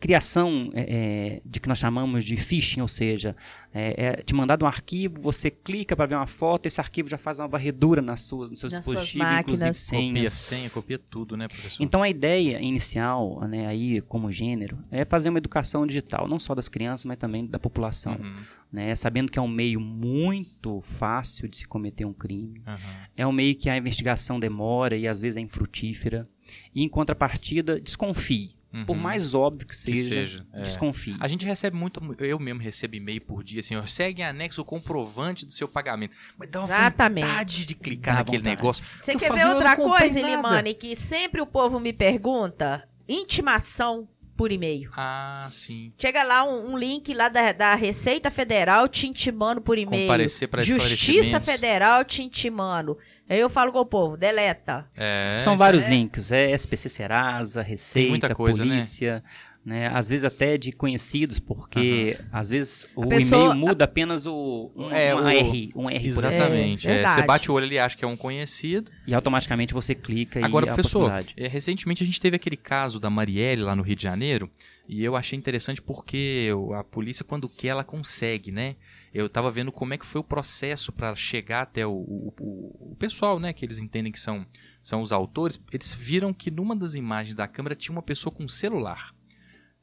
criação 0.00 0.70
é, 0.74 0.80
é, 0.80 1.42
de 1.44 1.60
que 1.60 1.68
nós 1.68 1.78
chamamos 1.78 2.24
de 2.24 2.36
phishing, 2.36 2.80
ou 2.80 2.88
seja, 2.88 3.36
é, 3.72 4.06
é 4.06 4.22
te 4.22 4.34
mandado 4.34 4.64
um 4.64 4.68
arquivo, 4.68 5.20
você 5.20 5.50
clica 5.50 5.94
para 5.94 6.06
ver 6.06 6.14
uma 6.14 6.26
foto, 6.26 6.66
esse 6.66 6.80
arquivo 6.80 7.08
já 7.08 7.18
faz 7.18 7.38
uma 7.38 7.48
varredura 7.48 8.00
nas 8.00 8.22
suas, 8.22 8.50
no 8.50 8.56
seu 8.56 8.68
Nas 8.70 8.84
suas 8.84 9.00
dispositivo, 9.00 9.24
inclusive 9.24 9.64
máquinas. 9.66 9.84
Copia 9.86 10.00
senhas. 10.00 10.32
senha, 10.32 10.70
copia 10.70 10.98
tudo, 10.98 11.36
né, 11.36 11.48
professor? 11.48 11.82
Então 11.82 12.02
a 12.02 12.08
ideia 12.08 12.60
inicial, 12.60 13.40
né, 13.48 13.66
aí 13.66 14.00
como 14.02 14.30
gênero, 14.32 14.78
é 14.90 15.04
fazer 15.04 15.28
uma 15.28 15.38
educação 15.38 15.86
digital, 15.86 16.26
não 16.28 16.38
só 16.38 16.54
das 16.54 16.68
crianças, 16.68 17.04
mas 17.04 17.16
também 17.16 17.46
da 17.46 17.58
população, 17.58 18.16
Uhum, 18.18 18.42
né, 18.72 18.94
sabendo 18.94 19.30
que 19.30 19.38
é 19.38 19.42
um 19.42 19.48
meio 19.48 19.80
muito 19.80 20.80
fácil 20.82 21.48
de 21.48 21.58
se 21.58 21.66
cometer 21.66 22.04
um 22.04 22.12
crime, 22.12 22.62
uhum. 22.66 22.76
é 23.16 23.26
um 23.26 23.32
meio 23.32 23.54
que 23.54 23.68
a 23.70 23.76
investigação 23.76 24.38
demora 24.38 24.96
e 24.96 25.06
às 25.06 25.20
vezes 25.20 25.36
é 25.36 25.40
infrutífera, 25.40 26.22
e 26.74 26.82
em 26.82 26.88
contrapartida 26.88 27.80
desconfie, 27.80 28.57
por 28.86 28.94
Uhum. 28.94 29.02
mais 29.02 29.32
óbvio 29.32 29.66
que 29.66 29.72
Que 29.74 29.80
seja, 29.80 30.08
seja, 30.10 30.46
é. 30.52 30.60
desconfie. 30.62 31.16
A 31.20 31.26
gente 31.26 31.46
recebe 31.46 31.76
muito, 31.76 32.00
eu 32.22 32.38
mesmo 32.38 32.60
recebo 32.60 32.96
e-mail 32.96 33.20
por 33.20 33.42
dia, 33.42 33.60
assim, 33.60 33.74
ó, 33.76 33.86
segue 33.86 34.20
em 34.20 34.24
anexo 34.26 34.60
o 34.60 34.64
comprovante 34.64 35.46
do 35.46 35.52
seu 35.52 35.66
pagamento. 35.66 36.14
Mas 36.36 36.50
dá 36.50 36.60
uma 36.60 36.66
Exatamente. 36.66 37.26
vontade 37.26 37.64
de 37.64 37.74
clicar 37.74 38.14
Dá 38.14 38.18
naquele 38.20 38.38
vontade. 38.38 38.56
negócio. 38.56 38.84
Você 39.02 39.16
quer 39.16 39.28
falo, 39.28 39.40
ver 39.40 39.46
outra 39.48 39.74
coisa. 39.76 40.20
Elimane, 40.20 40.74
que 40.74 40.94
sempre 40.96 41.40
o 41.40 41.46
povo 41.46 41.80
me 41.80 41.92
pergunta? 41.92 42.86
Intimação 43.08 44.06
por 44.36 44.52
e-mail. 44.52 44.90
Ah, 44.96 45.48
sim. 45.50 45.92
Chega 45.98 46.22
lá 46.22 46.44
um, 46.44 46.72
um 46.74 46.78
link 46.78 47.12
lá 47.12 47.28
da, 47.28 47.50
da 47.52 47.74
Receita 47.74 48.30
Federal 48.30 48.86
te 48.86 49.08
intimando 49.08 49.60
por 49.60 49.76
e-mail. 49.76 50.02
Comparecer 50.02 50.46
para 50.46 50.62
Justiça. 50.62 51.40
Federal 51.40 52.04
te 52.04 52.22
intimando. 52.22 52.96
Aí 53.28 53.38
eu 53.40 53.50
falo 53.50 53.70
com 53.72 53.80
o 53.80 53.86
povo, 53.86 54.16
deleta. 54.16 54.86
É, 54.96 55.38
São 55.40 55.56
vários 55.56 55.86
é- 55.86 55.90
links, 55.90 56.32
é 56.32 56.50
SPC 56.52 56.88
Serasa, 56.88 57.62
Receita, 57.62 58.08
muita 58.08 58.34
coisa, 58.34 58.64
né? 58.64 58.70
Polícia, 58.70 59.22
né? 59.64 59.88
Às 59.92 60.08
vezes 60.08 60.24
até 60.24 60.56
de 60.56 60.72
conhecidos, 60.72 61.38
porque 61.38 62.18
às 62.32 62.48
vezes 62.48 62.88
o 62.96 63.06
pessoa- 63.06 63.42
e-mail 63.42 63.54
muda 63.54 63.84
apenas 63.84 64.24
o 64.24 64.72
um, 64.74 64.90
É, 64.90 65.14
uma 65.14 65.24
o- 65.24 65.28
R, 65.28 65.72
um 65.76 65.90
R, 65.90 66.06
Exatamente. 66.08 66.88
É, 66.88 67.02
é, 67.02 67.06
você 67.06 67.22
bate 67.22 67.50
o 67.50 67.54
olho 67.54 67.66
ali, 67.66 67.78
acha 67.78 67.94
que 67.96 68.04
é 68.04 68.08
um 68.08 68.16
conhecido. 68.16 68.90
e 69.06 69.12
automaticamente 69.14 69.74
você 69.74 69.94
clica 69.94 70.42
Agora, 70.44 70.64
e 70.66 70.70
a 70.70 70.72
professor, 70.74 71.00
oportunidade. 71.04 71.34
é, 71.36 71.46
recentemente 71.48 72.02
a 72.02 72.06
gente 72.06 72.20
teve 72.20 72.36
aquele 72.36 72.56
caso 72.56 72.98
da 72.98 73.10
Marielle 73.10 73.62
lá 73.62 73.76
no 73.76 73.82
Rio 73.82 73.96
de 73.96 74.02
Janeiro, 74.02 74.50
e 74.88 75.04
eu 75.04 75.14
achei 75.14 75.38
interessante 75.38 75.82
porque 75.82 76.48
a 76.74 76.82
polícia, 76.82 77.22
quando 77.26 77.46
quer, 77.46 77.68
ela 77.68 77.84
consegue, 77.84 78.50
né? 78.50 78.76
Eu 79.12 79.28
tava 79.28 79.50
vendo 79.50 79.72
como 79.72 79.94
é 79.94 79.98
que 79.98 80.04
foi 80.06 80.20
o 80.20 80.24
processo 80.24 80.92
para 80.92 81.14
chegar 81.14 81.62
até 81.62 81.86
o, 81.86 81.92
o- 81.92 82.34
o- 82.92 82.96
pessoal, 82.98 83.38
né? 83.40 83.52
Que 83.52 83.64
eles 83.64 83.78
entendem 83.78 84.12
que 84.12 84.20
são, 84.20 84.46
são 84.82 85.00
os 85.02 85.12
autores. 85.12 85.58
Eles 85.72 85.92
viram 85.94 86.32
que 86.32 86.50
numa 86.50 86.76
das 86.76 86.94
imagens 86.94 87.34
da 87.34 87.48
câmera 87.48 87.74
tinha 87.74 87.94
uma 87.94 88.02
pessoa 88.02 88.32
com 88.34 88.44
um 88.44 88.48
celular. 88.48 89.14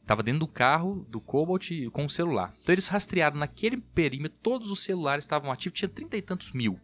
Tava 0.06 0.22
dentro 0.22 0.42
do 0.42 0.48
carro, 0.48 1.06
do 1.10 1.20
Cobalt, 1.20 1.70
com 1.92 2.06
o 2.06 2.10
celular. 2.10 2.54
Então 2.62 2.74
eles 2.74 2.88
rastrearam 2.88 3.38
naquele 3.38 3.78
perímetro, 3.78 4.38
todos 4.44 4.70
os 4.70 4.82
celulares 4.82 5.24
estavam 5.26 5.52
ativos, 5.52 5.80
tinha 5.80 5.90
trinta 5.90 6.16
e 6.16 6.22
tantos 6.22 6.52
mil. 6.52 6.80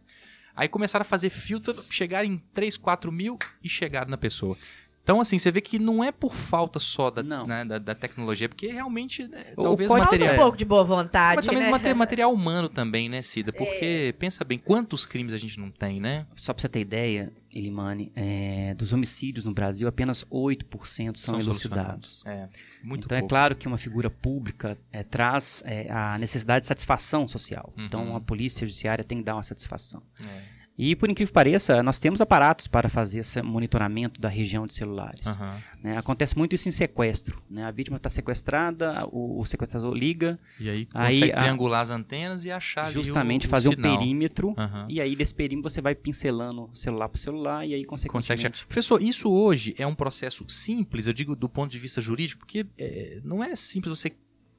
Aí 0.56 0.68
começaram 0.68 1.02
a 1.02 1.04
fazer 1.04 1.30
filtro, 1.30 1.82
chegaram 1.88 2.28
em 2.28 2.38
3, 2.52 2.76
4 2.76 3.10
mil 3.12 3.38
e 3.62 3.68
chegaram 3.68 4.10
na 4.10 4.18
pessoa. 4.18 4.56
Então, 5.02 5.20
assim, 5.20 5.36
você 5.38 5.50
vê 5.50 5.60
que 5.60 5.78
não 5.80 6.02
é 6.02 6.12
por 6.12 6.32
falta 6.32 6.78
só 6.78 7.10
da, 7.10 7.22
Não. 7.22 7.44
né, 7.44 7.64
da, 7.64 7.78
da 7.78 7.94
tecnologia, 7.94 8.48
porque 8.48 8.68
realmente, 8.68 9.26
né, 9.26 9.52
talvez 9.56 9.88
Falta 9.88 10.04
material... 10.04 10.34
um 10.34 10.36
pouco 10.38 10.56
de 10.56 10.64
boa 10.64 10.84
vontade, 10.84 11.36
Mas 11.36 11.46
talvez 11.46 11.64
né? 11.66 11.70
mate- 11.72 11.92
material 11.94 12.32
humano 12.32 12.68
também, 12.68 13.08
né, 13.08 13.20
Cida? 13.20 13.52
Porque, 13.52 14.14
pensa 14.18 14.44
bem, 14.44 14.58
quantos 14.58 15.04
crimes 15.04 15.32
a 15.32 15.36
gente 15.36 15.58
não 15.58 15.70
tem, 15.70 16.00
né? 16.00 16.26
Só 16.36 16.52
pra 16.52 16.60
você 16.60 16.68
ter 16.68 16.80
ideia, 16.80 17.32
Elimane, 17.52 18.12
é, 18.14 18.74
dos 18.74 18.92
homicídios 18.92 19.44
no 19.44 19.52
Brasil, 19.52 19.88
apenas 19.88 20.24
8% 20.30 21.16
são, 21.16 21.38
elucidados. 21.38 22.22
É, 22.24 22.48
muito 22.82 23.06
então 23.06 23.18
é 23.18 23.20
pouco. 23.20 23.30
claro 23.30 23.56
que 23.56 23.66
uma 23.66 23.78
figura 23.78 24.08
pública 24.08 24.78
é, 24.92 25.02
traz 25.02 25.62
é, 25.66 25.90
a 25.90 26.16
necessidade 26.16 26.62
de 26.62 26.66
satisfação 26.68 27.26
social. 27.26 27.72
Uhum. 27.76 27.84
Então 27.86 28.16
a 28.16 28.20
polícia 28.20 28.64
judiciária 28.66 29.04
tem 29.04 29.18
que 29.18 29.24
dar 29.24 29.34
uma 29.34 29.42
satisfação. 29.42 30.02
É. 30.24 30.61
E 30.78 30.96
por 30.96 31.10
incrível 31.10 31.28
que 31.30 31.34
pareça, 31.34 31.82
nós 31.82 31.98
temos 31.98 32.20
aparatos 32.22 32.66
para 32.66 32.88
fazer 32.88 33.18
esse 33.20 33.42
monitoramento 33.42 34.18
da 34.18 34.28
região 34.28 34.66
de 34.66 34.72
celulares. 34.72 35.26
Aham. 35.26 35.60
né? 35.82 35.98
Acontece 35.98 36.36
muito 36.36 36.54
isso 36.54 36.66
em 36.66 36.72
sequestro. 36.72 37.42
né? 37.48 37.64
A 37.64 37.70
vítima 37.70 37.98
está 37.98 38.08
sequestrada, 38.08 39.06
o, 39.12 39.38
o 39.40 39.44
sequestrador 39.44 39.94
liga, 39.94 40.38
E 40.58 40.70
aí 40.70 40.88
Aí, 40.94 41.14
consegue 41.16 41.32
a- 41.32 41.36
triangular 41.42 41.80
as 41.82 41.90
antenas 41.90 42.44
e 42.46 42.50
achar 42.50 42.90
justamente 42.90 43.46
o, 43.46 43.50
fazer 43.50 43.68
o, 43.68 43.72
sinal. 43.72 43.98
perímetro. 43.98 44.54
Aham. 44.56 44.86
E 44.88 44.98
aí 45.00 45.14
desse 45.14 45.34
perímetro 45.34 45.70
você 45.70 45.82
vai 45.82 45.94
pincelando 45.94 46.70
celular 46.72 47.08
por 47.10 47.18
celular 47.18 47.66
e 47.66 47.74
aí 47.74 47.84
Consegue 47.84 48.10
consequentemente... 48.10 48.56
chegar. 48.58 48.66
Professor, 48.68 49.02
isso 49.02 49.30
hoje 49.30 49.74
é 49.78 49.86
um 49.86 49.94
processo 49.94 50.44
simples, 50.48 51.06
eu 51.06 51.12
digo 51.12 51.36
do 51.36 51.48
ponto 51.50 51.70
de 51.70 51.78
vista 51.78 52.00
jurídico, 52.00 52.40
porque 52.40 52.66
é, 52.78 53.20
não 53.22 53.44
é 53.44 53.54
simples 53.54 53.98
você 53.98 54.10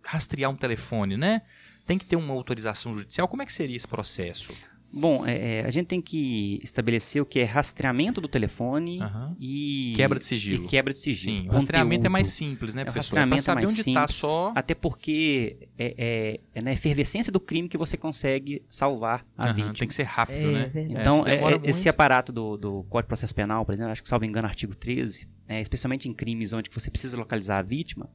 rastrear 0.06 0.52
um 0.52 0.56
telefone, 0.56 1.18
né? 1.18 1.42
Tem 1.88 1.98
que 1.98 2.06
ter 2.06 2.16
uma 2.16 2.34
autorização 2.34 2.96
judicial. 2.98 3.28
Como 3.28 3.42
é 3.42 3.46
que 3.46 3.52
seria 3.52 3.76
esse 3.76 3.88
processo? 3.88 4.54
Bom, 4.96 5.26
é, 5.26 5.62
é, 5.62 5.66
a 5.66 5.72
gente 5.72 5.88
tem 5.88 6.00
que 6.00 6.60
estabelecer 6.64 7.20
o 7.20 7.26
que 7.26 7.40
é 7.40 7.46
rastreamento 7.46 8.22
do 8.22 8.28
telefone 8.28 9.02
Aham. 9.02 9.36
e... 9.40 9.94
Quebra 9.96 10.20
de 10.20 10.26
sigilo. 10.26 10.66
E 10.66 10.68
quebra 10.68 10.94
de 10.94 11.00
sigilo. 11.00 11.42
Sim, 11.42 11.50
o 11.50 11.52
rastreamento 11.52 12.06
é 12.06 12.10
mais 12.10 12.30
simples, 12.30 12.76
né, 12.76 12.82
É, 12.82 12.84
o 12.84 12.92
professor? 12.92 13.18
É 13.18 13.26
pra 13.26 13.36
rastreamento 13.36 13.40
é 13.40 13.44
saber 13.44 13.62
mais 13.62 13.72
onde 13.72 13.84
simples, 13.84 14.08
tá 14.08 14.08
só. 14.08 14.54
Até 14.56 14.76
porque 14.76 15.58
é, 15.80 15.96
é, 15.98 16.40
é 16.54 16.62
na 16.62 16.72
efervescência 16.72 17.32
do 17.32 17.40
crime 17.40 17.68
que 17.68 17.78
você 17.78 17.98
consegue 17.98 18.62
salvar 18.70 19.26
a 19.36 19.48
Aham, 19.48 19.56
vítima. 19.56 19.74
Tem 19.74 19.88
que 19.88 19.94
ser 19.96 20.04
rápido, 20.04 20.38
É, 20.38 20.52
né? 20.52 20.72
Então, 20.76 21.26
é, 21.26 21.38
é, 21.38 21.62
esse 21.64 21.90
aparato 21.90 22.32
do, 22.32 22.56
do 22.56 22.84
Código 22.84 23.02
de 23.02 23.08
Processo 23.08 23.34
Penal, 23.34 23.66
por 23.66 23.74
exemplo, 23.74 23.92
acho 23.92 24.04
que, 24.04 24.10
salvo 24.10 24.26
engano, 24.26 24.48
artigo 24.48 24.76
13, 24.76 25.28
é, 25.48 25.60
especialmente 25.60 26.08
em 26.08 26.14
crimes 26.14 26.54
onde 26.54 26.70
você 26.70 26.92
precisa 26.92 27.18
localizar 27.18 27.58
a 27.58 27.62
vítima, 27.64 28.08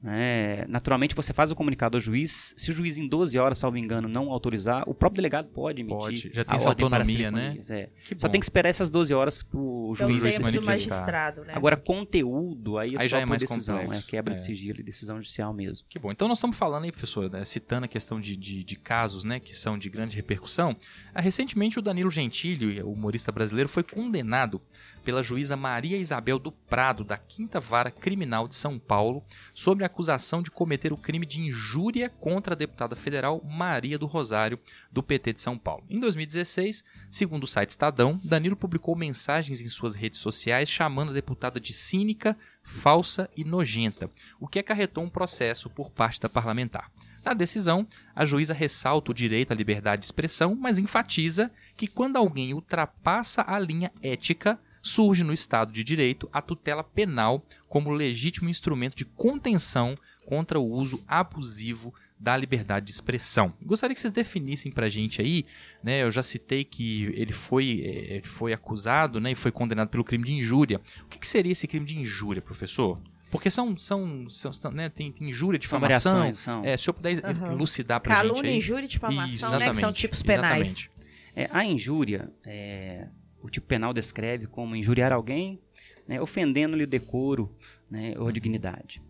né, 0.00 0.64
naturalmente 0.68 1.14
você 1.14 1.32
faz 1.32 1.50
o 1.50 1.56
comunicado 1.56 1.96
ao 1.96 2.00
juiz. 2.00 2.54
Se 2.56 2.70
o 2.70 2.74
juiz 2.74 2.98
em 2.98 3.08
12 3.08 3.36
horas, 3.38 3.58
salvo 3.58 3.76
engano, 3.76 4.08
não 4.08 4.30
autorizar, 4.30 4.88
o 4.88 4.94
próprio 4.94 5.16
delegado 5.16 5.48
pode 5.48 5.80
emitir 5.80 5.98
Pode, 5.98 6.30
já 6.32 6.44
tem 6.44 6.54
a 6.54 6.56
essa 6.56 6.68
ordem 6.68 6.88
para 6.88 7.02
as 7.02 7.08
autonomia, 7.08 7.30
né? 7.32 7.58
é. 7.68 7.88
Só 8.16 8.28
tem 8.28 8.40
que 8.40 8.44
esperar 8.44 8.68
essas 8.68 8.90
12 8.90 9.12
horas 9.12 9.42
para 9.42 9.58
o 9.58 9.94
Pelo 9.96 10.16
juiz 10.16 10.34
se 10.36 10.40
manifestar. 10.40 10.64
magistrado, 10.70 11.44
né? 11.44 11.52
Agora, 11.54 11.76
conteúdo, 11.76 12.78
aí 12.78 12.94
é 12.94 13.00
Aí 13.00 13.08
só 13.08 13.16
já 13.16 13.20
é 13.20 13.24
mais 13.24 13.42
decisão, 13.42 13.78
complexo. 13.80 14.06
é 14.06 14.10
quebra 14.10 14.34
É. 14.34 14.36
de 14.36 14.44
sigilo 14.44 14.80
e 14.80 14.82
decisão 14.84 15.16
judicial 15.16 15.52
mesmo. 15.52 15.84
Que 15.88 15.98
bom. 15.98 16.12
Então 16.12 16.28
nós 16.28 16.38
estamos 16.38 16.56
falando 16.56 16.84
aí, 16.84 16.92
professor, 16.92 17.28
né, 17.30 17.44
citando 17.44 17.84
a 17.86 17.88
questão 17.88 18.20
de, 18.20 18.36
de, 18.36 18.62
de 18.62 18.76
casos 18.76 19.24
né, 19.24 19.40
que 19.40 19.54
são 19.56 19.76
de 19.76 19.90
grande 19.90 20.14
repercussão. 20.14 20.76
Ah, 21.12 21.20
recentemente 21.20 21.78
o 21.78 21.82
Danilo 21.82 22.10
Gentili, 22.10 22.80
o 22.82 22.92
humorista 22.92 23.32
brasileiro, 23.32 23.68
foi 23.68 23.82
condenado 23.82 24.60
pela 25.04 25.22
juíza 25.22 25.56
Maria 25.56 25.96
Isabel 25.96 26.38
do 26.38 26.52
Prado, 26.52 27.04
da 27.04 27.16
Quinta 27.16 27.60
Vara 27.60 27.90
Criminal 27.90 28.48
de 28.48 28.56
São 28.56 28.78
Paulo, 28.78 29.24
sobre 29.54 29.84
a 29.84 29.86
acusação 29.86 30.42
de 30.42 30.50
cometer 30.50 30.92
o 30.92 30.96
crime 30.96 31.24
de 31.24 31.40
injúria 31.40 32.08
contra 32.08 32.54
a 32.54 32.56
deputada 32.56 32.94
federal 32.94 33.42
Maria 33.44 33.98
do 33.98 34.06
Rosário, 34.06 34.58
do 34.90 35.02
PT 35.02 35.34
de 35.34 35.40
São 35.40 35.58
Paulo. 35.58 35.84
Em 35.88 35.98
2016, 36.00 36.84
segundo 37.10 37.44
o 37.44 37.46
site 37.46 37.70
Estadão, 37.70 38.20
Danilo 38.24 38.56
publicou 38.56 38.94
mensagens 38.96 39.60
em 39.60 39.68
suas 39.68 39.94
redes 39.94 40.20
sociais 40.20 40.68
chamando 40.68 41.10
a 41.10 41.14
deputada 41.14 41.58
de 41.58 41.72
cínica, 41.72 42.36
falsa 42.62 43.30
e 43.36 43.44
nojenta, 43.44 44.10
o 44.38 44.46
que 44.46 44.58
acarretou 44.58 45.04
um 45.04 45.10
processo 45.10 45.70
por 45.70 45.90
parte 45.90 46.20
da 46.20 46.28
parlamentar. 46.28 46.90
Na 47.24 47.34
decisão, 47.34 47.86
a 48.14 48.24
juíza 48.24 48.54
ressalta 48.54 49.10
o 49.10 49.14
direito 49.14 49.52
à 49.52 49.54
liberdade 49.54 50.00
de 50.00 50.06
expressão, 50.06 50.54
mas 50.54 50.78
enfatiza 50.78 51.50
que 51.76 51.86
quando 51.86 52.16
alguém 52.16 52.54
ultrapassa 52.54 53.44
a 53.46 53.58
linha 53.58 53.92
ética, 54.02 54.58
surge 54.82 55.24
no 55.24 55.32
Estado 55.32 55.72
de 55.72 55.82
Direito 55.84 56.28
a 56.32 56.40
tutela 56.42 56.82
penal 56.84 57.44
como 57.68 57.90
legítimo 57.90 58.48
instrumento 58.48 58.96
de 58.96 59.04
contenção 59.04 59.96
contra 60.26 60.58
o 60.58 60.66
uso 60.70 61.02
abusivo 61.06 61.92
da 62.20 62.36
liberdade 62.36 62.86
de 62.86 62.92
expressão. 62.92 63.54
Gostaria 63.64 63.94
que 63.94 64.00
vocês 64.00 64.12
definissem 64.12 64.72
pra 64.72 64.88
gente 64.88 65.22
aí, 65.22 65.46
né? 65.82 66.02
Eu 66.02 66.10
já 66.10 66.22
citei 66.22 66.64
que 66.64 67.04
ele 67.14 67.32
foi, 67.32 67.80
eh, 67.84 68.16
ele 68.16 68.26
foi 68.26 68.52
acusado, 68.52 69.20
né, 69.20 69.30
e 69.30 69.34
foi 69.36 69.52
condenado 69.52 69.88
pelo 69.88 70.02
crime 70.02 70.24
de 70.24 70.34
injúria. 70.34 70.80
O 71.04 71.08
que, 71.08 71.18
que 71.18 71.28
seria 71.28 71.52
esse 71.52 71.66
crime 71.68 71.86
de 71.86 71.96
injúria, 71.96 72.42
professor? 72.42 73.00
Porque 73.30 73.50
são, 73.50 73.76
são, 73.76 74.28
são, 74.30 74.52
são, 74.52 74.70
né, 74.72 74.88
tem, 74.88 75.12
tem 75.12 75.28
injúria, 75.28 75.58
difamação. 75.58 76.32
são. 76.32 76.64
É, 76.64 76.76
se 76.76 76.82
o 76.82 76.84
senhor 76.86 76.94
puder 76.94 77.24
Aham. 77.24 77.52
elucidar 77.52 78.00
pra 78.00 78.14
gente 78.14 78.26
Calúnia, 78.28 78.50
aí. 78.50 78.56
injúria 78.56 78.84
e 78.86 78.88
difamação, 78.88 79.26
Isso, 79.28 79.44
né? 79.50 79.58
Que 79.58 79.64
são 79.64 79.72
exatamente, 79.72 79.96
tipos 80.00 80.22
penais. 80.22 80.66
exatamente. 80.68 80.90
É, 81.36 81.48
a 81.52 81.64
injúria, 81.64 82.32
é, 82.44 83.06
o 83.42 83.48
tipo 83.50 83.66
penal 83.66 83.92
descreve 83.92 84.46
como 84.46 84.74
injuriar 84.76 85.12
alguém, 85.12 85.58
né, 86.06 86.20
ofendendo-lhe 86.20 86.84
o 86.84 86.86
decoro 86.86 87.50
né, 87.90 88.14
ou 88.18 88.28
a 88.28 88.32
dignidade. 88.32 89.00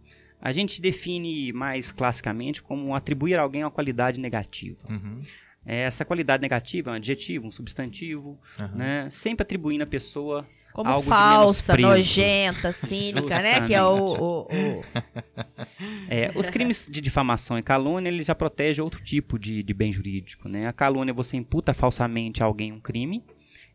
A 0.40 0.52
gente 0.52 0.80
define 0.80 1.52
mais 1.52 1.90
classicamente 1.90 2.62
como 2.62 2.94
atribuir 2.94 3.38
a 3.38 3.42
alguém 3.42 3.64
uma 3.64 3.70
qualidade 3.70 4.20
negativa. 4.20 4.78
Uhum, 4.88 5.22
É, 5.66 5.82
Essa 5.82 6.04
qualidade 6.04 6.40
negativa 6.40 6.90
é 6.90 6.92
um 6.92 6.96
adjetivo, 6.96 7.46
um 7.46 7.50
substantivo, 7.50 8.38
aham. 8.58 8.76
né, 8.76 9.08
sempre 9.10 9.42
atribuindo 9.42 9.82
à 9.82 9.86
pessoa 9.86 10.46
Como 10.72 10.88
algo 10.88 11.08
falsa, 11.08 11.76
nojenta, 11.76 12.70
cínica, 12.72 13.42
né? 13.42 13.66
Que 13.66 13.74
é 13.74 13.82
o, 13.82 13.96
o- 13.96 14.40
o- 14.42 14.84
É, 16.08 16.30
os 16.34 16.48
crimes 16.48 16.88
de 16.90 17.00
difamação 17.00 17.58
e 17.58 17.62
calúnia, 17.62 18.08
eles 18.08 18.26
já 18.26 18.34
protegem 18.34 18.82
outro 18.82 19.02
tipo 19.02 19.38
de, 19.38 19.62
de 19.62 19.74
bem 19.74 19.92
jurídico, 19.92 20.48
né? 20.48 20.66
A 20.66 20.72
calúnia, 20.72 21.12
você 21.12 21.36
imputa 21.36 21.74
falsamente 21.74 22.42
a 22.42 22.46
alguém 22.46 22.72
um 22.72 22.80
crime, 22.80 23.22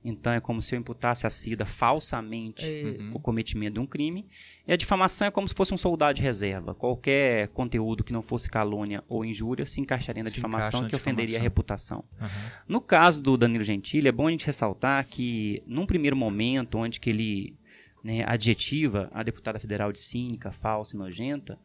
então 0.03 0.33
é 0.33 0.39
como 0.41 0.61
se 0.61 0.75
eu 0.75 0.79
imputasse 0.79 1.25
a 1.25 1.29
Cida 1.29 1.65
falsamente 1.65 2.65
É. 2.65 2.83
Uhum. 3.01 3.11
o 3.15 3.19
cometimento 3.19 3.75
de 3.75 3.79
um 3.79 3.85
crime. 3.85 4.25
E 4.67 4.71
a 4.73 4.75
difamação 4.77 5.27
é 5.27 5.31
como 5.31 5.47
se 5.47 5.53
fosse 5.53 5.73
um 5.73 5.77
soldado 5.77 6.15
de 6.15 6.21
reserva. 6.21 6.73
Qualquer 6.73 7.47
conteúdo 7.49 8.03
que 8.03 8.13
não 8.13 8.21
fosse 8.21 8.49
calúnia 8.49 9.03
ou 9.09 9.23
injúria 9.25 9.65
se 9.65 9.79
encaixaria 9.81 10.23
na 10.23 10.29
Se 10.29 10.35
difamação 10.35 10.67
encaixa 10.67 10.83
na 10.83 10.89
que 10.89 10.95
ofenderia 10.95 11.37
a 11.37 11.41
difamação. 11.41 11.43
reputação. 11.43 12.03
Aham. 12.21 12.51
No 12.67 12.79
caso 12.81 13.21
do 13.21 13.35
Danilo 13.37 13.63
Gentili, 13.63 14.07
é 14.07 14.11
bom 14.11 14.27
a 14.27 14.31
gente 14.31 14.45
ressaltar 14.45 15.05
que, 15.07 15.61
num 15.67 15.85
primeiro 15.85 16.15
momento, 16.15 16.77
onde 16.77 16.99
que 16.99 17.09
ele 17.09 17.57
né, 18.03 18.23
adjetiva 18.27 19.09
a 19.13 19.23
deputada 19.23 19.59
federal 19.59 19.91
de 19.91 19.99
cínica, 19.99 20.51
falsa 20.51 20.95
e 20.95 20.99
nojenta, 20.99 21.57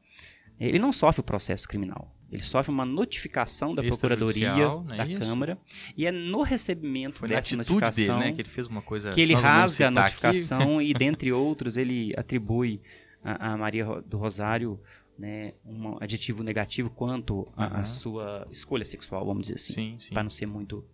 ele 0.59 0.79
não 0.79 0.92
sofre 0.92 1.20
o 1.20 1.24
processo 1.24 1.66
criminal. 1.68 2.12
Ele 2.30 2.42
sofre 2.42 2.70
uma 2.70 2.84
notificação 2.84 3.74
da 3.74 3.82
Procuradoria 3.82 4.26
Extrajudicial, 4.48 4.84
não 4.84 4.92
é 4.94 4.96
da 4.98 5.06
isso? 5.06 5.20
Câmara 5.20 5.58
e 5.96 6.04
é 6.06 6.12
no 6.12 6.42
recebimento 6.42 7.18
Foi 7.20 7.28
dessa 7.28 7.54
atitude 7.54 7.64
dele, 7.64 7.80
notificação 7.80 8.18
né? 8.18 8.32
Que 8.32 8.40
ele 8.42 8.48
fez 8.48 8.66
uma 8.66 8.82
coisa. 8.82 9.10
que 9.12 9.20
ele 9.20 9.34
rasga 9.34 9.62
a 9.64 9.68
citar 9.90 10.04
aqui. 10.06 10.26
notificação 10.26 10.80
e, 10.82 10.92
dentre 10.92 11.32
outros, 11.32 11.76
ele 11.78 12.12
atribui 12.16 12.82
a, 13.24 13.52
a 13.52 13.56
Maria 13.56 13.84
do 14.02 14.18
Rosário 14.18 14.78
né, 15.18 15.54
um 15.66 15.96
adjetivo 16.00 16.42
negativo 16.44 16.90
quanto 16.90 17.48
à 17.56 17.78
Uhum. 17.78 17.84
sua 17.86 18.46
escolha 18.52 18.84
sexual, 18.84 19.24
vamos 19.26 19.42
dizer 19.42 19.54
assim, 19.54 19.72
Sim, 19.72 19.96
sim. 19.98 20.12
para 20.14 20.22
não 20.22 20.30
ser 20.30 20.46
muito 20.46 20.84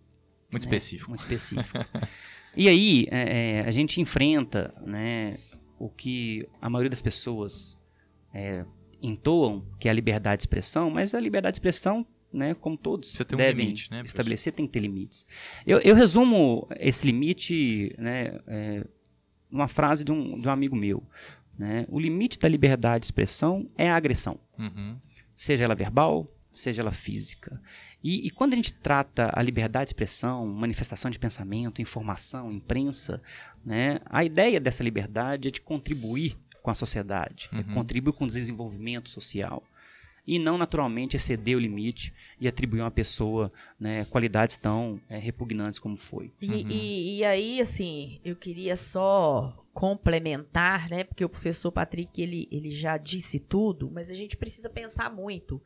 Muito 0.51 0.63
né, 0.67 0.75
específico. 0.77 1.09
muito 1.09 1.19
específico. 1.19 1.77
e 2.57 2.67
aí 2.67 3.07
é, 3.11 3.59
é, 3.59 3.61
a 3.67 3.71
gente 3.71 4.01
enfrenta, 4.01 4.73
né, 4.83 5.37
o 5.77 5.89
que 5.89 6.47
a 6.61 6.69
maioria 6.69 6.89
das 6.89 7.01
pessoas 7.03 7.77
é, 8.33 8.65
entoam, 9.05 9.65
que 9.79 9.87
é 9.87 9.91
a 9.91 9.93
liberdade 9.93 10.39
de 10.39 10.43
expressão, 10.43 10.89
mas 10.89 11.13
a 11.13 11.19
liberdade 11.19 11.53
de 11.53 11.59
expressão, 11.59 12.05
né, 12.31 12.53
como 12.53 12.77
todos 12.77 13.19
um 13.21 13.37
devem 13.37 13.65
limite, 13.65 13.89
né, 13.91 14.01
estabelecer, 14.05 14.53
tem 14.53 14.65
que 14.65 14.73
ter 14.73 14.79
limites. 14.79 15.25
Eu, 15.65 15.79
eu 15.79 15.95
resumo 15.95 16.67
esse 16.79 17.05
limite, 17.05 17.95
né, 17.97 18.39
é, 18.47 18.85
numa 19.49 19.67
frase 19.67 20.03
de 20.03 20.11
um, 20.11 20.39
de 20.39 20.47
um 20.47 20.51
amigo 20.51 20.75
meu. 20.75 21.03
Né? 21.57 21.85
O 21.87 21.99
limite 21.99 22.37
da 22.37 22.47
liberdade 22.47 23.01
de 23.01 23.05
expressão 23.07 23.65
é 23.77 23.89
a 23.89 23.95
agressão 23.95 24.39
Uhum. 24.59 24.97
seja 25.35 25.63
ela 25.63 25.75
verbal, 25.75 26.29
seja 26.53 26.81
ela 26.81 26.91
física. 26.91 27.61
E, 28.03 28.27
e 28.27 28.29
quando 28.29 28.53
a 28.53 28.55
gente 28.55 28.73
trata 28.73 29.31
a 29.33 29.41
liberdade 29.41 29.85
de 29.85 29.89
expressão, 29.89 30.45
manifestação 30.45 31.09
de 31.09 31.17
pensamento, 31.17 31.81
informação, 31.81 32.51
imprensa, 32.51 33.21
né, 33.65 33.99
a 34.05 34.23
ideia 34.23 34.59
dessa 34.59 34.83
liberdade 34.83 35.47
é 35.47 35.51
de 35.51 35.61
contribuir 35.61 36.37
com 36.65 36.71
a 36.71 36.75
sociedade, 36.75 37.47
é 37.53 37.57
Uhum. 37.57 37.75
contribuir 37.75 38.13
com 38.13 38.23
o 38.25 38.27
desenvolvimento 38.27 39.07
social. 39.09 39.63
E 40.27 40.39
não 40.39 40.57
naturalmente 40.57 41.15
exceder 41.15 41.55
o 41.55 41.59
limite 41.59 42.11
e 42.41 42.47
atribuir 42.47 42.79
a 42.81 42.85
uma 42.85 42.91
pessoa 42.91 43.51
né, 43.79 44.05
qualidades 44.05 44.57
tão 44.57 44.99
eh, 45.07 45.19
repugnantes 45.19 45.77
como 45.77 45.95
foi. 45.95 46.31
E, 46.41 46.47
Uhum. 46.51 46.67
e- 46.71 47.17
e 47.19 47.23
aí, 47.23 47.61
assim, 47.61 48.19
eu 48.25 48.35
queria 48.35 48.75
só 48.75 49.63
complementar, 49.71 50.89
né? 50.89 51.03
Porque 51.03 51.23
o 51.23 51.29
professor 51.29 51.71
Patrick, 51.71 52.19
ele, 52.19 52.47
ele 52.51 52.71
já 52.71 52.97
disse 52.97 53.39
tudo, 53.39 53.91
mas 53.91 54.09
a 54.09 54.15
gente 54.15 54.35
precisa 54.35 54.67
pensar 54.67 55.11
muito. 55.13 55.61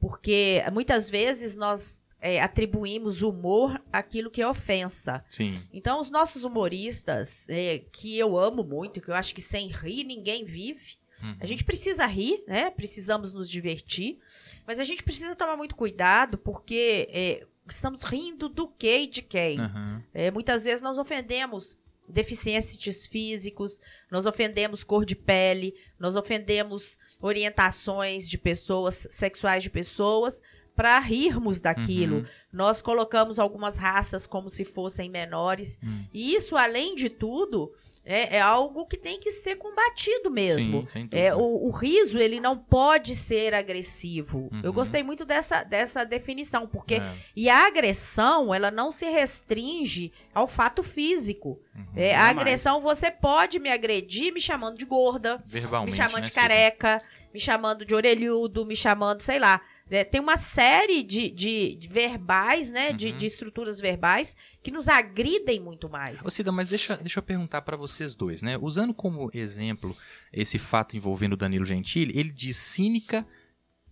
Porque 0.00 0.62
muitas 0.72 1.10
vezes 1.10 1.54
nós 1.56 2.00
é, 2.20 2.40
atribuímos 2.40 3.22
humor 3.22 3.80
àquilo 3.92 4.30
que 4.30 4.42
é 4.42 4.48
ofensa. 4.48 5.24
Sim. 5.28 5.62
Então, 5.72 6.00
os 6.00 6.10
nossos 6.10 6.44
humoristas, 6.44 7.44
é, 7.48 7.82
que 7.92 8.18
eu 8.18 8.36
amo 8.38 8.62
muito, 8.64 9.00
que 9.00 9.08
eu 9.08 9.14
acho 9.14 9.34
que 9.34 9.42
sem 9.42 9.68
rir 9.68 10.04
ninguém 10.04 10.44
vive, 10.44 10.98
Uhum. 11.22 11.36
a 11.40 11.46
gente 11.46 11.64
precisa 11.64 12.06
rir, 12.06 12.44
né? 12.46 12.70
Precisamos 12.70 13.32
nos 13.32 13.50
divertir, 13.50 14.18
mas 14.64 14.78
a 14.78 14.84
gente 14.84 15.02
precisa 15.02 15.34
tomar 15.34 15.56
muito 15.56 15.74
cuidado 15.74 16.38
porque 16.38 17.08
é, 17.10 17.44
estamos 17.68 18.04
rindo 18.04 18.48
do 18.48 18.68
que 18.68 18.98
e 18.98 19.06
de 19.06 19.22
quem. 19.22 19.60
Uhum. 19.60 20.02
É, 20.14 20.30
muitas 20.30 20.64
vezes 20.64 20.80
nós 20.80 20.96
ofendemos 20.96 21.76
deficientes 22.08 23.06
físicos, 23.06 23.80
nós 24.10 24.26
ofendemos 24.26 24.82
cor 24.82 25.04
de 25.04 25.14
pele, 25.14 25.74
nós 25.98 26.16
ofendemos 26.16 26.98
orientações 27.20 28.28
de 28.28 28.38
pessoas, 28.38 29.06
sexuais 29.10 29.62
de 29.62 29.70
pessoas, 29.70 30.40
para 30.78 30.96
rirmos 31.00 31.60
daquilo. 31.60 32.18
Uhum. 32.18 32.24
Nós 32.52 32.80
colocamos 32.80 33.40
algumas 33.40 33.76
raças 33.76 34.28
como 34.28 34.48
se 34.48 34.64
fossem 34.64 35.10
menores. 35.10 35.76
Hum. 35.82 36.04
E 36.14 36.36
isso, 36.36 36.56
além 36.56 36.94
de 36.94 37.10
tudo, 37.10 37.72
é, 38.04 38.36
é 38.36 38.40
algo 38.40 38.86
que 38.86 38.96
tem 38.96 39.18
que 39.18 39.32
ser 39.32 39.56
combatido 39.56 40.30
mesmo. 40.30 40.88
Sim. 40.88 41.08
É, 41.10 41.34
o, 41.34 41.66
o 41.66 41.70
riso, 41.70 42.16
ele 42.16 42.38
não 42.38 42.56
pode 42.56 43.16
ser 43.16 43.54
agressivo. 43.54 44.48
Uhum. 44.52 44.60
Eu 44.62 44.72
gostei 44.72 45.02
muito 45.02 45.24
dessa, 45.24 45.64
dessa 45.64 46.04
definição, 46.04 46.68
porque 46.68 46.94
É. 46.94 47.16
e 47.34 47.50
a 47.50 47.66
agressão, 47.66 48.54
ela 48.54 48.70
não 48.70 48.92
se 48.92 49.10
restringe 49.10 50.12
ao 50.32 50.46
fato 50.46 50.84
físico. 50.84 51.60
Uhum. 51.74 51.86
É, 51.96 52.14
a 52.14 52.28
agressão, 52.28 52.80
você 52.80 53.10
pode 53.10 53.58
me 53.58 53.68
agredir 53.68 54.32
me 54.32 54.40
chamando 54.40 54.78
de 54.78 54.84
gorda, 54.84 55.42
me 55.84 55.90
chamando 55.90 56.20
né, 56.20 56.22
de 56.22 56.30
careca, 56.30 57.02
me 57.34 57.40
chamando 57.40 57.84
de 57.84 57.96
orelhudo, 57.96 58.64
me 58.64 58.76
chamando, 58.76 59.22
sei 59.22 59.40
lá. 59.40 59.60
É, 59.90 60.04
tem 60.04 60.20
uma 60.20 60.36
série 60.36 61.02
de, 61.02 61.30
de, 61.30 61.74
de 61.76 61.88
verbais, 61.88 62.70
né? 62.70 62.92
De, 62.92 63.08
Uhum. 63.08 63.16
de 63.16 63.26
estruturas 63.26 63.80
verbais 63.80 64.36
que 64.62 64.70
nos 64.70 64.88
agridem 64.88 65.58
muito 65.60 65.88
mais. 65.88 66.24
Ô 66.24 66.30
Cida, 66.30 66.52
mas 66.52 66.68
deixa, 66.68 66.96
deixa 66.96 67.18
eu 67.18 67.22
perguntar 67.22 67.62
pra 67.62 67.76
vocês 67.76 68.14
dois, 68.14 68.42
né? 68.42 68.58
Usando 68.60 68.92
como 68.92 69.30
exemplo 69.32 69.96
esse 70.32 70.58
fato 70.58 70.96
envolvendo 70.96 71.32
o 71.32 71.36
Danilo 71.36 71.64
Gentili, 71.64 72.18
ele 72.18 72.30
diz 72.30 72.56
cínica, 72.58 73.26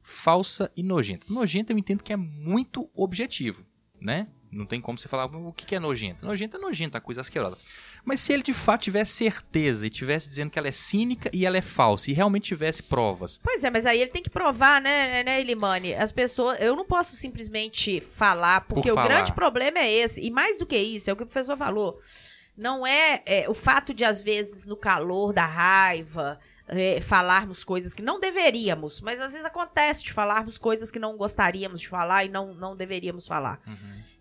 falsa 0.03 0.71
e 0.77 0.83
nojenta. 0.83 1.27
Nojenta 1.29 1.73
eu 1.73 1.79
entendo 1.79 2.03
que 2.03 2.13
é 2.13 2.17
muito 2.17 2.91
objetivo, 2.95 3.65
né? 4.01 4.29
Não 4.53 4.65
tem 4.65 4.81
como 4.81 4.97
você 4.97 5.09
falar 5.09 5.27
o 5.27 5.53
que 5.53 5.67
que 5.67 5.75
é 5.75 5.81
nojenta. 5.81 6.25
Nojenta 6.25 6.57
é 6.57 6.61
nojenta, 6.61 7.01
coisa 7.01 7.21
asquerosa. 7.21 7.59
Mas 8.07 8.21
se 8.21 8.33
ele 8.33 8.45
de 8.45 8.53
fato 8.53 8.83
tivesse 8.83 9.13
certeza 9.13 9.85
e 9.85 9.91
tivesse 9.91 10.29
dizendo 10.29 10.49
que 10.49 10.59
ela 10.59 10.69
é 10.69 10.73
cínica 10.73 11.29
e 11.33 11.45
ela 11.45 11.57
é 11.57 11.61
falsa, 11.61 12.09
e 12.09 12.15
realmente 12.15 12.45
tivesse 12.45 12.81
provas, 12.85 13.39
Pois 13.43 13.65
é, 13.65 13.69
mas 13.71 13.85
aí 13.85 14.01
ele 14.01 14.13
tem 14.13 14.23
que 14.23 14.31
provar, 14.31 14.81
né, 14.81 15.25
né, 15.25 15.41
Elimane? 15.41 15.93
As 15.93 16.13
pessoas. 16.13 16.57
Eu 16.61 16.77
não 16.77 16.85
posso 16.85 17.17
simplesmente 17.17 18.01
falar, 18.01 18.61
porque 18.63 18.89
Por 18.89 18.93
o 18.93 18.95
falar. 18.95 19.09
grande 19.09 19.33
problema 19.33 19.81
é 19.81 19.93
esse. 19.93 20.21
E 20.21 20.31
mais 20.31 20.57
do 20.57 20.65
que 20.65 20.79
isso, 20.79 21.11
é 21.11 21.13
o 21.13 21.17
que 21.17 21.25
o 21.25 21.27
professor 21.27 21.57
falou. 21.57 21.99
Não 22.57 22.87
é, 22.87 23.23
é, 23.27 23.51
o 23.51 23.55
fato 23.55 23.93
de, 23.93 24.05
às 24.05 24.23
vezes, 24.23 24.65
no 24.65 24.77
calor 24.77 25.33
da 25.33 25.45
raiva, 25.45 26.39
é, 26.69 27.01
falarmos 27.01 27.62
coisas 27.64 27.95
que 27.95 28.03
não 28.03 28.19
deveríamos, 28.19 29.01
mas 29.01 29.21
às 29.21 29.33
vezes 29.33 29.47
acontece 29.47 30.03
de 30.03 30.12
falarmos 30.12 30.59
coisas 30.59 30.91
que 30.91 30.99
não 30.99 31.17
gostaríamos 31.17 31.81
de 31.81 31.89
falar 31.89 32.25
e 32.25 32.29
não, 32.29 32.55
não 32.55 32.77
deveríamos 32.77 33.27
falar. 33.27 33.61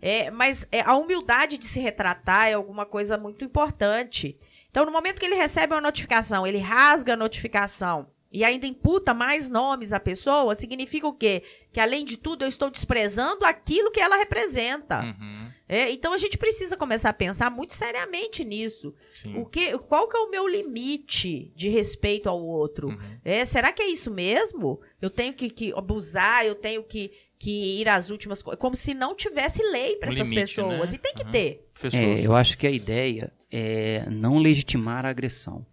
É, 0.00 0.30
mas 0.30 0.66
é, 0.70 0.82
a 0.82 0.94
humildade 0.96 1.58
de 1.58 1.66
se 1.66 1.80
retratar 1.80 2.48
é 2.48 2.54
alguma 2.54 2.86
coisa 2.86 3.18
muito 3.18 3.44
importante. 3.44 4.38
Então, 4.70 4.84
no 4.84 4.92
momento 4.92 5.18
que 5.18 5.26
ele 5.26 5.34
recebe 5.34 5.72
uma 5.72 5.80
notificação, 5.80 6.46
ele 6.46 6.58
rasga 6.58 7.14
a 7.14 7.16
notificação 7.16 8.08
e 8.38 8.44
ainda 8.44 8.66
imputa 8.66 9.14
mais 9.14 9.48
nomes 9.48 9.92
à 9.94 9.98
pessoa, 9.98 10.54
significa 10.54 11.06
o 11.08 11.12
quê? 11.14 11.42
Que, 11.72 11.80
além 11.80 12.04
de 12.04 12.18
tudo, 12.18 12.44
eu 12.44 12.48
estou 12.48 12.68
desprezando 12.70 13.46
aquilo 13.46 13.90
que 13.90 13.98
ela 14.00 14.16
representa. 14.16 15.00
Uhum, 15.00 15.50
É, 15.68 15.90
então, 15.90 16.12
a 16.12 16.18
gente 16.18 16.36
precisa 16.36 16.76
começar 16.76 17.08
a 17.08 17.12
pensar 17.14 17.50
muito 17.50 17.74
seriamente 17.74 18.44
nisso. 18.44 18.94
sim. 19.10 19.36
O 19.38 19.46
que, 19.46 19.76
qual 19.78 20.06
que 20.06 20.16
é 20.16 20.20
o 20.20 20.30
meu 20.30 20.46
limite 20.46 21.50
de 21.56 21.68
respeito 21.70 22.28
ao 22.28 22.40
outro? 22.42 22.88
Uhum. 22.88 23.18
É, 23.24 23.44
será 23.46 23.72
que 23.72 23.80
é 23.82 23.88
isso 23.88 24.10
mesmo? 24.10 24.80
Eu 25.00 25.08
tenho 25.08 25.32
que, 25.32 25.48
que 25.50 25.72
abusar, 25.74 26.44
eu 26.46 26.54
tenho 26.54 26.82
que, 26.84 27.10
que 27.38 27.80
ir 27.80 27.88
às 27.88 28.10
últimas 28.10 28.42
coisas. 28.42 28.60
Como 28.60 28.76
se 28.76 28.92
não 28.94 29.14
tivesse 29.14 29.62
lei 29.62 29.96
para 29.96 30.10
essas 30.12 30.28
limite, 30.28 30.54
pessoas. 30.56 30.90
né? 30.90 30.94
E 30.96 30.98
tem 30.98 31.14
que 31.14 31.24
Uhum. 31.24 31.30
ter. 31.30 31.66
É, 31.92 32.26
eu 32.26 32.34
acho 32.34 32.56
que 32.58 32.66
a 32.66 32.70
ideia 32.70 33.32
é 33.50 34.04
não 34.14 34.38
legitimar 34.38 35.04
a 35.06 35.08
agressão. 35.08 35.64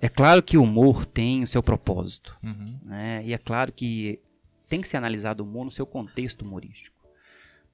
É 0.00 0.08
claro 0.08 0.42
que 0.42 0.56
o 0.56 0.62
humor 0.62 1.04
tem 1.04 1.42
o 1.42 1.46
seu 1.46 1.62
propósito, 1.62 2.36
Uhum. 2.42 2.78
né? 2.84 3.22
E 3.24 3.32
é 3.34 3.38
claro 3.38 3.70
que 3.72 4.18
tem 4.68 4.80
que 4.80 4.88
ser 4.88 4.96
analisado 4.96 5.42
o 5.42 5.46
humor 5.46 5.64
no 5.64 5.70
seu 5.70 5.84
contexto 5.86 6.42
humorístico. 6.42 6.98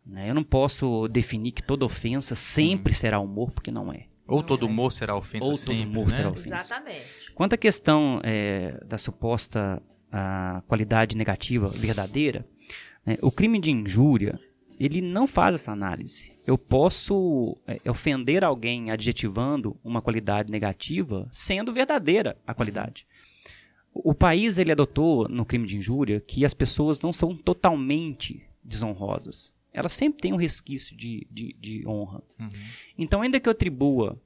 né? 0.05 0.31
Eu 0.31 0.35
não 0.35 0.45
posso 0.45 1.09
definir 1.09 1.51
que 1.53 1.63
toda 1.63 1.85
ofensa 1.85 2.35
sempre 2.37 2.93
será 2.93 3.19
humor, 3.19 3.51
porque 3.51 3.71
não 3.73 3.93
é. 3.93 4.07
Ou 4.29 4.41
todo 4.43 4.65
humor 4.67 4.93
será 4.93 5.17
ofensa 5.17 5.45
Ou 5.47 5.53
todo 5.53 5.59
sempre, 5.61 5.83
humor 5.85 6.05
né? 6.07 6.11
será 6.15 6.31
ofensa. 6.31 6.57
Exatamente. 6.57 7.05
Quanto 7.35 7.53
à 7.55 7.57
questão 7.57 8.21
é, 8.25 8.79
da 8.87 8.99
suposta 8.99 9.83
ah, 10.13 10.63
qualidade 10.69 11.17
negativa 11.17 11.69
verdadeira, 11.69 12.47
né, 13.05 13.19
o 13.21 13.31
crime 13.33 13.61
de 13.61 13.71
injúria 13.73 14.39
ele 14.79 15.01
não 15.01 15.27
faz 15.27 15.55
essa 15.55 15.73
análise. 15.73 16.33
Eu 16.47 16.59
posso 16.59 17.57
é, 17.67 17.91
ofender 17.91 18.45
alguém 18.45 18.91
adjetivando 18.91 19.77
uma 19.83 20.03
qualidade 20.03 20.51
negativa, 20.51 21.29
sendo 21.33 21.73
verdadeira 21.73 22.37
a 22.47 22.55
qualidade. 22.55 23.07
O, 23.93 24.15
país 24.15 24.59
ele 24.59 24.73
adotou 24.73 25.27
no 25.29 25.47
crime 25.47 25.67
de 25.67 25.79
injúria 25.79 26.21
que 26.21 26.45
as 26.45 26.53
pessoas 26.53 27.01
não 27.01 27.13
são 27.13 27.35
totalmente 27.35 28.43
desonrosas. 28.63 29.55
Elas 29.73 29.93
sempre 29.93 30.21
têm 30.21 30.33
um 30.33 30.37
resquício 30.37 30.95
de, 30.95 31.27
de, 31.31 31.57
de 31.59 31.87
honra. 31.87 32.23
Uhum. 32.39 32.51
Então, 32.99 33.23
ainda 33.23 33.41
que 33.41 33.49
eu 33.49 33.53
atribua 33.53 34.21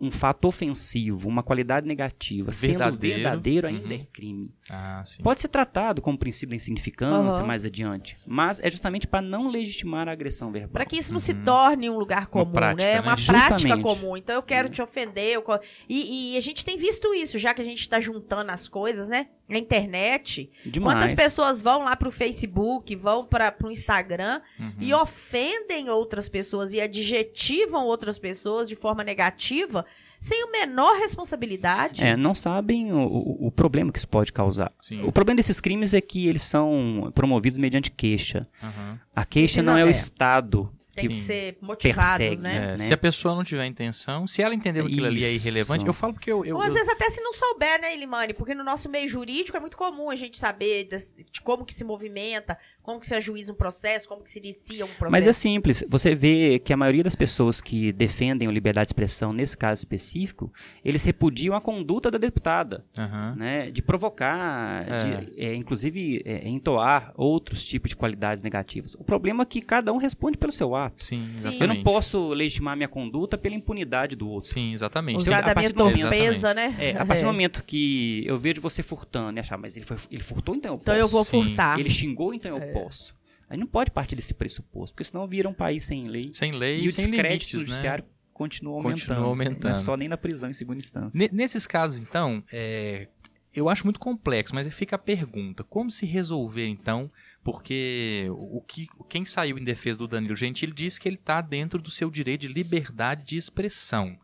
um 0.00 0.10
fato 0.10 0.46
ofensivo, 0.46 1.28
uma 1.28 1.42
qualidade 1.42 1.86
negativa, 1.86 2.52
sendo 2.52 2.78
Verdadeiro, 2.78 3.16
verdadeiro, 3.16 3.66
ainda 3.66 3.86
uhum. 3.86 4.00
é 4.00 4.06
crime. 4.12 4.50
Ah, 4.68 5.02
sim. 5.04 5.22
Pode 5.22 5.40
ser 5.40 5.48
tratado 5.48 6.02
como 6.02 6.18
princípio 6.18 6.50
da 6.50 6.56
insignificância 6.56 7.38
Aham. 7.38 7.46
mais 7.46 7.64
adiante, 7.64 8.16
mas 8.26 8.58
é 8.60 8.68
justamente 8.70 9.06
para 9.06 9.22
não 9.22 9.48
legitimar 9.48 10.08
a 10.08 10.12
agressão 10.12 10.50
verbal. 10.50 10.72
Para 10.72 10.84
que 10.84 10.96
isso 10.96 11.12
não 11.12 11.20
se 11.20 11.32
Uhum. 11.32 11.44
torne 11.44 11.88
um 11.88 11.96
lugar 11.98 12.26
comum, 12.26 12.50
prática, 12.52 12.82
né? 12.84 12.94
né? 12.94 13.00
Uma 13.00 13.14
prática 13.16 13.58
Justamente. 13.58 13.82
comum. 13.82 14.16
Então 14.16 14.34
eu 14.34 14.42
quero 14.42 14.68
te 14.68 14.82
ofender. 14.82 15.34
eu 15.34 15.44
E, 15.88 16.34
e 16.34 16.36
a 16.36 16.40
gente 16.40 16.64
tem 16.64 16.76
visto 16.76 17.14
isso, 17.14 17.38
já 17.38 17.54
que 17.54 17.62
a 17.62 17.64
gente 17.64 17.80
está 17.80 18.00
juntando 18.00 18.50
as 18.50 18.66
coisas, 18.66 19.08
né? 19.08 19.28
Na 19.48 19.58
internet. 19.58 20.50
Demais. 20.64 20.96
Quantas 20.96 21.14
pessoas 21.14 21.60
vão 21.60 21.84
lá 21.84 21.94
pro 21.94 22.10
Facebook, 22.10 22.96
vão 22.96 23.24
para 23.24 23.52
pro 23.52 23.70
Instagram 23.70 24.40
Uhum. 24.58 24.72
e 24.80 24.92
ofendem 24.92 25.88
outras 25.90 26.28
pessoas 26.28 26.72
e 26.72 26.80
adjetivam 26.80 27.84
outras 27.84 28.18
pessoas 28.18 28.68
de 28.68 28.74
forma 28.74 29.04
negativa, 29.04 29.86
sem 30.26 30.42
a 30.42 30.46
menor 30.50 30.96
responsabilidade. 30.98 32.02
É, 32.02 32.16
não 32.16 32.34
sabem 32.34 32.92
o, 32.92 32.98
o- 33.06 33.46
o 33.46 33.50
problema 33.52 33.92
que 33.92 33.98
isso 33.98 34.08
pode 34.08 34.32
causar. 34.32 34.72
Sim. 34.80 35.02
O 35.04 35.12
problema 35.12 35.36
desses 35.36 35.60
crimes 35.60 35.94
é 35.94 36.00
que 36.00 36.26
eles 36.26 36.42
são 36.42 37.10
promovidos 37.14 37.58
mediante 37.58 37.90
queixa. 37.90 38.46
Uhum. 38.62 38.98
A 39.14 39.24
queixa 39.24 39.62
não 39.62 39.76
é 39.76 39.84
o. 39.84 39.90
Estado 39.90 40.70
Tem 40.94 41.08
que 41.08 41.14
Sim. 41.16 41.22
ser 41.24 41.58
motivados, 41.60 42.16
persegue, 42.16 42.40
né? 42.40 42.56
É, 42.56 42.60
né? 42.72 42.78
Se 42.78 42.92
a 42.92 42.96
pessoa 42.96 43.34
não 43.34 43.44
tiver 43.44 43.66
intenção, 43.66 44.26
se 44.26 44.40
ela 44.42 44.54
entender 44.54 44.80
que 44.82 44.88
aquilo 44.88 45.06
ali 45.06 45.24
é 45.24 45.32
irrelevante, 45.32 45.86
eu 45.86 45.92
falo 45.92 46.14
porque 46.14 46.32
eu. 46.32 46.42
eu, 46.44 46.56
Ou 46.56 46.62
às 46.62 46.68
eu- 46.68 46.74
vezes 46.74 46.88
até 46.88 47.10
se 47.10 47.20
não 47.20 47.32
souber, 47.34 47.78
né, 47.80 47.94
Ilimani? 47.94 48.32
Porque 48.32 48.54
no 48.54 48.64
nosso 48.64 48.88
meio 48.88 49.06
jurídico 49.06 49.56
é 49.56 49.60
muito 49.60 49.76
comum 49.76 50.08
a 50.08 50.16
gente 50.16 50.38
saber 50.38 50.84
das- 50.84 51.14
de 51.30 51.40
como 51.42 51.66
que 51.66 51.74
se 51.74 51.84
movimenta, 51.84 52.56
como 52.86 53.00
que 53.00 53.06
se 53.06 53.14
ajuiza 53.14 53.52
um 53.52 53.54
processo, 53.56 54.08
como 54.08 54.22
que 54.22 54.30
se 54.30 54.38
inicia 54.38 54.84
um 54.84 54.88
processo. 54.88 55.10
Mas 55.12 55.26
é 55.26 55.32
simples. 55.32 55.84
Você 55.88 56.14
vê 56.14 56.58
que 56.60 56.72
a 56.72 56.76
maioria 56.76 57.02
das 57.02 57.16
pessoas 57.16 57.60
que 57.60 57.92
defendem 57.92 58.46
a 58.48 58.50
liberdade 58.52 58.86
de 58.86 58.90
expressão 58.92 59.32
nesse 59.32 59.56
caso 59.56 59.80
específico, 59.80 60.52
eles 60.84 61.02
repudiam 61.04 61.54
a 61.56 61.60
conduta 61.60 62.10
da 62.10 62.16
deputada, 62.18 62.84
Aham. 62.96 63.34
né? 63.36 63.70
De 63.70 63.82
provocar, 63.82 64.86
É. 64.88 64.98
de, 65.24 65.40
é, 65.40 65.54
inclusive 65.54 66.22
é, 66.24 66.48
entoar 66.48 67.12
outros 67.16 67.64
tipos 67.64 67.88
de 67.90 67.96
qualidades 67.96 68.42
negativas. 68.42 68.94
O 68.94 69.04
problema 69.04 69.42
é 69.42 69.46
que 69.46 69.60
cada 69.60 69.92
um 69.92 69.96
responde 69.96 70.38
pelo 70.38 70.52
seu 70.52 70.74
ato. 70.74 71.04
Sim, 71.04 71.28
exatamente. 71.32 71.60
Eu 71.62 71.68
não 71.68 71.82
posso 71.82 72.28
legitimar 72.28 72.76
minha 72.76 72.88
conduta 72.88 73.36
pela 73.36 73.54
impunidade 73.54 74.14
do 74.14 74.28
outro. 74.28 74.50
Sim, 74.52 74.72
exatamente. 74.72 75.18
Usar 75.18 75.40
a 75.44 75.54
partir 75.54 75.72
do 75.72 75.84
momento- 75.84 76.54
né? 76.54 76.76
É, 76.78 76.90
a 76.96 77.04
partir 77.04 77.22
do 77.22 77.26
momento 77.26 77.62
que 77.64 78.22
eu 78.26 78.38
vejo 78.38 78.60
você 78.60 78.82
furtando 78.82 79.38
e 79.38 79.40
achar, 79.40 79.56
mas 79.58 79.76
ele, 79.76 79.84
foi, 79.84 79.96
ele 80.10 80.22
furtou, 80.22 80.54
então 80.54 80.72
eu 80.72 80.78
Então 80.80 80.94
posso. 80.94 81.00
eu 81.04 81.08
vou 81.08 81.24
Sim. 81.24 81.42
furtar. 81.48 81.78
Ele 81.80 81.90
xingou, 81.90 82.32
então 82.32 82.56
eu 82.56 82.72
posso. 82.84 83.16
Aí 83.48 83.56
não 83.56 83.66
pode 83.66 83.90
partir 83.90 84.16
desse 84.16 84.34
pressuposto, 84.34 84.94
porque 84.94 85.04
senão 85.04 85.26
vira 85.26 85.48
um 85.48 85.54
país 85.54 85.84
sem 85.84 86.04
lei. 86.04 86.30
Sem 86.34 86.52
lei 86.52 86.80
E 86.82 86.88
o 86.88 86.92
sem 86.92 87.06
descrédito 87.10 87.28
limites, 87.32 87.50
do 87.52 87.58
né? 87.58 87.66
judiciário 87.66 88.04
continua 88.32 88.74
aumentando. 88.74 88.98
Continua 88.98 89.20
Não 89.20 89.26
aumentando. 89.28 89.68
é 89.72 89.74
só 89.74 89.96
nem 89.96 90.08
na 90.08 90.16
prisão 90.16 90.50
em 90.50 90.52
segunda 90.52 90.78
instância. 90.78 91.16
Ne- 91.18 91.30
Nesses 91.32 91.66
casos, 91.66 92.00
então, 92.00 92.42
é, 92.52 93.08
eu 93.54 93.68
acho 93.68 93.84
muito 93.84 94.00
complexo, 94.00 94.54
mas 94.54 94.66
fica 94.74 94.96
a 94.96 94.98
pergunta: 94.98 95.62
como 95.64 95.90
se 95.90 96.04
resolver, 96.06 96.66
então? 96.66 97.10
Porque 97.42 98.26
o 98.30 98.60
que, 98.60 98.88
quem 99.08 99.24
saiu 99.24 99.56
em 99.56 99.62
defesa 99.64 100.00
do 100.00 100.08
Danilo 100.08 100.34
Gentili 100.34 100.72
disse 100.72 101.00
que 101.00 101.08
ele 101.08 101.14
está 101.16 101.40
dentro 101.40 101.80
do 101.80 101.90
seu 101.92 102.10
direito 102.10 102.40
de 102.40 102.48
liberdade 102.48 103.24
de 103.24 103.36
expressão. 103.36 104.18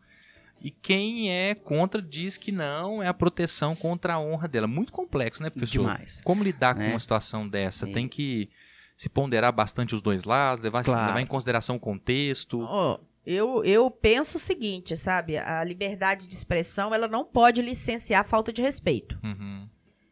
E 0.63 0.71
quem 0.71 1.29
é 1.29 1.53
contra 1.53 2.01
diz 2.01 2.37
que 2.37 2.49
não, 2.51 3.03
é 3.03 3.07
a 3.07 3.13
proteção 3.13 3.75
contra 3.75 4.13
a 4.13 4.19
honra 4.19 4.47
dela. 4.47 4.65
Muito 4.65 4.93
complexo, 4.93 5.43
né, 5.43 5.49
professor? 5.49 5.79
Demais. 5.81 6.21
Como 6.23 6.41
lidar 6.43 6.73
com 6.73 6.79
Né? 6.79 6.89
uma 6.91 6.99
situação 6.99 7.45
dessa? 7.47 7.87
É. 7.87 7.91
Tem 7.91 8.07
que 8.07 8.49
se 8.95 9.09
ponderar 9.09 9.51
bastante 9.51 9.93
os 9.93 10.01
dois 10.01 10.23
lados, 10.23 10.63
levar, 10.63 10.83
Claro. 10.85 11.07
levar 11.07 11.19
em 11.21 11.25
consideração 11.25 11.75
o 11.75 11.79
contexto. 11.79 12.61
Ó, 12.61 12.97
eu, 13.25 13.61
eu 13.65 13.91
penso 13.91 14.37
o 14.37 14.39
seguinte, 14.39 14.95
sabe? 14.95 15.37
A 15.37 15.63
liberdade 15.65 16.27
de 16.27 16.33
expressão, 16.33 16.93
ela 16.93 17.09
não 17.09 17.25
pode 17.25 17.61
licenciar 17.61 18.25
falta 18.25 18.53
de 18.53 18.61
respeito. 18.61 19.19
Uhum. 19.21 19.67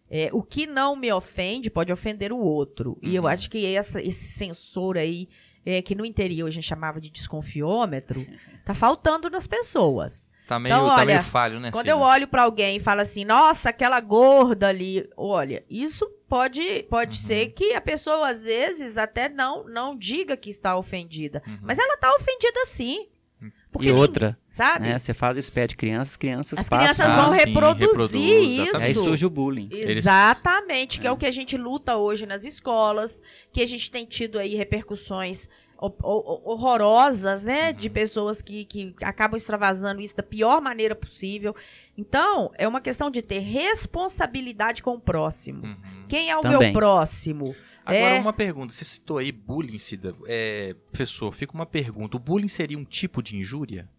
É, 0.10 0.30
o 0.34 0.44
que 0.44 0.68
não 0.68 0.98
me 0.98 1.10
ofende 1.14 1.70
pode 1.70 1.94
ofender 1.94 2.34
o 2.34 2.38
outro. 2.38 2.98
E 3.02 3.16
eu 3.16 3.24
Uhum. 3.24 3.30
acho 3.30 3.50
que 3.50 3.66
essa- 3.74 4.02
esse 4.02 4.34
sensor 4.34 4.98
aí, 4.98 5.30
é, 5.66 5.82
que 5.82 5.96
no 5.96 6.06
interior 6.06 6.48
a 6.48 6.52
gente 6.52 6.68
chamava 6.68 7.00
de 7.00 7.10
desconfiômetro, 7.10 8.26
tá 8.66 8.74
faltando 8.74 9.30
nas 9.30 9.48
pessoas. 9.48 10.30
Tá 10.52 10.60
meio, 10.60 10.74
Então, 10.76 10.88
tá 10.88 10.96
olha, 10.96 11.06
meio 11.06 11.22
falho, 11.24 11.60
né, 11.62 11.72
Quando 11.72 11.86
Cida? 11.86 11.92
eu 11.98 12.00
olho 12.02 12.28
pra 12.28 12.44
alguém 12.44 12.76
e 12.76 12.80
falo 12.82 13.00
assim, 13.00 13.24
nossa, 13.24 13.70
aquela 13.70 14.02
gorda 14.02 14.68
ali, 14.68 15.10
olha, 15.16 15.64
isso 15.70 16.06
pode, 16.28 16.84
pode 16.90 17.18
Uhum. 17.20 17.26
ser 17.26 17.48
que 17.54 17.74
a 17.74 17.80
pessoa 17.80 18.30
às 18.30 18.44
vezes 18.44 18.98
até 18.98 19.30
não 19.30 19.64
não 19.66 19.96
diga 19.98 20.36
que 20.36 20.50
está 20.50 20.76
ofendida, 20.76 21.42
Uhum. 21.48 21.60
mas 21.62 21.80
ela 21.80 21.96
tá 21.96 22.12
ofendida 22.20 22.66
sim. 22.68 23.08
Porque 23.72 23.88
E 23.88 23.92
outra, 23.94 24.38
sabe? 24.50 24.86
né, 24.90 25.00
você 25.00 25.14
faz 25.14 25.38
isso 25.38 25.50
de 25.68 25.76
crianças, 25.78 26.18
crianças 26.18 26.60
As 26.60 26.68
passam. 26.70 26.78
crianças 26.86 27.14
Ah, 27.16 27.22
vão 27.22 27.32
sim, 27.32 27.38
reproduzir 27.38 27.88
reproduz, 27.90 28.22
isso. 28.52 28.62
exatamente. 28.64 28.84
Aí 28.84 28.94
surge 28.94 29.26
o 29.26 29.30
bullying. 29.30 29.70
Exatamente, 29.72 31.00
que 31.00 31.08
é 31.08 31.12
o 31.12 31.16
que 31.18 31.26
a 31.26 31.32
gente 31.32 31.56
luta 31.58 31.96
hoje 31.96 32.26
nas 32.26 32.44
escolas, 32.44 33.22
que 33.52 33.62
a 33.62 33.66
gente 33.66 33.90
tem 33.90 34.06
tido 34.06 34.38
aí 34.38 34.56
repercussões 34.56 35.48
horrorosas, 35.82 37.44
né, 37.44 37.74
de 37.74 37.90
pessoas 37.90 38.42
que, 38.42 38.66
que 38.66 38.96
acabam 39.02 39.38
extravasando 39.38 40.02
isso 40.02 40.16
da 40.16 40.24
pior 40.24 40.62
maneira 40.62 40.96
possível. 40.96 41.56
Então, 41.98 42.52
é 42.58 42.68
uma 42.68 42.80
questão 42.80 43.10
de 43.10 43.22
ter 43.22 43.40
responsabilidade 43.40 44.82
com 44.84 44.92
o 44.96 45.00
próximo. 45.00 45.66
Uhum. 45.66 46.06
Quem 46.08 46.30
é 46.30 46.38
o 46.38 46.42
meu 46.42 46.54
Também. 46.60 46.74
próximo? 46.74 47.56
Agora, 47.86 48.16
É. 48.16 48.20
uma 48.20 48.32
pergunta. 48.34 48.72
Você 48.74 48.86
citou 48.86 49.18
aí 49.18 49.32
bullying, 49.32 49.80
Cida. 49.80 50.14
É, 50.28 50.76
professor, 50.92 51.32
fica 51.32 51.54
uma 51.54 51.66
pergunta. 51.66 52.16
O 52.16 52.20
bullying 52.20 52.48
seria 52.48 52.78
um 52.78 52.86
tipo 52.86 53.22
de 53.24 53.36
injúria? 53.36 53.90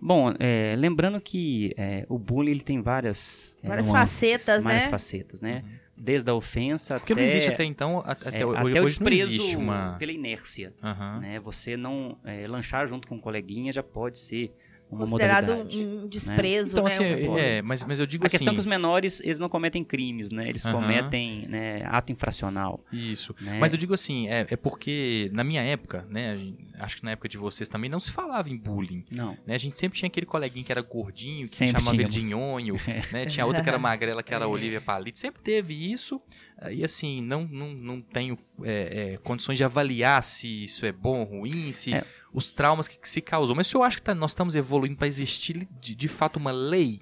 Bom, 0.00 0.32
é, 0.38 0.74
lembrando 0.76 1.20
que 1.20 1.74
é, 1.76 2.06
o 2.08 2.18
bullying 2.18 2.50
ele 2.52 2.60
tem 2.60 2.80
várias, 2.80 3.52
é, 3.62 3.68
Várias 3.68 3.86
nuances, 3.88 4.30
facetas, 4.30 4.62
várias 4.62 4.84
né? 4.84 4.90
facetas, 4.90 5.40
né? 5.40 5.64
Desde 5.98 6.30
a 6.30 6.34
ofensa 6.34 6.98
Porque 7.00 7.12
até, 7.14 7.22
não 7.22 7.26
existe 7.26 7.50
até 7.50 7.64
então... 7.64 8.00
a- 8.00 8.10
Até, 8.12 8.40
é, 8.40 8.46
hoje, 8.46 8.58
até 8.70 8.80
o 8.82 8.84
hoje 8.84 9.00
não 9.00 9.06
desprezo 9.10 9.34
existe 9.34 9.56
uma... 9.56 9.96
pela 9.98 10.12
inércia. 10.12 10.74
Aham. 10.82 11.20
Né? 11.20 11.40
Você 11.40 11.76
não 11.76 12.18
é, 12.24 12.46
lanchar 12.46 12.86
junto 12.86 13.08
com 13.08 13.14
um 13.14 13.20
coleguinha 13.20 13.72
já 13.72 13.82
pode 13.82 14.18
ser 14.18 14.52
uma 14.90 15.00
Considerado 15.04 15.52
um, 15.52 16.02
um 16.04 16.06
desprezo, 16.08 16.70
Então, 16.72 16.84
né? 16.84 16.92
assim, 16.92 17.28
um- 17.28 17.38
é, 17.38 17.60
mas, 17.62 17.82
mas 17.82 17.98
eu 17.98 18.06
digo 18.06 18.22
A 18.24 18.26
assim... 18.28 18.36
questão 18.38 18.52
é 18.52 18.54
que 18.54 18.60
os 18.60 18.66
menores, 18.66 19.20
eles 19.20 19.40
não 19.40 19.48
cometem 19.48 19.82
crimes, 19.82 20.30
né? 20.30 20.48
Eles 20.48 20.64
cometem 20.64 21.48
né, 21.48 21.82
ato 21.86 22.12
infracional. 22.12 22.78
Isso. 22.92 23.34
Né? 23.40 23.58
Mas 23.58 23.72
eu 23.72 23.78
digo 23.78 23.94
assim, 23.94 24.28
é, 24.28 24.46
é 24.50 24.54
porque 24.56 25.28
na 25.32 25.42
minha 25.42 25.62
época, 25.62 26.06
né, 26.10 26.52
a 26.75 26.75
acho 26.78 26.96
que 26.98 27.04
na 27.04 27.12
época 27.12 27.28
de 27.28 27.36
vocês 27.38 27.68
também, 27.68 27.88
não 27.90 28.00
se 28.00 28.10
falava 28.10 28.48
em 28.50 28.56
bullying. 28.56 29.04
Não. 29.10 29.36
Né? 29.46 29.54
A 29.54 29.58
gente 29.58 29.78
sempre 29.78 29.98
tinha 29.98 30.06
aquele 30.08 30.26
coleguinha 30.26 30.64
que 30.64 30.72
era 30.72 30.82
gordinho, 30.82 31.48
que 31.48 31.56
Sempre 31.56 31.78
chamava 31.78 31.96
ele 31.96 32.08
de 32.08 32.22
nhonho, 32.22 32.76
né? 33.12 33.26
Tinha 33.26 33.44
outra 33.46 33.62
que 33.62 33.68
era 33.68 33.78
magrela, 33.78 34.22
que 34.22 34.32
era 34.34 34.44
a 34.44 34.48
Olivia 34.48 34.80
Palito. 34.80 35.18
Sempre 35.18 35.40
teve 35.42 35.74
isso. 35.74 36.20
eh, 36.62 36.74
E 36.74 36.84
assim, 36.84 37.20
não, 37.22 37.44
não, 37.44 37.68
não 37.74 38.00
tenho 38.00 38.38
é, 38.62 39.14
é, 39.14 39.18
condições 39.18 39.56
de 39.58 39.64
avaliar 39.64 40.22
se 40.22 40.64
isso 40.64 40.84
é 40.86 40.92
bom 40.92 41.20
ou 41.20 41.24
ruim, 41.40 41.72
se 41.72 41.94
É. 41.94 42.04
os 42.32 42.52
traumas 42.52 42.86
que, 42.88 42.96
que 42.98 43.08
se 43.08 43.20
causou. 43.20 43.54
Mas 43.56 43.66
se 43.66 43.74
eu 43.76 43.82
acho 43.82 43.96
que 43.96 44.02
tá- 44.02 44.14
nós 44.14 44.30
estamos 44.32 44.54
evoluindo 44.54 44.96
para 44.96 45.06
existir 45.06 45.66
de, 45.80 45.94
de 45.94 46.08
fato 46.08 46.36
uma 46.38 46.52
lei 46.52 47.00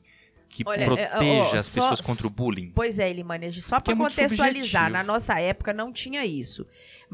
que 0.48 0.62
Olha, 0.64 0.82
é, 0.82 0.84
proteja 0.84 1.56
ó, 1.56 1.56
as 1.56 1.66
só- 1.66 1.80
pessoas 1.80 2.00
contra 2.00 2.28
o 2.28 2.30
bullying. 2.30 2.70
Pois 2.72 3.00
é, 3.00 3.10
Elimane, 3.10 3.50
só 3.60 3.80
Porque 3.80 3.90
é 3.90 3.94
para 3.94 4.02
muito 4.04 4.14
contextualizar, 4.14 4.62
subjetivo. 4.84 4.88
na 4.90 5.02
nossa 5.02 5.40
época 5.40 5.72
não 5.72 5.92
tinha 5.92 6.24
isso. 6.24 6.64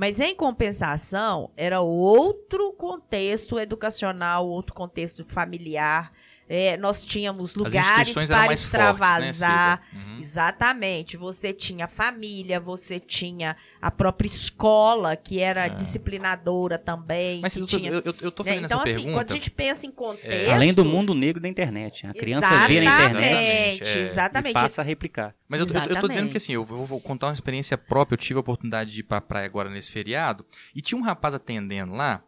Mas 0.00 0.18
em 0.18 0.34
compensação, 0.34 1.50
era 1.58 1.82
outro 1.82 2.72
contexto 2.72 3.58
educacional, 3.58 4.48
outro 4.48 4.72
contexto 4.72 5.26
familiar. 5.26 6.10
É, 6.52 6.76
nós 6.76 7.06
tínhamos 7.06 7.54
lugares 7.54 8.12
para 8.12 8.26
mais 8.46 8.64
fortes, 8.64 8.68
né, 8.68 9.28
extravasar. 9.30 9.82
Uhum. 9.94 10.18
Exatamente. 10.18 11.16
Você 11.16 11.52
tinha 11.52 11.86
família, 11.86 12.58
você 12.58 12.98
tinha 12.98 13.56
a 13.80 13.88
própria 13.88 14.26
escola, 14.26 15.14
que 15.14 15.38
era 15.38 15.66
É. 15.66 15.68
disciplinadora 15.68 16.76
também. 16.76 17.40
Mas 17.40 17.54
tô, 17.54 17.66
tinha... 17.66 17.88
eu, 17.90 18.02
eu- 18.04 18.14
eu 18.20 18.32
tô 18.32 18.42
né? 18.42 18.50
fazendo 18.50 18.64
Então, 18.64 18.78
essa 18.80 18.90
assim, 18.90 18.94
pergunta. 18.94 19.12
quando 19.24 19.30
a 19.30 19.34
gente 19.34 19.50
pensa 19.50 19.86
em 19.86 19.92
contexto. 19.92 20.50
Além 20.50 20.74
do 20.74 20.84
mundo 20.84 21.14
negro 21.14 21.40
da 21.40 21.48
internet. 21.48 22.04
A 22.08 22.12
criança 22.12 22.48
vê 22.66 22.80
na 22.80 22.96
Exatamente, 22.96 23.16
internet 23.16 23.88
é, 23.88 23.94
e 23.96 24.02
exatamente. 24.02 24.52
passa 24.54 24.80
a 24.80 24.84
replicar. 24.84 25.34
Mas 25.48 25.60
eu, 25.60 25.66
eu- 25.68 25.72
eu 25.72 25.80
tô 25.80 25.84
dizendo 25.86 26.00
Exatamente. 26.00 26.30
que 26.32 26.36
assim, 26.36 26.52
eu 26.54 26.64
vou, 26.64 26.84
vou 26.84 27.00
contar 27.00 27.28
uma 27.28 27.32
experiência 27.32 27.78
própria. 27.78 28.14
Eu 28.14 28.18
tive 28.18 28.38
a 28.38 28.40
oportunidade 28.40 28.90
de 28.90 29.00
ir 29.00 29.04
pra 29.04 29.20
praia 29.20 29.46
agora 29.46 29.70
nesse 29.70 29.92
feriado. 29.92 30.44
E 30.74 30.82
tinha 30.82 30.98
um 31.00 31.02
rapaz 31.04 31.32
atendendo 31.32 31.92
lá. 31.92 32.22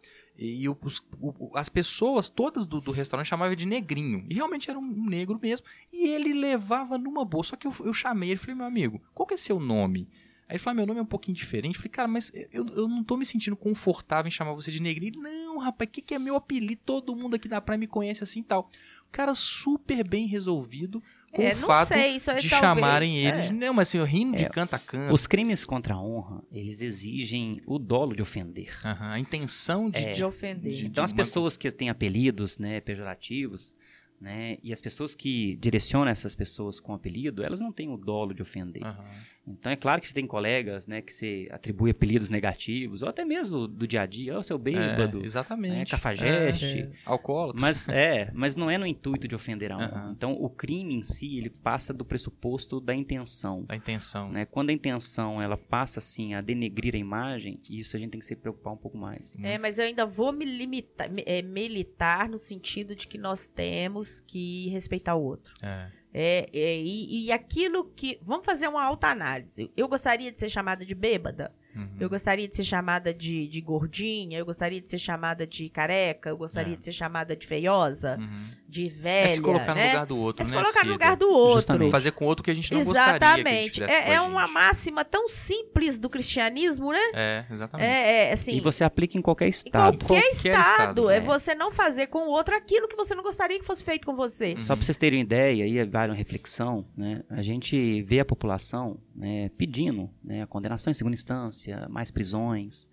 E 0.45 0.69
os- 0.69 1.03
o- 1.21 1.57
as 1.57 1.69
pessoas 1.69 2.29
todas 2.29 2.67
do, 2.67 2.81
do 2.81 2.91
restaurante 2.91 3.27
chamavam 3.29 3.55
de 3.55 3.67
negrinho. 3.67 4.27
E 4.29 4.35
realmente 4.35 4.69
era 4.69 4.79
um, 4.79 4.83
um 4.83 5.07
negro 5.07 5.39
mesmo. 5.41 5.67
E 5.93 6.09
ele 6.09 6.33
levava 6.33 6.99
numa 6.99 7.25
boa. 7.25 7.45
Só 7.45 7.55
que 7.57 7.67
eu, 7.67 7.75
eu 7.85 7.95
chamei 7.95 8.31
ele 8.31 8.35
e 8.35 8.39
falei, 8.39 8.57
meu 8.57 8.67
amigo, 8.67 9.01
qual 9.15 9.27
que 9.27 9.35
é 9.35 9.37
seu 9.37 9.61
nome? 9.61 10.09
Aí 10.49 10.57
ele 10.57 10.59
falou, 10.59 10.73
ah, 10.73 10.75
meu 10.79 10.87
nome 10.87 10.99
é 11.01 11.03
um 11.03 11.07
pouquinho 11.07 11.37
diferente. 11.37 11.75
Eu 11.75 11.79
falei, 11.81 11.91
cara, 11.91 12.09
mas 12.09 12.31
eu, 12.53 12.67
eu 12.71 12.89
não 12.89 13.05
tô 13.05 13.17
me 13.17 13.25
sentindo 13.25 13.57
confortável 13.57 14.29
em 14.29 14.33
chamar 14.33 14.53
você 14.53 14.71
de 14.71 14.83
negrinho. 14.83 15.13
Ele, 15.15 15.23
não, 15.23 15.59
rapaz, 15.59 15.89
o 15.89 15.93
que, 15.93 16.03
que 16.03 16.15
é 16.15 16.19
meu 16.19 16.35
apelido? 16.37 16.81
Todo 16.85 17.15
mundo 17.17 17.37
aqui 17.37 17.47
da 17.49 17.61
praia 17.61 17.79
me 17.79 17.87
conhece 17.87 18.25
assim 18.25 18.41
e 18.41 18.45
tal. 18.45 18.69
O 19.09 19.13
cara 19.13 19.35
super 19.35 20.07
bem 20.07 20.27
resolvido 20.27 21.03
com 21.33 21.43
É, 21.43 21.53
o 21.53 21.57
não 21.57 21.67
fato 21.67 21.89
sei, 21.89 22.19
de 22.19 22.25
talvez- 22.25 22.45
chamarem 22.45 23.27
é. 23.27 23.41
de. 23.41 23.53
Não, 23.53 23.73
mas 23.75 23.89
assim, 23.89 23.99
eu 23.99 24.05
rindo 24.05 24.37
de 24.37 24.45
É, 24.45 24.49
canto 24.49 24.75
a 24.75 24.79
canto. 24.79 25.15
Os 25.15 25.27
crimes 25.27 25.65
contra 25.65 25.95
a 25.95 26.01
honra, 26.01 26.43
eles 26.53 26.81
exigem 26.81 27.61
o 27.67 27.79
dolo 27.79 28.15
de 28.15 28.23
ofender. 28.23 28.71
A 28.85 29.19
intenção 29.19 29.91
de. 29.91 30.05
É. 30.05 30.11
de 30.13 30.25
ofender. 30.25 30.73
de- 30.73 30.87
Então 30.87 31.03
as 31.03 31.11
uma- 31.11 31.17
pessoas 31.17 31.57
que 31.57 31.71
têm 31.71 31.89
apelidos, 31.91 32.59
né, 32.59 32.81
pejorativos, 32.81 33.75
né, 34.23 34.57
e 34.63 34.73
as 34.73 34.81
pessoas 34.81 35.15
que 35.15 35.57
direcionam 35.57 36.09
essas 36.09 36.35
pessoas 36.35 36.79
com 36.79 36.95
apelido, 36.95 37.43
elas 37.43 37.61
não 37.61 37.73
têm 37.73 37.89
o 37.89 37.97
dolo 37.97 38.33
de 38.33 38.41
ofender. 38.41 38.83
Aham. 38.85 39.05
Então 39.45 39.73
é 39.73 39.75
claro 39.77 40.01
que 40.01 40.07
você 40.07 40.15
tem 40.15 40.25
colegas, 40.25 40.87
né, 40.87 41.03
que 41.03 41.13
você 41.13 41.49
atribui 41.51 41.91
apelidos 41.91 42.31
negativos, 42.31 43.03
ou 43.03 43.09
até 43.09 43.25
mesmo 43.25 43.67
do 43.67 43.89
dia 43.89 44.03
a 44.03 44.07
dia, 44.07 44.39
ó, 44.39 44.43
seu 44.43 44.57
bêbado, 44.57 45.21
É, 45.21 45.25
exatamente. 45.25 45.75
né, 45.79 45.85
cafajeste. 45.85 46.79
É, 46.79 46.91
alcoólatra. 47.05 47.61
Mas 47.61 47.89
é, 47.89 48.31
mas 48.33 48.55
não 48.55 48.71
é 48.71 48.79
no 48.79 48.87
intuito 48.87 49.27
de 49.27 49.35
ofender 49.35 49.73
a 49.73 49.77
honra. 49.77 49.87
Aham. 49.89 50.13
Então 50.17 50.33
o 50.41 50.49
crime 50.49 50.95
em 50.95 51.03
si, 51.03 51.39
ele 51.39 51.51
passa 51.51 51.93
do 51.93 52.05
pressuposto 52.05 52.81
da 52.81 52.95
intenção. 52.95 53.65
A 53.69 53.75
intenção. 53.75 54.31
Né? 54.31 54.45
Quando 54.47 54.71
a 54.71 54.73
intenção 54.73 55.43
ela 55.43 55.57
passa 55.57 55.99
assim 55.99 56.35
a 56.35 56.41
denegrir 56.41 56.95
a 56.95 56.99
imagem, 56.99 57.59
isso 57.69 57.97
a 57.97 57.99
gente 57.99 58.11
tem 58.13 58.21
que 58.21 58.27
se 58.27 58.37
preocupar 58.37 58.75
um 58.75 58.77
pouco 58.77 58.97
mais. 58.97 59.37
É, 59.43 59.59
mas 59.59 59.77
eu 59.77 59.87
ainda 59.87 60.07
vou 60.07 60.31
me 60.33 60.45
limitar, 60.45 61.11
me- 61.11 61.25
é, 61.27 61.43
militar 61.43 62.29
no 62.29 62.39
sentido 62.39 62.95
de 62.95 63.09
que 63.09 63.19
nós 63.19 63.49
temos 63.49 64.12
que 64.21 64.69
respeitar 64.69 65.15
o 65.15 65.23
outro. 65.23 65.55
É. 65.63 65.91
É, 66.15 66.51
é, 66.53 66.77
e, 66.79 67.27
e 67.27 67.33
aquilo 67.33 67.85
que. 67.85 68.19
Vamos 68.23 68.45
fazer 68.45 68.69
uma 68.69 68.85
autoanálise. 68.85 69.73
Eu 69.77 69.89
gostaria 69.89 70.31
de 70.31 70.39
ser 70.39 70.51
chamada 70.51 70.85
de 70.85 70.95
bêbada? 70.95 71.55
Uhum. 71.75 71.89
Eu 72.01 72.09
gostaria 72.09 72.47
de 72.49 72.55
ser 72.57 72.65
chamada 72.65 73.13
de, 73.15 73.49
de 73.49 73.61
gordinha, 73.61 74.39
eu 74.39 74.45
gostaria 74.45 74.81
de 74.81 74.89
ser 74.91 74.99
chamada 74.99 75.47
de 75.47 75.69
careca, 75.69 76.29
eu 76.31 76.37
gostaria 76.37 76.75
É. 76.75 76.77
de 76.77 76.85
ser 76.85 76.93
chamada 76.93 77.35
de 77.37 77.47
feiosa, 77.47 78.17
Uhum. 78.21 78.39
de 78.69 78.89
velha, 78.89 79.25
É 79.25 79.29
se 79.29 79.41
colocar 79.41 79.75
né? 79.75 79.85
no 79.85 79.93
lugar 79.93 80.07
do 80.07 80.17
outro, 80.19 80.43
É 80.43 80.45
se 80.45 80.51
né? 80.51 80.57
colocar 80.59 80.79
no 80.81 80.83
Cida? 80.85 80.93
lugar 80.93 81.17
do 81.17 81.29
outro. 81.31 81.55
Justamente. 81.55 81.91
Fazer 81.91 82.13
com 82.13 82.25
outro 82.27 82.43
que 82.45 82.51
a 82.51 82.55
gente 82.55 82.73
não 82.73 82.85
gostaria 82.85 83.17
Exatamente. 83.17 83.71
fizesse 83.81 84.03
com 84.03 84.11
É, 84.11 84.15
é 84.15 84.21
uma 84.21 84.47
máxima 84.49 85.05
tão 85.05 85.29
simples 85.29 85.99
do 85.99 86.09
cristianismo, 86.11 86.93
né? 86.93 87.01
É, 87.15 87.45
exatamente. 87.51 87.87
É, 87.89 88.29
é, 88.29 88.33
assim, 88.33 88.57
E 88.57 88.61
você 88.61 88.85
aplica 88.85 89.17
em 89.19 89.23
qualquer 89.23 89.47
em 89.47 89.51
estado. 89.51 89.99
qualquer, 89.99 90.21
Qualquer 90.23 90.31
estado. 90.31 90.71
estado, 90.71 91.11
É 91.11 91.17
é. 91.17 91.21
você 91.21 91.55
não 91.55 91.71
fazer 91.71 92.07
com 92.09 92.27
o 92.27 92.31
outro 92.31 92.55
aquilo 92.57 92.89
que 92.89 92.97
você 92.97 93.15
não 93.15 93.23
gostaria 93.23 93.59
que 93.59 93.65
fosse 93.65 93.85
feito 93.85 94.07
com 94.07 94.15
você. 94.17 94.55
Só 94.59 94.75
para 94.77 94.85
vocês 94.85 94.97
terem 94.99 95.19
uma 95.19 95.25
ideia, 95.25 95.65
aí 95.65 95.85
vale 95.85 96.13
uma 96.13 96.17
reflexão, 96.19 96.85
né? 96.97 97.23
A 97.31 97.43
gente 97.43 98.03
vê 98.03 98.21
a 98.21 98.25
população 98.25 98.99
né, 99.15 99.51
pedindo 99.59 100.09
né, 100.25 100.43
a 100.43 100.47
condenação 100.47 100.91
em 100.91 100.95
segunda 100.95 101.15
instância, 101.15 101.62
mais 101.89 102.11
prisões, 102.11 102.87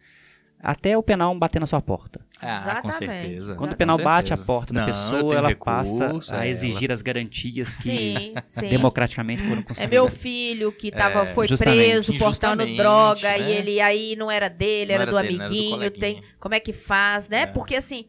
até 0.62 0.98
o 0.98 1.02
penal 1.04 1.34
bater 1.38 1.60
na 1.60 1.66
sua 1.66 1.82
porta. 1.82 2.20
Ah, 2.42 2.80
com 2.82 2.90
Exatamente. 2.90 2.98
certeza. 3.22 3.56
Quando 3.56 3.70
Com 3.70 3.76
o 3.76 3.78
penal 3.78 3.98
bate 3.98 4.34
a 4.34 4.38
porta 4.38 4.74
da 4.74 4.82
Não, 4.82 4.88
pessoa, 4.88 5.36
ela 5.36 5.48
recurso, 5.48 6.00
passa 6.00 6.38
a 6.38 6.46
é, 6.46 6.50
exigir 6.50 6.92
as 6.92 7.02
garantias 7.02 7.76
que 7.76 7.82
Sim, 7.84 8.34
sim. 8.48 8.70
democraticamente 8.70 9.42
foram 9.42 9.62
É 9.62 9.64
concedidas. 9.64 9.90
meu 9.92 10.10
filho 10.10 10.72
que 10.72 10.92
tava, 10.92 11.22
É, 11.22 11.26
foi 11.28 11.48
preso 11.48 12.14
portando 12.18 12.66
droga 12.76 13.30
né? 13.38 13.40
e 13.40 13.52
ele 13.54 13.80
aí 13.82 14.16
não 14.18 14.30
era 14.30 14.50
dele, 14.50 14.88
Não 14.94 15.02
era, 15.02 15.04
era 15.04 15.12
do 15.12 15.18
dele, 15.22 15.38
não 15.38 15.44
era 15.46 15.54
do 15.54 15.60
amiguinho. 15.60 15.92
tem, 15.92 16.24
como 16.40 16.56
é 16.56 16.60
que 16.60 16.74
faz, 16.74 17.30
né? 17.30 17.42
É. 17.42 17.46
Porque 17.46 17.76
assim. 17.76 18.06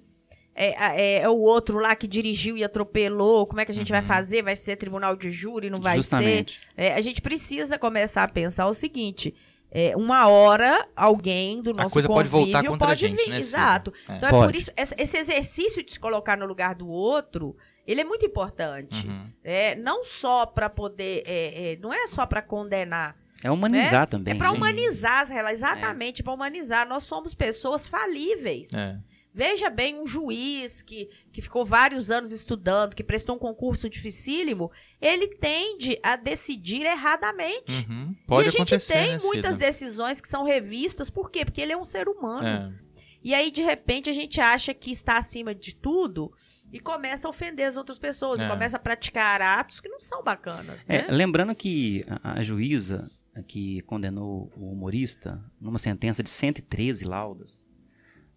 É, 0.53 1.21
é- 1.21 1.23
é 1.23 1.29
o 1.29 1.39
outro 1.39 1.79
lá 1.79 1.95
que 1.95 2.09
dirigiu 2.09 2.57
e 2.59 2.65
atropelou. 2.65 3.47
Como 3.47 3.61
é 3.61 3.65
que 3.65 3.71
a 3.71 3.75
gente 3.75 3.93
vai 3.93 4.01
Uhum. 4.01 4.07
fazer? 4.07 4.43
Vai 4.43 4.57
ser 4.57 4.77
tribunal 4.77 5.17
de 5.17 5.31
júri? 5.31 5.71
Não 5.71 5.79
vai 5.81 5.97
Justamente. 5.97 6.55
ser? 6.77 6.83
É, 6.83 6.95
a 6.95 7.01
gente 7.01 7.23
precisa 7.23 7.79
começar 7.79 8.25
a 8.25 8.29
pensar 8.29 8.67
o 8.67 8.75
seguinte: 8.75 9.33
é, 9.71 9.97
uma 9.97 10.29
hora 10.29 10.89
alguém 10.97 11.63
do 11.63 11.71
A 11.71 11.75
nosso 11.75 11.93
coisa 11.93 12.09
pode 12.09 12.29
voltar 12.29 12.59
convívio 12.59 12.71
contra 12.71 12.87
a 12.87 12.91
pode 12.91 13.01
gente, 13.01 13.25
vir, 13.25 13.31
né, 13.31 13.39
exato. 13.39 13.93
É. 14.09 14.17
Então 14.17 14.29
é 14.29 14.33
por 14.33 14.45
Pode. 14.47 14.59
isso 14.59 14.71
esse 14.77 14.95
esse 14.99 15.17
exercício 15.17 15.83
de 15.85 15.93
se 15.93 16.01
colocar 16.01 16.37
no 16.37 16.45
lugar 16.45 16.75
do 16.75 16.89
outro, 16.89 17.57
ele 17.87 18.01
é 18.01 18.05
muito 18.05 18.27
importante. 18.27 19.07
Uhum. 19.07 19.31
É, 19.45 19.75
não 19.77 20.05
só 20.05 20.45
para 20.45 20.69
poder, 20.69 21.23
é, 21.25 21.73
é, 21.73 21.77
não 21.77 21.93
é 21.93 22.07
só 22.09 22.27
para 22.27 22.43
condenar, 22.43 23.17
É 23.43 23.51
humanizar 23.51 24.07
também. 24.07 24.35
é 24.35 24.37
para 24.37 24.51
né? 24.51 24.57
humanizar 24.57 25.21
as 25.21 25.29
relações, 25.29 25.59
exatamente 25.59 26.23
para 26.23 26.33
humanizar. 26.33 26.89
Nós 26.89 27.05
somos 27.05 27.35
pessoas 27.35 27.87
falíveis. 27.87 28.69
É. 28.75 28.99
Veja 29.33 29.71
bem, 29.71 29.97
um 30.01 30.07
juiz 30.07 30.83
que, 30.83 31.09
que 31.33 31.41
ficou 31.41 31.65
vários 31.65 32.11
anos 32.11 32.33
estudando, 32.33 32.95
que 32.97 33.05
prestou 33.05 33.37
um 33.37 33.39
concurso 33.39 33.89
dificílimo, 33.89 34.71
ele 35.01 35.29
tende 35.29 35.99
a 36.03 36.17
decidir 36.17 36.85
erradamente. 36.85 37.87
Uhum. 37.89 38.15
Pode 38.27 38.47
e 38.47 38.49
a 38.49 38.51
gente 38.51 38.87
tem 38.89 39.13
né, 39.13 39.19
muitas 39.23 39.55
Cida? 39.55 39.67
decisões 39.67 40.21
que 40.21 40.29
são 40.29 40.45
revistas, 40.45 41.09
por 41.09 41.31
quê? 41.31 41.45
Porque 41.45 41.61
ele 41.61 41.73
é 41.73 41.77
um 41.77 41.85
ser 41.85 42.09
humano. 42.09 42.47
É. 42.47 42.91
E 43.23 43.35
aí, 43.35 43.51
de 43.51 43.63
repente, 43.63 44.09
a 44.09 44.13
gente 44.15 44.41
acha 44.41 44.73
que 44.73 44.91
está 44.91 45.19
acima 45.19 45.55
de 45.55 45.75
tudo 45.77 46.33
e 46.73 46.81
começa 46.81 47.29
a 47.29 47.31
ofender 47.31 47.67
as 47.67 47.77
outras 47.77 47.99
pessoas, 47.99 48.41
É. 48.41 48.47
e 48.47 48.49
começa 48.49 48.79
a 48.79 48.81
praticar 48.81 49.43
atos 49.43 49.79
que 49.79 49.89
não 49.89 50.01
são 50.01 50.23
bacanas. 50.25 50.81
É, 50.89 51.03
Né? 51.03 51.09
lembrando 51.11 51.55
que 51.55 52.05
a, 52.09 52.39
a 52.39 52.43
juíza 52.43 53.11
que 53.47 53.83
condenou 53.83 54.51
o 54.57 54.73
humorista 54.73 55.41
numa 55.61 55.79
sentença 55.79 56.23
de 56.23 56.31
113 56.31 57.05
laudas, 57.05 57.67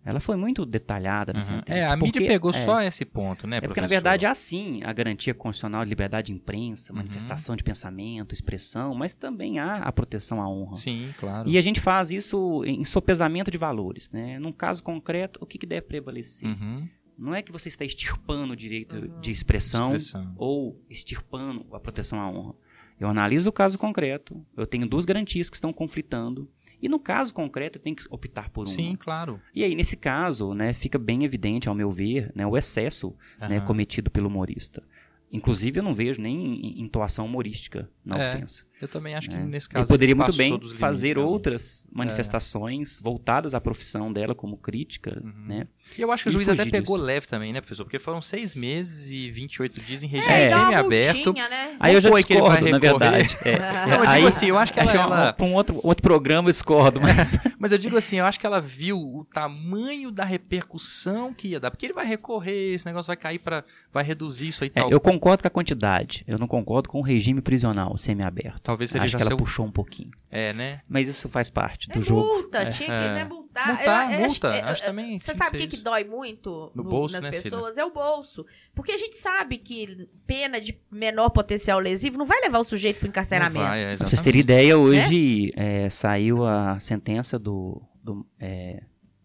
ela 0.05 0.19
foi 0.19 0.35
muito 0.35 0.65
detalhada 0.65 1.31
na 1.33 1.39
Uhum. 1.39 1.43
sentença. 1.43 1.79
É, 1.79 1.85
a 1.85 1.95
mídia 1.95 2.13
porque- 2.13 2.27
pegou 2.27 2.51
é, 2.51 2.53
só 2.53 2.81
esse 2.81 3.05
ponto, 3.05 3.47
né, 3.47 3.57
É 3.57 3.61
porque, 3.61 3.79
na 3.81 3.87
verdade, 3.87 4.25
há 4.25 4.33
sim 4.35 4.81
a 4.83 4.91
garantia 4.91 5.33
constitucional 5.33 5.83
de 5.83 5.89
liberdade 5.89 6.27
de 6.27 6.33
imprensa, 6.33 6.91
Uhum. 6.91 6.97
manifestação 6.97 7.55
de 7.55 7.63
pensamento, 7.63 8.33
expressão, 8.33 8.93
mas 8.93 9.13
também 9.13 9.59
há 9.59 9.77
a 9.77 9.91
proteção 9.91 10.41
à 10.41 10.49
honra. 10.49 10.75
Sim, 10.75 11.13
claro. 11.19 11.47
E 11.49 11.57
a 11.57 11.61
gente 11.61 11.79
faz 11.79 12.11
isso 12.11 12.63
em 12.65 12.83
sopesamento 12.83 13.49
de 13.49 13.57
valores. 13.57 14.09
Né? 14.11 14.37
Num 14.39 14.51
caso 14.51 14.83
concreto, 14.83 15.39
o 15.41 15.45
que, 15.45 15.57
que 15.57 15.65
deve 15.65 15.83
prevalecer? 15.87 16.47
Uhum. 16.49 16.87
Não 17.17 17.33
é 17.35 17.41
que 17.41 17.51
você 17.51 17.69
está 17.69 17.85
extirpando 17.85 18.53
o 18.53 18.55
direito 18.55 18.95
Uhum. 18.95 19.19
de 19.21 19.29
expressão, 19.31 19.95
Expressão. 19.95 20.33
ou 20.35 20.81
extirpando 20.89 21.65
a 21.73 21.79
proteção 21.79 22.19
à 22.19 22.27
honra. 22.29 22.55
Eu 22.99 23.07
analiso 23.07 23.49
o 23.49 23.53
caso 23.53 23.77
concreto, 23.77 24.43
eu 24.57 24.65
tenho 24.65 24.87
duas 24.87 25.05
garantias 25.05 25.49
que 25.49 25.55
estão 25.55 25.71
conflitando, 25.73 26.49
e 26.84 26.89
no 26.89 26.99
caso 26.99 27.34
concreto 27.34 27.79
tenho 27.79 27.95
que 27.95 28.03
optar 28.09 28.49
por 28.49 28.63
uma. 28.67 28.69
Sim, 28.75 28.97
claro. 28.99 29.39
E 29.55 29.63
aí, 29.63 29.73
nesse 29.73 29.95
caso, 29.95 30.53
né, 30.53 30.73
fica 30.73 30.99
bem 30.99 31.23
evidente, 31.23 31.69
ao 31.69 31.73
meu 31.73 31.89
ver, 31.89 32.29
né, 32.36 32.45
o 32.45 32.57
excesso 32.57 33.15
né, 33.39 33.57
Aham. 33.57 33.65
cometido 33.65 34.11
pelo 34.11 34.27
humorista. 34.27 34.84
Inclusive, 35.31 35.79
eu 35.79 35.84
não 35.84 35.93
vejo 35.93 36.21
nem 36.21 36.79
intuação 36.81 37.25
humorística 37.25 37.89
na 38.03 38.17
É, 38.17 38.27
ofensa. 38.27 38.65
Eu 38.82 38.88
também 38.88 39.15
acho 39.15 39.30
que 39.30 39.36
né? 39.36 39.45
nesse 39.45 39.69
caso 39.69 39.88
poderia 39.89 40.11
ele 40.13 40.19
muito 40.19 40.36
bem 40.36 40.49
dos 40.51 40.59
limites, 40.71 40.80
fazer 40.80 41.13
realmente. 41.15 41.32
outras 41.34 41.88
manifestações 41.91 42.99
voltadas 43.01 43.53
à 43.53 43.61
profissão 43.61 44.11
dela 44.11 44.36
como 44.36 44.57
crítica, 44.57 45.21
Uhum. 45.24 45.34
né? 45.47 45.67
E 45.97 46.01
eu 46.01 46.11
acho 46.11 46.24
que 46.24 46.30
o 46.30 46.32
E 46.32 46.34
juiz 46.34 46.49
até 46.49 46.65
pegou 46.65 46.95
disso. 46.97 47.05
leve 47.05 47.28
também, 47.28 47.53
né, 47.53 47.61
professor? 47.61 47.84
Porque 47.84 47.99
foram 47.99 48.21
seis 48.21 48.55
meses 48.55 49.11
e 49.11 49.30
28 49.32 49.82
dias 49.82 50.01
em 50.01 50.07
É, 50.07 50.09
regime 50.09 50.34
É. 50.34 50.49
semi-aberto. 50.49 51.34
né? 51.34 51.78
Aí 51.80 51.93
eu 51.93 52.01
já 52.01 52.09
pôr 52.09 52.24
que 52.24 52.34
ele 52.34 52.41
vai 52.41 52.61
discordo, 52.61 52.71
na 52.71 52.93
recorrer. 52.93 53.11
verdade. 53.28 53.38
É, 53.45 53.59
Não, 53.88 53.97
eu 54.03 54.09
aí, 54.09 54.15
digo 54.15 54.28
assim, 54.28 54.45
eu 54.47 54.57
acho 54.57 54.74
que 54.74 54.80
ela... 54.80 54.91
acho 54.91 54.99
ela- 54.99 55.34
para 55.34 55.45
um 55.45 55.53
outro, 55.53 55.80
outro 55.84 56.01
programa 56.01 56.49
eu 56.49 56.51
discordo, 56.51 56.99
mas 56.99 57.13
Mas 57.59 57.71
eu 57.71 57.78
digo 57.78 57.95
assim, 57.97 58.17
eu 58.17 58.26
acho 58.26 58.38
que 58.39 58.45
ela 58.45 58.59
viu 58.59 58.97
o 58.97 59.26
tamanho 59.34 60.11
da 60.11 60.26
repercussão 60.26 61.34
que 61.34 61.49
ia 61.49 61.59
dar. 61.59 61.71
Porque 61.71 61.86
ele 61.86 61.93
vai 61.93 62.05
recorrer, 62.05 62.74
esse 62.74 62.86
negócio 62.86 63.07
vai 63.07 63.15
cair 63.17 63.39
para 63.39 63.63
vai 63.93 64.03
reduzir 64.03 64.47
isso 64.49 64.63
aí. 64.63 64.71
É, 64.74 64.82
tal. 64.82 64.89
eu 64.91 64.99
concordo 64.99 65.43
com 65.43 65.47
a 65.47 65.51
quantidade. 65.51 66.24
Eu 66.28 66.38
não 66.38 66.47
concordo 66.47 66.89
com 66.89 66.99
o 66.99 67.01
regime 67.01 67.41
prisional 67.41 67.95
semiaberto. 67.97 68.61
Talvez 68.74 68.89
seja 68.89 69.03
Acho 69.03 69.11
já 69.11 69.17
que 69.17 69.21
ela 69.24 69.30
seu... 69.30 69.38
puxou 69.38 69.65
um 69.65 69.71
pouquinho. 69.71 70.09
É, 70.32 70.51
né? 70.53 70.82
Mas 70.89 71.07
isso 71.07 71.30
faz 71.30 71.49
parte 71.49 71.88
do 71.89 71.99
É 71.99 72.01
jogo. 72.01 72.21
multa, 72.21 72.57
É. 72.59 72.69
tinha 72.69 72.88
que 72.89 72.93
É. 72.95 73.13
né, 73.13 73.24
multar. 73.26 73.67
Multar, 73.67 74.11
Eu- 74.13 74.19
eu 74.19 74.26
multa, 74.26 74.51
que- 74.51 74.59
acho 74.69 74.84
também 74.84 75.19
Você 75.19 75.36
sabe 75.36 75.57
o 75.57 75.59
que, 75.59 75.67
que 75.67 75.78
dói 75.78 76.03
muito 76.03 76.71
No 76.74 76.84
bolso, 76.84 77.13
nas 77.13 77.24
né, 77.24 77.32
Cida? 77.34 77.51
pessoas? 77.55 77.78
É 77.78 77.86
o 77.86 77.91
bolso. 77.91 78.45
Porque 78.74 78.91
a 78.91 78.97
gente 78.97 79.15
sabe 79.17 79.57
que 79.59 80.07
pena 80.26 80.59
de 80.59 80.76
menor 80.91 81.30
potencial 81.30 81.80
lesivo 81.80 82.17
não 82.17 82.26
vai 82.26 82.41
levar 82.41 82.59
o 82.59 82.63
sujeito 82.63 82.97
para 82.97 83.05
Não 83.07 83.11
encarceramento. 83.11 83.59
vai, 83.65 83.84
é, 83.84 83.95
Pra 83.97 84.07
vocês 84.09 84.21
terem 84.21 84.41
ideia, 84.41 84.78
hoje 84.78 85.51
é, 85.55 85.89
saiu 85.89 86.45
a 86.45 86.80
sentença 86.80 87.38
do, 87.38 87.82
do, 88.03 88.26
é, 88.39 88.82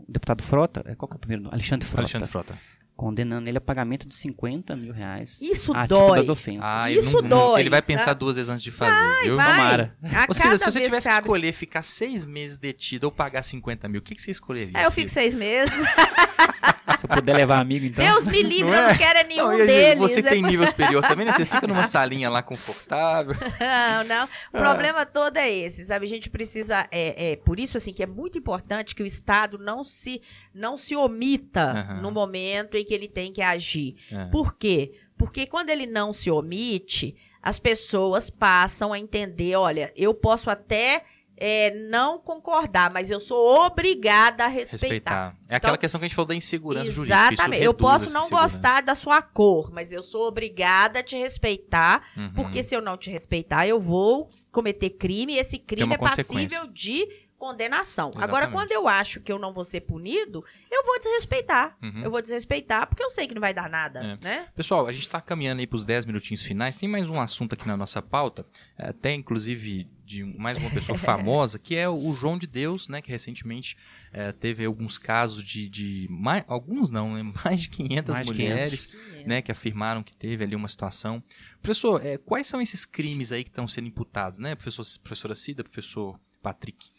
deputado 0.07 0.43
Frota, 0.43 0.83
é, 0.87 0.95
qual 0.95 1.09
que 1.09 1.15
é 1.15 1.17
o 1.17 1.21
primeiro 1.21 1.43
nome? 1.45 1.55
Alexandre 1.55 1.87
Frota, 1.87 2.03
Alexandre 2.03 2.29
Frota. 2.29 2.59
Condenando 2.99 3.49
ele 3.49 3.57
a 3.57 3.61
pagamento 3.61 4.09
de 4.09 4.15
50 4.17 4.75
mil 4.75 4.93
reais 4.93 5.41
Isso 5.41 5.73
a 5.73 5.87
dói. 5.87 6.19
das 6.19 6.29
ofensas. 6.29 6.65
Ah, 6.69 6.91
Isso 6.91 7.19
ele, 7.21 7.29
não- 7.29 7.53
dói, 7.53 7.61
ele 7.61 7.71
vai 7.71 7.81
pensar 7.81 8.07
sabe? 8.07 8.19
duas 8.19 8.35
vezes 8.35 8.51
antes 8.51 8.65
de 8.65 8.73
fazer, 8.73 9.23
viu? 9.23 9.37
Vai. 9.37 9.47
Tomara. 9.57 9.97
A 10.03 10.25
Ou 10.29 10.35
seja, 10.35 10.59
se 10.59 10.65
você 10.65 10.81
tivesse 10.81 11.09
que 11.09 11.15
escolher 11.15 11.53
ficar 11.53 11.83
seis 11.85 12.25
meses 12.25 12.59
detido 12.59 13.05
ou 13.05 13.13
pagar 13.13 13.43
50 13.45 13.89
mil, 13.89 14.01
o 14.01 14.03
que, 14.03 14.17
que 14.17 14.21
você 14.21 14.33
escolheria? 14.33 14.77
É, 14.77 14.85
eu 14.85 14.91
fico 14.91 15.09
seis 15.09 15.33
meses. 15.33 15.73
Se 16.97 17.05
eu 17.05 17.09
puder 17.09 17.37
levar 17.37 17.61
amigo, 17.61 17.87
então. 17.87 18.05
Deus 18.05 18.27
me 18.27 18.43
livre, 18.43 18.65
Não 18.71 18.75
eu 18.75 18.83
é? 18.83 18.89
não 18.89 18.97
quero 18.99 19.19
é 19.19 19.25
nenhum 19.25 19.45
Não, 19.45 19.59
e 19.59 19.67
deles. 19.67 19.99
Você 19.99 20.23
que 20.23 20.29
É 20.29 20.31
tem 20.31 20.43
nível 20.43 20.67
superior 20.67 21.03
também, 21.07 21.27
né? 21.27 21.33
Você 21.33 21.45
fica 21.45 21.67
numa 21.67 21.85
salinha 21.85 22.31
lá 22.31 22.43
confortável. 22.43 23.35
Não, 23.61 24.05
não. 24.05 24.25
O 24.27 24.29
Ah. 24.57 24.61
problema 24.61 25.05
todo 25.07 25.37
é 25.37 25.51
esse, 25.51 25.85
sabe? 25.85 26.07
A 26.07 26.09
gente 26.09 26.31
precisa. 26.31 26.87
É, 26.91 27.33
é 27.33 27.37
por 27.37 27.61
isso, 27.61 27.77
assim, 27.77 27.93
que 27.93 28.03
é 28.03 28.07
muito 28.07 28.39
importante 28.39 28.95
que 28.95 29.03
o 29.03 29.07
Estado 29.07 29.59
não 29.59 29.85
se, 29.85 30.21
não 30.55 30.77
se 30.77 30.97
omita 30.97 31.73
Aham. 31.73 32.01
no 32.01 32.11
momento 32.11 32.77
em 32.77 32.85
que 32.85 32.95
ele 32.95 33.09
tem 33.09 33.33
que 33.33 33.43
agir. 33.43 33.97
É. 34.13 34.25
Por 34.27 34.55
quê? 34.57 34.93
Porque 35.17 35.47
quando 35.47 35.71
ele 35.71 35.87
não 35.87 36.13
se 36.13 36.31
omite, 36.31 37.17
as 37.43 37.59
pessoas 37.59 38.31
passam 38.31 38.93
a 38.93 38.99
entender: 38.99 39.57
olha, 39.57 39.93
eu 39.97 40.15
posso 40.15 40.49
até. 40.51 41.05
É, 41.41 41.71
não 41.89 42.19
concordar, 42.19 42.93
mas 42.93 43.11
eu 43.11 43.21
sou 43.21 43.65
obrigada 43.67 44.45
a 44.45 44.49
respeitar. 44.49 44.87
Respeitar. 44.87 45.37
É 45.49 45.57
aquela 45.57 45.73
Então- 45.73 45.81
questão 45.81 45.99
que 46.01 46.05
a 46.05 46.09
gente 46.09 46.15
falou 46.17 46.29
da 46.29 46.35
insegurança 46.35 46.91
jurídica. 46.91 47.17
isso 47.25 47.33
Exatamente. 47.35 47.63
Eu 47.65 47.73
posso 47.75 48.11
não 48.13 48.29
gostar 48.29 48.83
da 48.83 48.95
sua 48.95 49.23
cor, 49.23 49.71
mas 49.73 49.93
eu 49.93 50.03
sou 50.03 50.27
obrigada 50.27 50.99
a 50.99 51.03
te 51.03 51.17
respeitar 51.17 52.03
Uhum. 52.17 52.33
porque 52.35 52.63
se 52.63 52.75
eu 52.75 52.83
não 52.83 52.97
te 52.97 53.11
respeitar, 53.11 53.67
eu 53.67 53.81
vou 53.81 54.29
cometer 54.51 54.91
crime 54.91 55.35
e 55.35 55.39
esse 55.39 55.59
crime 55.59 55.95
é 55.95 55.99
passível 55.99 56.67
de 56.67 57.07
condenação. 57.39 58.09
Exatamente. 58.09 58.29
Agora, 58.29 58.49
quando 58.51 58.73
eu 58.73 58.89
acho 58.89 59.21
que 59.21 59.31
eu 59.31 59.39
não 59.39 59.53
vou 59.53 59.65
ser 59.65 59.83
punido, 59.83 60.45
eu 60.71 60.85
vou 60.85 60.99
desrespeitar. 60.99 61.77
Uhum. 61.83 62.03
Eu 62.05 62.11
vou 62.11 62.21
desrespeitar 62.21 62.87
porque 62.89 63.03
eu 63.03 63.11
sei 63.11 63.27
que 63.27 63.35
não 63.35 63.41
vai 63.41 63.55
dar 63.55 63.71
nada, 63.71 64.01
É. 64.01 64.19
né? 64.23 64.49
Pessoal, 64.55 64.87
a 64.87 64.93
gente 64.93 65.03
está 65.03 65.21
caminhando 65.21 65.61
aí 65.61 65.67
para 65.67 65.77
os 65.77 65.85
10 65.85 66.05
minutinhos 66.05 66.43
finais. 66.43 66.77
Tem 66.77 66.89
mais 66.89 67.09
um 67.09 67.21
assunto 67.21 67.55
aqui 67.55 67.67
na 67.67 67.77
nossa 67.77 68.03
pauta, 68.03 68.45
é, 68.77 68.89
até 68.89 69.15
inclusive 69.15 69.89
de 70.05 70.25
mais 70.25 70.57
uma 70.57 70.71
pessoa 70.71 70.97
famosa, 70.99 71.59
que 71.59 71.77
é 71.77 71.87
o 71.89 72.13
João 72.15 72.39
de 72.39 72.47
Deus, 72.47 72.89
né? 72.89 73.01
Que 73.03 73.11
recentemente 73.11 73.77
é, 74.13 74.33
teve 74.33 74.65
alguns 74.65 74.99
casos 74.99 75.45
de. 75.45 75.69
de 75.69 76.07
mais, 76.11 76.45
alguns 76.49 76.91
não, 76.91 77.15
né? 77.15 77.23
Mais 77.45 77.61
de 77.61 77.69
500 77.69 78.15
Mais 78.15 78.27
de 78.27 78.33
mulheres 78.33 78.97
né, 79.27 79.43
que 79.43 79.53
afirmaram 79.53 80.03
que 80.03 80.17
teve 80.17 80.43
ali 80.43 80.57
uma 80.57 80.69
situação. 80.69 81.23
Professor, 81.63 82.05
é, 82.05 82.17
quais 82.17 82.47
são 82.47 82.61
esses 82.61 82.85
crimes 82.85 83.31
aí 83.31 83.45
que 83.45 83.51
estão 83.51 83.69
sendo 83.69 83.87
imputados, 83.87 84.39
né? 84.39 84.55
Professor, 84.55 84.85
professora 85.03 85.35
Cida, 85.35 85.63
professor 85.63 86.19
Patrick. 86.43 86.91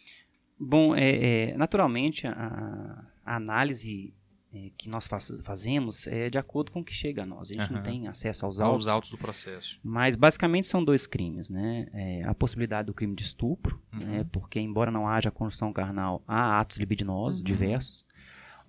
Bom, 0.60 0.96
é, 0.96 1.52
é, 1.52 1.58
naturalmente, 1.58 2.28
a, 2.28 3.06
a 3.26 3.36
análise 3.36 4.14
é, 4.54 4.72
que 4.78 4.90
nós 4.90 5.08
faz, 5.08 5.32
fazemos 5.44 6.06
é 6.08 6.30
de 6.30 6.38
acordo 6.38 6.72
com 6.72 6.82
o 6.82 6.84
que 6.84 6.94
chega 6.94 7.24
a 7.24 7.26
nós. 7.26 7.50
A 7.50 7.54
gente 7.54 7.64
Aham. 7.68 7.76
não 7.76 7.84
tem 7.84 8.08
acesso 8.08 8.46
aos 8.46 8.60
Aos 8.60 8.70
autos. 8.72 8.88
autos 8.88 9.12
do 9.12 9.18
processo. 9.18 9.80
Mas 9.84 10.16
basicamente 10.16 10.68
são 10.68 10.84
dois 10.84 11.08
crimes, 11.08 11.50
né? 11.50 11.88
É, 11.94 12.24
a 12.24 12.34
possibilidade 12.34 12.88
do 12.88 12.94
crime 12.94 13.16
de 13.16 13.24
estupro, 13.24 13.80
Uhum. 13.94 14.00
né? 14.00 14.26
Porque 14.32 14.60
embora 14.60 14.92
não 14.92 15.08
haja 15.08 15.32
construção 15.32 15.72
carnal, 15.72 16.22
há 16.28 16.60
atos 16.60 16.78
libidinosos 16.78 17.40
Uhum. 17.40 17.46
diversos. 17.46 18.06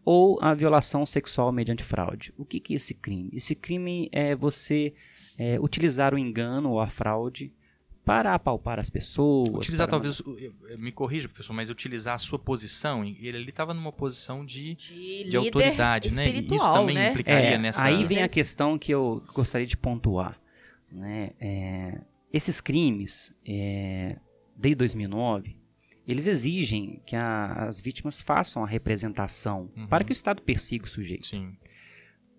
Ou 0.04 0.38
a 0.42 0.54
violação 0.54 1.04
sexual 1.04 1.52
mediante 1.52 1.82
fraude. 1.82 2.32
O 2.38 2.44
que, 2.44 2.58
que 2.60 2.72
é 2.72 2.76
esse 2.76 2.94
crime? 2.94 3.30
Esse 3.34 3.54
crime 3.54 4.08
é 4.12 4.34
você 4.34 4.94
é, 5.36 5.58
utilizar 5.60 6.14
o 6.14 6.18
engano 6.18 6.70
ou 6.70 6.80
a 6.80 6.88
fraude 6.88 7.52
para 8.04 8.34
apalpar 8.34 8.78
as 8.80 8.88
pessoas. 8.90 9.54
Utilizar 9.54 9.86
para- 9.88 10.00
talvez, 10.00 10.22
me 10.78 10.90
corrija, 10.90 11.28
professor, 11.28 11.52
mas 11.52 11.70
utilizar 11.70 12.14
a 12.14 12.18
sua 12.18 12.38
posição, 12.38 13.04
ele 13.04 13.36
ali 13.36 13.50
estava 13.50 13.72
numa 13.74 13.92
posição 13.92 14.44
de, 14.44 14.74
De, 14.74 15.30
de 15.30 15.36
autoridade, 15.36 16.12
né? 16.14 16.26
E 16.26 16.28
Isso 16.30 16.38
espiritual, 16.40 16.72
também 16.74 16.94
né? 16.96 17.10
implicaria 17.10 17.50
É, 17.50 17.58
nessa... 17.58 17.84
Aí 17.84 18.04
vem 18.06 18.22
a 18.22 18.28
questão 18.28 18.78
que 18.78 18.92
eu 18.92 19.22
gostaria 19.34 19.66
de 19.66 19.76
pontuar. 19.76 20.40
Né? 20.90 21.30
É, 21.40 22.00
esses 22.32 22.60
crimes, 22.60 23.32
é, 23.46 24.16
desde 24.56 24.76
2009, 24.76 25.56
eles 26.08 26.26
exigem 26.26 27.00
que 27.06 27.14
a- 27.14 27.66
as 27.68 27.80
vítimas 27.80 28.20
façam 28.20 28.64
a 28.64 28.66
representação 28.66 29.70
Uhum. 29.76 29.86
para 29.86 30.02
que 30.02 30.10
o 30.10 30.14
Estado 30.14 30.42
persiga 30.42 30.84
o 30.84 30.88
sujeito. 30.88 31.26
Sim. 31.28 31.56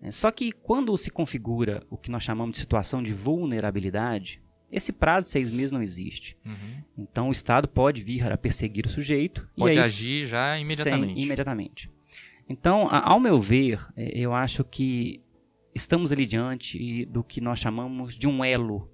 É, 0.02 0.10
Só 0.10 0.30
que 0.30 0.52
quando 0.52 0.94
se 0.98 1.10
configura 1.10 1.82
o 1.88 1.96
que 1.96 2.10
nós 2.10 2.22
chamamos 2.24 2.52
de 2.54 2.58
situação 2.58 3.02
de 3.02 3.14
vulnerabilidade, 3.14 4.42
esse 4.72 4.90
prazo 4.92 5.26
de 5.26 5.32
seis 5.32 5.50
meses 5.52 5.70
não 5.70 5.82
existe. 5.82 6.36
Uhum. 6.44 6.82
Então 6.98 7.28
o 7.28 7.32
Estado 7.32 7.68
pode 7.68 8.00
vir 8.02 8.32
a 8.32 8.36
perseguir 8.36 8.86
o 8.86 8.90
sujeito. 8.90 9.48
Pode 9.56 9.76
e 9.76 9.78
aí, 9.78 9.84
agir 9.84 10.26
já 10.26 10.58
imediatamente. 10.58 11.14
sem- 11.14 11.22
imediatamente. 11.24 11.90
Então, 12.48 12.88
a- 12.90 13.12
ao 13.12 13.20
meu 13.20 13.38
ver, 13.40 13.80
eh, 13.96 14.10
eu 14.14 14.34
acho 14.34 14.64
que 14.64 15.20
estamos 15.74 16.10
ali 16.10 16.26
diante 16.26 17.04
do 17.06 17.22
que 17.22 17.40
nós 17.40 17.58
chamamos 17.58 18.14
de 18.14 18.26
um 18.26 18.44
elo 18.44 18.90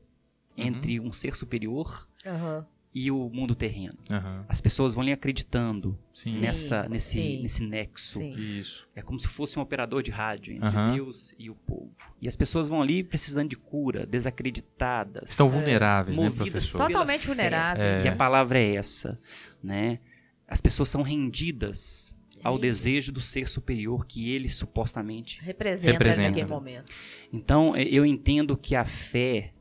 Uhum. 0.56 0.64
entre 0.66 1.00
um 1.00 1.10
ser 1.12 1.34
superior 1.36 2.06
Aham. 2.26 2.66
E 2.94 3.10
o 3.10 3.28
mundo 3.28 3.54
terreno. 3.54 3.98
Aham. 4.10 4.44
As 4.48 4.60
pessoas 4.60 4.94
vão 4.94 5.02
ali 5.02 5.12
acreditando 5.12 5.98
Sim. 6.12 6.34
Sim. 6.34 6.40
nessa, 6.40 6.88
nesse, 6.88 7.10
sim. 7.12 7.42
nesse 7.42 7.62
nexo. 7.62 8.18
Sim. 8.18 8.34
Isso. 8.36 8.88
É 8.94 9.02
como 9.02 9.18
se 9.18 9.28
fosse 9.28 9.58
um 9.58 9.62
operador 9.62 10.02
de 10.02 10.10
rádio 10.10 10.54
entre 10.54 10.68
Aham. 10.68 10.94
Deus 10.94 11.34
e 11.38 11.50
o 11.50 11.54
povo. 11.54 11.92
E 12.20 12.26
as 12.26 12.34
pessoas 12.34 12.66
vão 12.66 12.82
ali 12.82 13.04
precisando 13.04 13.48
de 13.48 13.56
cura, 13.56 14.06
desacreditadas. 14.06 15.30
Estão 15.30 15.48
vulneráveis, 15.48 16.16
né, 16.16 16.24
movidas 16.24 16.48
professor? 16.50 16.86
Totalmente 16.86 17.20
fé. 17.20 17.26
vulnerável. 17.26 17.84
É. 17.84 18.04
E 18.04 18.08
a 18.08 18.16
palavra 18.16 18.58
é 18.58 18.74
essa, 18.74 19.18
né? 19.62 20.00
As 20.46 20.60
pessoas 20.60 20.88
são 20.88 21.02
rendidas 21.02 22.16
ao 22.42 22.58
desejo 22.58 23.12
do 23.12 23.20
ser 23.20 23.48
superior 23.48 24.06
que 24.06 24.30
ele 24.30 24.48
supostamente. 24.48 25.40
Representa, 25.42 25.92
Representa. 25.92 26.28
naquele 26.30 26.46
momento. 26.46 26.92
Então, 27.32 27.76
eu 27.76 28.06
entendo 28.06 28.56
que 28.56 28.74
a 28.74 28.84
fé, 28.84 29.52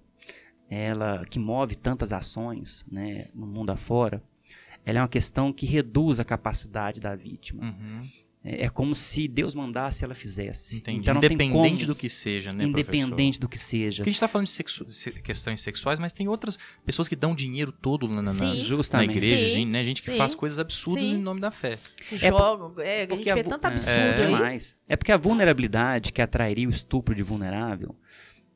ela 0.69 1.25
que 1.29 1.39
move 1.39 1.75
tantas 1.75 2.11
ações, 2.11 2.85
né, 2.91 3.29
no 3.33 3.47
mundo 3.47 3.69
afora, 3.71 4.21
ela 4.85 4.99
é 4.99 5.01
uma 5.01 5.07
questão 5.07 5.51
que 5.51 5.65
reduz 5.65 6.19
a 6.19 6.23
capacidade 6.23 6.99
da 7.01 7.15
vítima. 7.15 7.63
Uhum. 7.63 8.07
É, 8.43 8.65
é 8.65 8.69
como 8.69 8.95
se 8.95 9.27
Deus 9.27 9.53
mandasse 9.53 10.05
ela 10.05 10.13
fizesse. 10.13 10.77
Entendi. 10.77 10.99
Então 10.99 11.15
não 11.15 11.19
tem 11.21 11.33
Independente 11.33 11.83
como, 11.83 11.87
do 11.87 11.95
que 11.95 12.07
seja, 12.07 12.53
né, 12.53 12.63
independente 12.63 13.39
do 13.39 13.49
que 13.49 13.57
seja. 13.57 13.97
Porque 13.97 14.09
a 14.09 14.11
gente 14.11 14.15
está 14.15 14.27
falando 14.27 14.45
de, 14.45 14.51
sexu- 14.53 14.85
de 14.85 15.21
questões 15.21 15.59
sexuais, 15.59 15.99
mas 15.99 16.13
tem 16.13 16.29
outras 16.29 16.57
pessoas 16.85 17.09
que 17.09 17.15
dão 17.15 17.35
dinheiro 17.35 17.71
todo 17.73 18.07
na, 18.07 18.21
na, 18.21 18.33
Sim. 18.33 18.65
na 18.93 19.03
igreja, 19.03 19.45
Sim. 19.47 19.51
gente, 19.51 19.69
né? 19.69 19.83
Gente 19.83 20.01
que 20.01 20.11
Sim. 20.11 20.17
faz 20.17 20.33
coisas 20.33 20.59
absurdas 20.59 21.09
Sim. 21.09 21.15
em 21.15 21.21
nome 21.21 21.41
da 21.41 21.51
fé. 21.51 21.77
Jogam, 22.13 22.73
é, 22.79 22.97
a 22.97 22.99
gente 23.01 23.09
Porque 23.09 23.33
vê 23.33 23.43
tanto 23.43 23.65
é, 23.65 23.69
absurdo 23.71 23.99
é, 23.99 24.25
aí. 24.25 24.25
demais. 24.33 24.75
É 24.87 24.95
porque 24.95 25.11
a 25.11 25.17
vulnerabilidade 25.17 26.13
que 26.13 26.21
atrairia 26.21 26.67
o 26.67 26.71
estupro 26.71 27.13
de 27.13 27.23
vulnerável, 27.23 27.93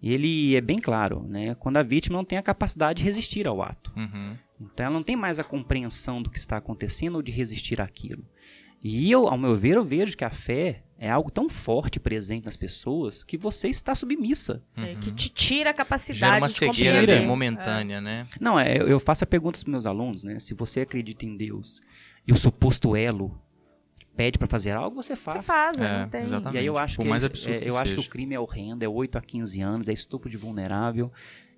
ele 0.10 0.56
é 0.56 0.62
bem 0.62 0.80
claro, 0.80 1.24
né? 1.28 1.56
Quando 1.56 1.78
a 1.78 1.84
vítima 1.84 2.18
não 2.18 2.26
tem 2.26 2.38
a 2.38 2.42
capacidade 2.42 3.00
de 3.00 3.04
resistir 3.06 3.46
ao 3.48 3.62
ato. 3.62 3.92
Uhum. 3.96 4.36
Então 4.60 4.86
ela 4.86 4.94
não 4.94 5.04
tem 5.04 5.16
mais 5.16 5.38
a 5.40 5.44
compreensão 5.44 6.22
do 6.22 6.30
que 6.30 6.40
está 6.40 6.58
acontecendo 6.58 7.16
ou 7.16 7.22
de 7.22 7.32
resistir 7.32 7.80
àquilo. 7.82 8.24
E 8.84 9.12
eu, 9.12 9.28
ao 9.28 9.38
meu 9.38 9.56
ver, 9.56 9.76
eu 9.76 9.84
vejo 9.86 10.18
que 10.18 10.24
a 10.26 10.32
fé 10.32 10.82
é 10.98 11.08
algo 11.10 11.30
tão 11.30 11.48
forte 11.48 12.00
presente 12.00 12.46
nas 12.46 12.56
pessoas 12.58 13.24
que 13.24 13.38
você 13.38 13.68
está 13.70 13.94
submissa. 13.94 14.64
É, 14.76 14.94
Uhum. 14.94 15.00
que 15.00 15.12
te 15.12 15.30
tira 15.30 15.70
a 15.70 15.74
capacidade 15.74 16.20
Gera 16.20 16.38
uma 16.38 16.48
de 16.48 16.54
cegueira 16.54 16.92
compreender. 17.00 17.18
ali, 17.20 17.28
momentânea, 17.28 18.02
né? 18.02 18.28
Não, 18.40 18.60
é, 18.60 18.78
eu 18.78 19.00
faço 19.00 19.24
a 19.24 19.28
pergunta 19.28 19.60
para 19.60 19.70
meus 19.70 19.86
alunos, 19.86 20.24
né? 20.24 20.40
Se 20.40 20.56
você 20.56 20.82
acredita 20.82 21.26
em 21.26 21.38
Deus 21.38 21.80
e 22.28 22.32
o 22.34 22.36
suposto 22.38 22.96
elo 22.96 23.40
pede 24.16 24.38
para 24.38 24.48
fazer 24.48 24.72
algo, 24.72 25.02
você 25.02 25.16
faz. 25.16 25.46
Você 25.46 25.52
faz, 25.52 25.80
É, 25.80 26.00
não 26.02 26.10
tem. 26.10 26.24
exatamente. 26.24 26.56
E 26.56 26.60
aí 26.60 26.66
eu 26.66 26.78
acho 26.78 26.96
Por 26.98 27.04
que, 27.04 27.10
mais 27.10 27.24
é- 27.24 27.26
absurdo 27.28 27.56
é, 27.56 27.60
que 27.60 27.70
eu 27.70 27.78
acho 27.78 27.94
que 27.96 28.00
o 28.02 28.10
crime 28.10 28.36
é 28.36 28.40
horrendo, 28.40 28.84
é 28.84 28.88
8 28.88 29.18
a 29.18 29.22
15 29.22 29.62
anos, 29.62 29.88
é 29.88 29.94
estupro 29.94 30.30
de 30.30 30.38
vulnerável 30.38 31.12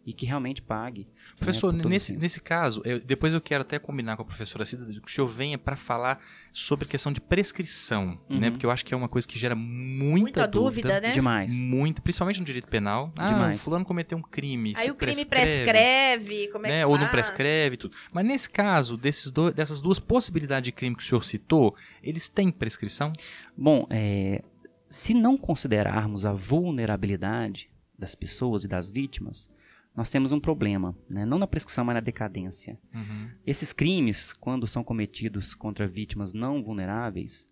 e 0.06 0.12
que 0.12 0.26
realmente 0.26 0.62
pague. 0.62 1.08
Professor, 1.38 1.72
né, 1.72 1.78
por 1.78 1.84
todo 1.84 1.90
nesse, 1.92 2.18
nesse 2.18 2.42
caso, 2.42 2.82
eu- 2.84 3.00
depois 3.00 3.34
eu 3.34 3.40
quero 3.40 3.62
até 3.62 3.80
combinar 3.80 4.18
com 4.18 4.22
a 4.24 4.26
professora 4.26 4.66
Cida, 4.66 4.86
que 4.86 5.08
o 5.08 5.10
senhor 5.10 5.28
venha 5.28 5.58
para 5.58 5.78
falar 5.78 6.20
sobre 6.52 6.86
a 6.86 6.88
questão 6.90 7.10
de 7.12 7.22
prescrição, 7.22 8.20
Uhum. 8.30 8.40
né? 8.40 8.52
Porque 8.52 8.66
eu 8.66 8.70
acho 8.72 8.86
que 8.86 8.94
é 8.94 8.98
uma 8.98 9.08
coisa 9.08 9.26
que 9.28 9.40
gera 9.40 9.56
muita, 9.56 10.12
Muita 10.20 10.48
dúvida, 10.48 11.00
né? 11.00 11.12
Demais. 11.12 11.54
Muito, 11.54 12.02
principalmente 12.02 12.40
no 12.40 12.46
direito 12.46 12.68
penal. 12.68 13.14
Ah, 13.18 13.28
Demais. 13.30 13.60
o 13.60 13.64
fulano 13.64 13.86
cometeu 13.86 14.18
um 14.18 14.22
crime. 14.22 14.74
Aí 14.76 14.92
o 14.92 14.96
crime 14.96 15.26
prescreve, 15.26 15.64
prescreve, 15.64 16.48
como 16.52 16.66
é 16.66 16.70
né? 16.70 16.80
que 16.82 16.86
Ou 16.86 16.98
não 16.98 17.08
prescreve, 17.08 17.78
tudo. 17.78 17.96
Mas 18.14 18.26
nesse 18.26 18.50
caso, 18.50 18.98
desses 18.98 19.32
do- 19.32 19.54
dessas 19.54 19.80
duas 19.80 20.00
possibilidades 20.00 20.66
de 20.66 20.72
crime 20.74 20.96
que 20.98 21.02
o 21.02 21.06
senhor 21.06 21.24
citou, 21.24 21.76
eles 22.04 22.28
têm 22.28 22.52
prescrição? 22.52 23.14
Bom, 23.58 23.88
é, 23.90 24.44
se 24.90 25.14
não 25.14 25.38
considerarmos 25.38 26.26
a 26.26 26.34
vulnerabilidade 26.34 27.70
das 27.98 28.16
pessoas 28.16 28.64
e 28.64 28.68
das 28.68 28.90
vítimas, 28.90 29.50
nós 29.96 30.10
temos 30.10 30.32
um 30.32 30.40
problema, 30.40 30.96
né? 31.10 31.26
não 31.26 31.38
na 31.38 31.46
prescrição, 31.48 31.86
mas 31.86 31.94
na 31.96 32.00
decadência. 32.00 32.80
Uhum. 32.94 33.30
Esses 33.46 33.72
crimes, 33.72 34.34
quando 34.34 34.68
são 34.68 34.84
cometidos 34.84 35.54
contra 35.54 35.88
vítimas 35.88 36.34
não 36.34 36.64
vulneráveis, 36.64 37.48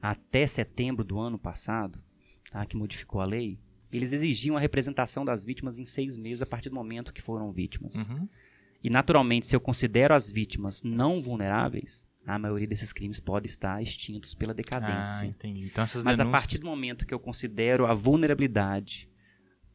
até 0.00 0.46
setembro 0.46 1.04
do 1.04 1.18
ano 1.18 1.38
passado, 1.38 1.98
tá, 2.50 2.64
que 2.64 2.76
modificou 2.76 3.20
a 3.20 3.24
lei, 3.26 3.58
eles 3.92 4.12
exigiam 4.12 4.56
a 4.56 4.60
representação 4.60 5.24
das 5.24 5.44
vítimas 5.44 5.78
em 5.78 5.84
seis 5.84 6.16
meses 6.16 6.42
a 6.42 6.46
partir 6.46 6.68
do 6.70 6.74
momento 6.74 7.12
que 7.12 7.22
foram 7.22 7.52
vítimas. 7.52 7.94
Uhum. 7.94 8.28
E, 8.82 8.90
naturalmente, 8.90 9.46
se 9.46 9.56
eu 9.56 9.60
considero 9.60 10.14
as 10.14 10.30
vítimas 10.30 10.82
não 10.82 11.20
vulneráveis, 11.20 12.06
a 12.26 12.38
maioria 12.38 12.66
desses 12.66 12.92
crimes 12.92 13.20
pode 13.20 13.46
estar 13.46 13.80
extintos 13.82 14.34
pela 14.34 14.52
Ah, 14.52 14.54
decadência. 14.54 15.26
entendi. 15.26 15.66
Então 15.66 15.84
essas 15.84 16.02
Mas 16.02 16.14
a 16.14 16.24
denúncias... 16.24 16.40
partir 16.42 16.58
do 16.58 16.66
momento 16.66 17.06
que 17.06 17.14
eu 17.14 17.20
considero 17.20 17.86
a 17.86 17.94
vulnerabilidade 17.94 19.08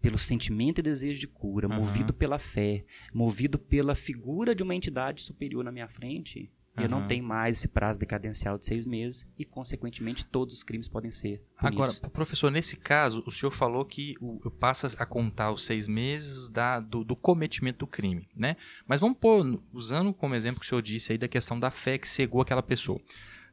pelo 0.01 0.17
sentimento 0.17 0.79
e 0.79 0.81
desejo 0.81 1.19
de 1.19 1.27
cura, 1.27 1.67
Aham. 1.67 1.75
movido 1.77 2.13
pela 2.13 2.39
fé, 2.39 2.83
movido 3.13 3.57
pela 3.59 3.95
figura 3.95 4.55
de 4.55 4.63
uma 4.63 4.75
entidade 4.75 5.21
superior 5.21 5.63
na 5.63 5.71
minha 5.71 5.87
frente, 5.87 6.51
eu 6.77 6.87
não 6.87 7.05
tenho 7.05 7.23
mais 7.23 7.57
esse 7.57 7.67
prazo 7.67 7.99
decadencial 7.99 8.57
de 8.57 8.65
seis 8.65 8.85
meses 8.85 9.27
e, 9.37 9.43
consequentemente, 9.43 10.25
todos 10.25 10.55
os 10.55 10.63
crimes 10.63 10.87
podem 10.87 11.11
ser 11.11 11.43
punidos. 11.59 11.97
Agora, 11.97 12.09
professor, 12.09 12.49
nesse 12.49 12.77
caso, 12.77 13.21
o 13.27 13.31
senhor 13.31 13.51
falou 13.51 13.83
que 13.83 14.15
o, 14.21 14.49
passa 14.49 14.87
a 14.97 15.05
contar 15.05 15.51
os 15.51 15.65
seis 15.65 15.85
meses 15.87 16.47
da- 16.49 16.79
do, 16.79 17.03
do 17.03 17.15
cometimento 17.15 17.79
do 17.79 17.87
crime, 17.87 18.27
né? 18.35 18.55
Mas 18.87 19.01
vamos 19.01 19.17
pôr, 19.17 19.61
usando 19.73 20.13
como 20.13 20.33
exemplo 20.33 20.61
que 20.61 20.65
o 20.65 20.69
senhor 20.69 20.81
disse 20.81 21.11
aí 21.11 21.17
da 21.17 21.27
questão 21.27 21.59
da 21.59 21.69
fé 21.69 21.97
que 21.97 22.07
cegou 22.09 22.41
aquela 22.41 22.63
pessoa. 22.63 22.99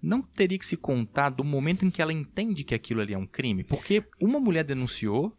Não 0.01 0.23
teria 0.23 0.57
que 0.59 0.65
se 0.65 0.77
contar 0.77 1.29
do 1.31 1.43
momento 1.43 1.85
em 1.85 1.91
que 1.91 2.01
ela 2.01 2.13
entende 2.13 2.63
que 2.63 2.75
aquilo 2.75 3.01
ali 3.01 3.15
é 3.15 3.19
um 3.19 3.27
crime? 3.27 3.65
Porque 3.65 4.05
uma 4.21 4.39
mulher 4.39 4.63
denunciou, 4.63 5.37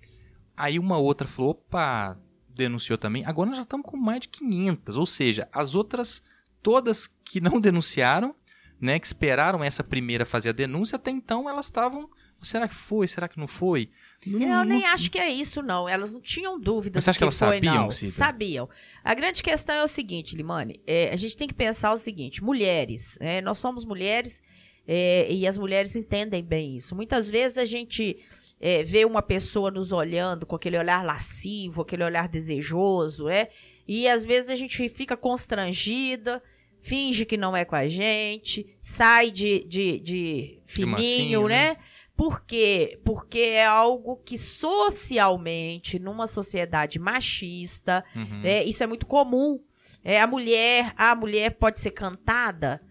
aí 0.59 0.77
uma 0.77 0.97
outra 0.97 1.27
falou, 1.27 1.51
opa, 1.51 2.17
denunciou 2.49 2.97
também. 2.97 3.25
Agora 3.25 3.47
nós 3.49 3.57
já 3.57 3.63
estamos 3.63 3.85
com 3.85 3.97
mais 3.97 4.19
de 4.21 4.27
500, 4.29 4.97
ou 4.97 5.05
seja, 5.05 5.47
as 5.53 5.73
outras 5.75 6.21
todas 6.61 7.07
que 7.23 7.39
não 7.41 7.59
denunciaram, 7.61 8.35
né, 8.79 8.99
que 8.99 9.07
esperaram 9.07 9.63
essa 9.63 9.83
primeira 9.83 10.25
fazer 10.25 10.49
a 10.49 10.53
denúncia, 10.53 10.95
até 10.97 11.09
então 11.11 11.49
elas 11.49 11.65
estavam 11.65 12.09
Será 12.41 12.69
que 12.69 12.73
foi? 12.73 13.05
Será 13.05 13.27
que 13.27 13.37
não 13.37 13.49
foi? 13.49 13.89
Não- 14.25 14.39
Eu 14.59 14.63
nem 14.63 14.81
não- 14.83 14.87
acho 14.87 15.11
que 15.11 15.19
é 15.19 15.29
isso, 15.29 15.61
não. 15.61 15.89
Elas 15.89 16.13
não 16.13 16.21
tinham 16.21 16.57
dúvida 16.57 16.95
Mas 16.95 17.03
você 17.03 17.09
acha 17.09 17.17
que 17.17 17.19
que 17.19 17.23
elas 17.25 17.37
foi, 17.37 17.47
sabiam. 17.55 17.91
Cida? 17.91 18.11
Sabiam. 18.13 18.69
A 19.03 19.13
grande 19.13 19.43
questão 19.43 19.75
é 19.75 19.83
o 19.83 19.89
seguinte, 19.89 20.37
Limane. 20.37 20.79
é, 20.87 21.09
a 21.11 21.17
gente 21.17 21.35
tem 21.35 21.49
que 21.49 21.53
pensar 21.53 21.91
o 21.91 21.97
seguinte: 21.97 22.41
mulheres. 22.41 23.17
né, 23.19 23.41
nós 23.41 23.57
somos 23.57 23.83
mulheres 23.83 24.41
é, 24.87 25.27
e 25.29 25.45
as 25.45 25.57
mulheres 25.57 25.97
entendem 25.97 26.41
bem 26.41 26.77
isso. 26.77 26.95
Muitas 26.95 27.29
vezes 27.29 27.57
a 27.57 27.65
gente 27.65 28.17
é, 28.59 28.83
vê 28.83 29.05
uma 29.05 29.21
pessoa 29.21 29.71
nos 29.71 29.91
olhando 29.91 30.45
com 30.45 30.55
aquele 30.55 30.77
olhar 30.77 31.03
lascivo, 31.05 31.81
aquele 31.81 32.03
olhar 32.03 32.27
desejoso, 32.27 33.29
é, 33.29 33.49
e 33.87 34.07
às 34.07 34.23
vezes 34.25 34.49
a 34.49 34.55
gente 34.55 34.87
fica 34.89 35.15
constrangida. 35.17 36.41
Finge 36.81 37.25
que 37.25 37.35
não 37.35 37.57
é 37.57 37.65
com 37.65 37.75
a 37.75 37.87
gente, 37.89 38.65
sai 38.81 39.31
de, 39.31 39.65
de, 39.65 39.99
de 39.99 40.61
fininho, 40.65 40.91
mansinho, 40.91 41.47
né? 41.49 41.75
Por 42.15 42.45
quê? 42.45 42.97
Porque 43.03 43.39
é 43.39 43.65
algo 43.65 44.15
que 44.23 44.37
socialmente, 44.37 45.99
numa 45.99 46.27
sociedade 46.27 46.99
machista, 46.99 48.03
Uhum. 48.15 48.41
né, 48.41 48.63
isso 48.63 48.83
é 48.83 48.87
muito 48.87 49.05
comum. 49.05 49.59
É, 50.03 50.21
a 50.21 50.27
mulher, 50.27 50.93
a 50.95 51.13
mulher 51.15 51.51
pode 51.51 51.79
ser 51.79 51.91
cantada. 51.91 52.81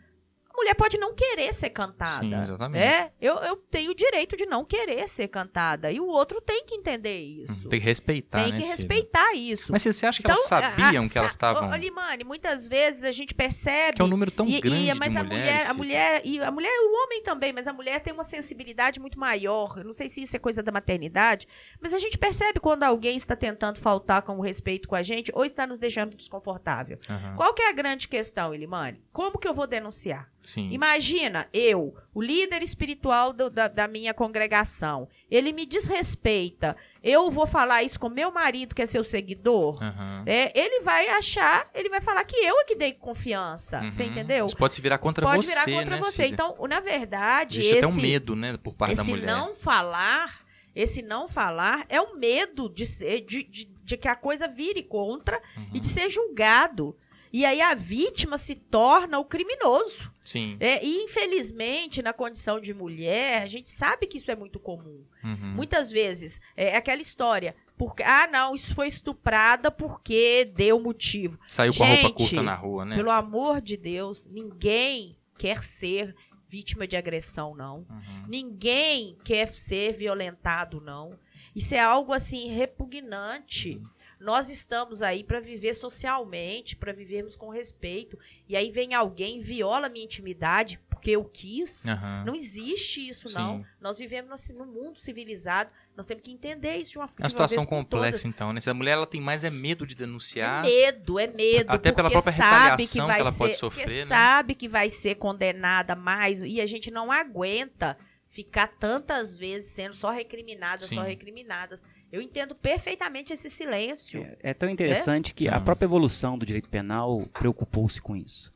Mulher 0.59 0.74
pode 0.74 0.98
não 0.98 1.14
querer 1.14 1.52
ser 1.54 1.70
cantada. 1.70 2.20
Sim, 2.20 2.34
exatamente. 2.34 2.82
É, 2.84 3.12
eu, 3.20 3.36
eu 3.38 3.56
tenho 3.56 3.90
o 3.90 3.94
direito 3.94 4.36
de 4.36 4.44
não 4.46 4.64
querer 4.64 5.09
ser 5.09 5.28
cantada. 5.28 5.90
E 5.90 5.98
o 6.00 6.06
outro 6.06 6.40
tem 6.40 6.64
que 6.66 6.74
entender 6.74 7.18
isso. 7.20 7.52
Uhum, 7.52 7.68
Tem 7.68 7.80
que 7.80 7.86
respeitar, 7.86 8.42
tem 8.44 8.52
né, 8.52 8.59
que 8.59 8.64
Cida? 8.66 8.76
respeitar 8.76 9.32
isso. 9.34 9.72
Mas 9.72 9.82
você 9.82 10.06
acha 10.06 10.20
que 10.22 10.28
Então, 10.28 10.36
elas 10.36 10.48
sabiam 10.48 11.04
a- 11.04 11.09
que 11.09 11.18
elas 11.18 11.30
estavam... 11.30 11.74
Limane, 11.76 12.24
muitas 12.24 12.66
vezes 12.68 13.04
a 13.04 13.12
gente 13.12 13.34
percebe. 13.34 13.96
Que 13.96 14.02
é 14.02 14.04
um 14.04 14.09
número 14.09 14.30
tão 14.30 14.46
e, 14.48 14.61
grande 14.61 14.86
e, 14.90 14.94
mas 14.94 15.12
de 15.12 15.18
a 15.18 15.24
mulheres. 15.24 15.28
mulher, 15.28 15.56
a 15.56 15.61
Cida. 15.61 15.74
mulher 15.74 16.22
e 16.24 16.42
a 16.42 16.50
mulher, 16.50 16.72
o 16.80 17.04
homem 17.04 17.22
também, 17.22 17.52
mas 17.52 17.66
a 17.68 17.72
mulher 17.72 18.00
tem 18.00 18.12
uma 18.12 18.24
sensibilidade 18.24 18.98
muito 19.00 19.18
maior. 19.18 19.78
Eu 19.78 19.84
não 19.84 19.92
sei 19.92 20.09
se 20.09 20.22
isso 20.22 20.34
é 20.36 20.38
coisa 20.40 20.62
da 20.62 20.72
maternidade, 20.72 21.46
mas 21.80 21.94
a 21.94 21.98
gente 21.98 22.18
percebe 22.18 22.59
quando 22.61 22.82
alguém 22.82 23.16
está 23.16 23.36
tentando 23.36 23.78
faltar 23.78 24.22
com 24.22 24.36
o 24.38 24.42
respeito 24.42 24.88
com 24.88 24.94
a 24.96 25.02
gente 25.02 25.30
ou 25.34 25.44
está 25.44 25.66
nos 25.66 25.78
deixando 25.78 26.16
desconfortável. 26.16 26.98
Aham, 27.09 27.34
Qual 27.36 27.54
que 27.54 27.62
é 27.62 27.68
a 27.68 27.72
grande 27.72 28.09
questão, 28.09 28.52
Elimane? 28.54 29.00
Como 29.12 29.38
que 29.38 29.46
eu 29.46 29.54
vou 29.54 29.66
denunciar? 29.66 30.28
Sim. 30.41 30.70
Imagina, 30.70 31.49
eu, 31.53 31.95
o 32.14 32.22
líder 32.22 32.62
espiritual 32.62 33.32
do- 33.32 33.51
da, 33.51 33.68
da 33.68 33.86
minha 33.89 34.14
congregação, 34.14 35.09
ele 35.30 35.53
me 35.53 35.66
desrespeita. 35.66 36.76
Eu 37.03 37.30
vou 37.30 37.47
falar 37.47 37.82
isso 37.82 37.99
com 37.99 38.09
meu 38.09 38.30
marido, 38.30 38.74
que 38.74 38.80
é 38.82 38.86
seu 38.86 39.03
seguidor? 39.05 39.82
Aham. 39.82 40.22
É, 40.26 40.59
ele 40.59 40.80
vai 40.80 41.09
achar, 41.09 41.68
ele 41.74 41.89
vai 41.89 42.01
falar 42.01 42.24
que 42.24 42.36
eu 42.36 42.59
é 42.61 42.64
que 42.64 42.74
dei 42.76 42.93
confiança. 42.93 43.80
Você 43.91 44.05
Uhum. 44.05 44.11
entendeu? 44.11 44.47
Isso 44.47 44.57
pode 44.57 44.74
se 44.74 44.80
virar 44.80 44.99
contra 44.99 45.26
Pode 45.26 45.45
você, 45.45 45.51
virar 45.64 45.78
contra 45.80 45.97
né, 45.97 46.03
você. 46.03 46.26
Então, 46.26 46.57
na 46.68 46.80
verdade, 46.80 47.59
Existe 47.59 47.76
esse, 47.76 47.84
até 47.84 47.95
um 47.95 48.01
medo, 48.01 48.34
né, 48.36 48.57
por 48.57 48.74
parte 48.74 48.95
da 48.97 49.03
esse 49.03 49.11
mulher. 49.11 49.26
não 49.26 49.55
falar, 49.57 50.41
esse 50.74 51.03
não 51.03 51.28
falar 51.28 51.84
é 51.89 52.01
o 52.01 52.16
medo 52.16 52.68
de, 52.68 52.86
ser, 52.86 53.20
de, 53.22 53.43
de, 53.43 53.64
de 53.66 53.97
que 53.97 54.09
a 54.09 54.16
coisa 54.16 54.47
vire 54.49 54.82
contra 54.82 55.41
Uhum. 55.57 55.70
e 55.74 55.80
de 55.80 55.89
ser 55.89 56.09
julgado. 56.09 56.97
E 57.30 57.45
aí 57.45 57.61
a 57.61 57.74
vítima 57.74 58.39
se 58.39 58.55
torna 58.55 59.18
o 59.18 59.24
criminoso. 59.24 60.11
Sim. 60.28 60.58
É, 60.60 60.84
e 60.84 61.04
infelizmente, 61.04 62.02
na 62.02 62.12
condição 62.12 62.60
de 62.60 62.74
mulher, 62.74 63.42
a 63.42 63.46
gente 63.46 63.70
sabe 63.70 64.06
que 64.06 64.18
isso 64.18 64.30
é 64.30 64.36
muito 64.36 64.60
comum. 64.60 65.02
Uhum. 65.24 65.54
Muitas 65.54 65.90
vezes 65.90 66.38
é 66.54 66.76
aquela 66.76 67.00
história. 67.00 67.56
Porque, 67.78 68.02
ah, 68.02 68.28
não, 68.30 68.54
isso 68.54 68.74
foi 68.74 68.88
estuprada 68.88 69.70
porque 69.70 70.52
deu 70.54 70.78
motivo. 70.78 71.38
Saiu 71.46 71.72
com 71.72 71.82
a 71.82 71.86
roupa 71.86 72.02
Gente, 72.02 72.16
curta 72.16 72.42
na 72.42 72.54
rua, 72.54 72.84
né? 72.84 72.96
Pelo 72.96 73.10
amor 73.10 73.62
de 73.62 73.78
Deus, 73.78 74.26
ninguém 74.30 75.16
quer 75.38 75.62
ser 75.62 76.14
vítima 76.46 76.86
de 76.86 76.96
agressão, 76.96 77.54
não. 77.54 77.86
Uhum. 77.88 78.24
Ninguém 78.28 79.16
quer 79.24 79.54
ser 79.54 79.96
violentado, 79.96 80.78
não. 80.78 81.18
Isso 81.56 81.74
é 81.74 81.80
algo 81.80 82.12
assim 82.12 82.50
repugnante. 82.50 83.80
Nós 84.20 84.50
estamos 84.50 85.00
aí 85.00 85.22
para 85.22 85.38
viver 85.40 85.74
socialmente, 85.74 86.74
para 86.74 86.92
vivermos 86.92 87.36
com 87.36 87.48
respeito. 87.50 88.18
E 88.48 88.56
aí 88.56 88.70
vem 88.70 88.92
alguém, 88.94 89.40
viola 89.40 89.88
minha 89.88 90.04
intimidade 90.04 90.80
porque 90.88 91.10
eu 91.12 91.24
quis. 91.24 91.86
Aham. 91.86 92.24
Não 92.26 92.34
existe 92.34 93.08
isso, 93.08 93.28
Sim. 93.28 93.36
não. 93.36 93.64
Nós 93.80 93.98
vivemos 93.98 94.32
assim, 94.32 94.52
num 94.52 94.66
mundo 94.66 94.98
civilizado. 94.98 95.70
Nós 95.96 96.06
temos 96.06 96.24
que 96.24 96.32
entender 96.32 96.76
isso 96.76 96.90
de 96.92 96.98
uma, 96.98 97.06
de 97.06 97.12
É 97.12 97.14
uma 97.20 97.24
uma 97.24 97.30
situação 97.30 97.64
complexa, 97.64 98.10
todas. 98.10 98.24
então, 98.24 98.52
né? 98.52 98.60
Se 98.60 98.68
a 98.68 98.74
mulher 98.74 98.92
ela 98.92 99.06
tem 99.06 99.20
mais 99.20 99.44
é 99.44 99.50
medo 99.50 99.86
de 99.86 99.94
É 99.94 99.98
denunciar. 99.98 100.62
medo, 100.64 101.18
é 101.18 101.28
medo. 101.28 101.70
Até 101.70 101.92
pela 101.92 102.10
própria 102.10 102.32
retaliação 102.32 103.06
vai 103.06 103.16
que 103.16 103.20
ela 103.20 103.32
ser, 103.32 103.38
pode 103.38 103.54
sofrer, 103.56 104.06
né? 104.06 104.06
sabe 104.06 104.54
que 104.56 104.68
vai 104.68 104.90
ser 104.90 105.14
condenada 105.14 105.94
mais 105.94 106.42
e 106.42 106.60
a 106.60 106.66
gente 106.66 106.90
não 106.90 107.12
aguenta 107.12 107.96
ficar 108.28 108.68
tantas 108.78 109.38
vezes 109.38 109.70
sendo 109.70 109.94
só 109.94 110.10
recriminadas, 110.10 110.86
só 110.86 111.02
Sim. 111.02 111.08
recriminadas. 111.08 111.82
Eu 112.11 112.22
entendo 112.22 112.54
perfeitamente 112.54 113.32
esse 113.32 113.50
silêncio. 113.50 114.22
É, 114.22 114.50
é 114.50 114.54
tão 114.54 114.68
interessante 114.68 115.34
que 115.34 115.48
a 115.48 115.59
Hum. 115.59 115.64
própria 115.64 115.86
evolução 115.86 116.38
do 116.38 116.46
direito 116.46 116.68
penal 116.68 117.26
preocupou-se 117.38 118.00
com 118.00 118.16
isso. 118.16 118.52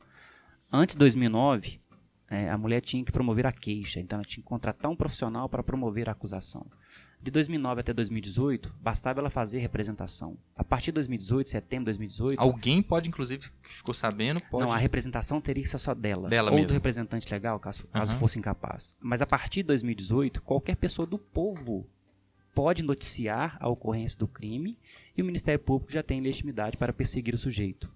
Antes 0.71 0.95
de 0.95 0.99
2009, 0.99 1.79
é, 2.29 2.49
a 2.49 2.57
mulher 2.57 2.81
tinha 2.81 3.05
que 3.05 3.11
promover 3.11 3.45
a 3.45 3.51
queixa, 3.51 3.99
então 3.99 4.17
ela 4.17 4.25
tinha 4.25 4.41
que 4.41 4.49
contratar 4.49 4.89
um 4.89 4.95
profissional 4.95 5.47
para 5.47 5.61
promover 5.61 6.09
a 6.09 6.13
acusação. 6.13 6.65
De 7.21 7.29
2009 7.31 7.79
até 7.81 7.93
2018, 7.93 8.73
bastava 8.81 9.21
ela 9.21 9.29
fazer 9.29 9.59
representação. 9.59 10.35
A 10.57 10.63
partir 10.63 10.87
de 10.87 10.93
2018, 10.95 11.49
setembro 11.49 11.85
de 11.85 11.97
2018, 11.97 12.39
Alguém 12.41 12.81
pode, 12.81 13.07
inclusive, 13.07 13.49
que 13.61 13.69
ficou 13.73 13.93
sabendo, 13.93 14.41
pode. 14.41 14.65
não, 14.65 14.73
a 14.73 14.77
representação 14.77 15.39
teria 15.39 15.63
que 15.63 15.69
ser 15.69 15.77
só 15.79 15.93
dela. 15.93 16.27
Dela 16.27 16.49
ou 16.49 16.55
mesmo. 16.57 16.69
do 16.69 16.73
representante 16.73 17.31
legal, 17.31 17.57
caso, 17.59 17.87
caso 17.87 18.11
Aham. 18.11 18.19
fosse 18.19 18.39
incapaz. 18.39 18.97
Mas 18.99 19.21
a 19.21 19.25
partir 19.27 19.61
de 19.61 19.67
2018, 19.67 20.41
qualquer 20.41 20.75
pessoa 20.75 21.05
do 21.05 21.17
povo 21.17 21.87
pode 22.53 22.83
noticiar 22.83 23.57
a 23.59 23.67
ocorrência 23.67 24.17
do 24.19 24.27
crime 24.27 24.77
e 25.17 25.21
o 25.21 25.25
Ministério 25.25 25.59
Público 25.59 25.91
já 25.91 26.03
tem 26.03 26.21
legitimidade 26.21 26.77
para 26.77 26.93
perseguir 26.93 27.33
o 27.33 27.37
sujeito. 27.37 27.89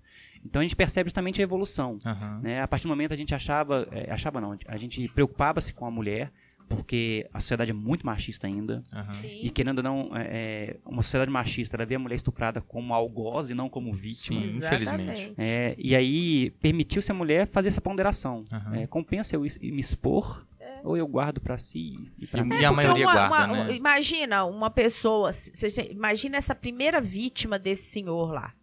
Então 0.45 0.61
a 0.61 0.63
gente 0.63 0.75
percebe 0.75 1.09
justamente 1.09 1.41
a 1.41 1.43
evolução. 1.43 1.99
Aham. 2.05 2.39
né? 2.41 2.61
A 2.61 2.67
partir 2.67 2.83
do 2.83 2.89
momento 2.89 3.13
a 3.13 3.17
gente 3.17 3.33
achava, 3.33 3.87
é, 3.91 4.11
achava 4.11 4.39
não, 4.39 4.57
a 4.67 4.77
gente 4.77 5.07
preocupava-se 5.09 5.73
com 5.73 5.85
a 5.85 5.91
mulher, 5.91 6.31
porque 6.69 7.25
a 7.33 7.39
sociedade 7.39 7.71
é 7.71 7.73
muito 7.73 8.05
machista 8.05 8.45
ainda. 8.45 8.83
Aham. 8.91 9.11
E 9.23 9.49
querendo 9.49 9.79
ou 9.79 9.83
não, 9.83 10.11
é, 10.15 10.27
é, 10.29 10.75
uma 10.85 11.01
sociedade 11.01 11.31
machista, 11.31 11.77
ela 11.77 11.85
vê 11.85 11.95
a 11.95 11.99
mulher 11.99 12.15
estuprada 12.15 12.61
como 12.61 12.93
algoz 12.93 13.49
e 13.49 13.53
não 13.53 13.69
como 13.69 13.93
vítima. 13.93 14.39
Sim, 14.41 14.57
infelizmente. 14.57 15.33
É, 15.37 15.75
e 15.77 15.95
aí 15.95 16.51
permitiu-se 16.61 17.11
a 17.11 17.15
mulher 17.15 17.47
fazer 17.47 17.69
essa 17.69 17.81
ponderação. 17.81 18.45
Aham. 18.51 18.75
É, 18.75 18.87
compensa 18.87 19.35
eu 19.35 19.41
me 19.41 19.79
expor 19.79 20.45
ou 20.83 20.95
eu 20.97 21.07
guardo 21.07 21.39
pra 21.41 21.57
si 21.57 22.11
e 22.17 22.25
pra 22.27 22.43
mim. 22.43 22.55
e 22.55 22.65
a 22.65 22.69
É, 22.69 22.71
maioria 22.71 23.05
uma- 23.07 23.27
guarda, 23.27 23.53
uma- 23.53 23.63
né? 23.65 23.73
Imagina 23.75 24.45
uma 24.45 24.69
pessoa, 24.69 25.31
imagina 25.89 26.37
essa 26.37 26.55
primeira 26.55 26.99
vítima 27.01 27.57
desse 27.59 27.83
senhor 27.89 28.31
lá. 28.33 28.53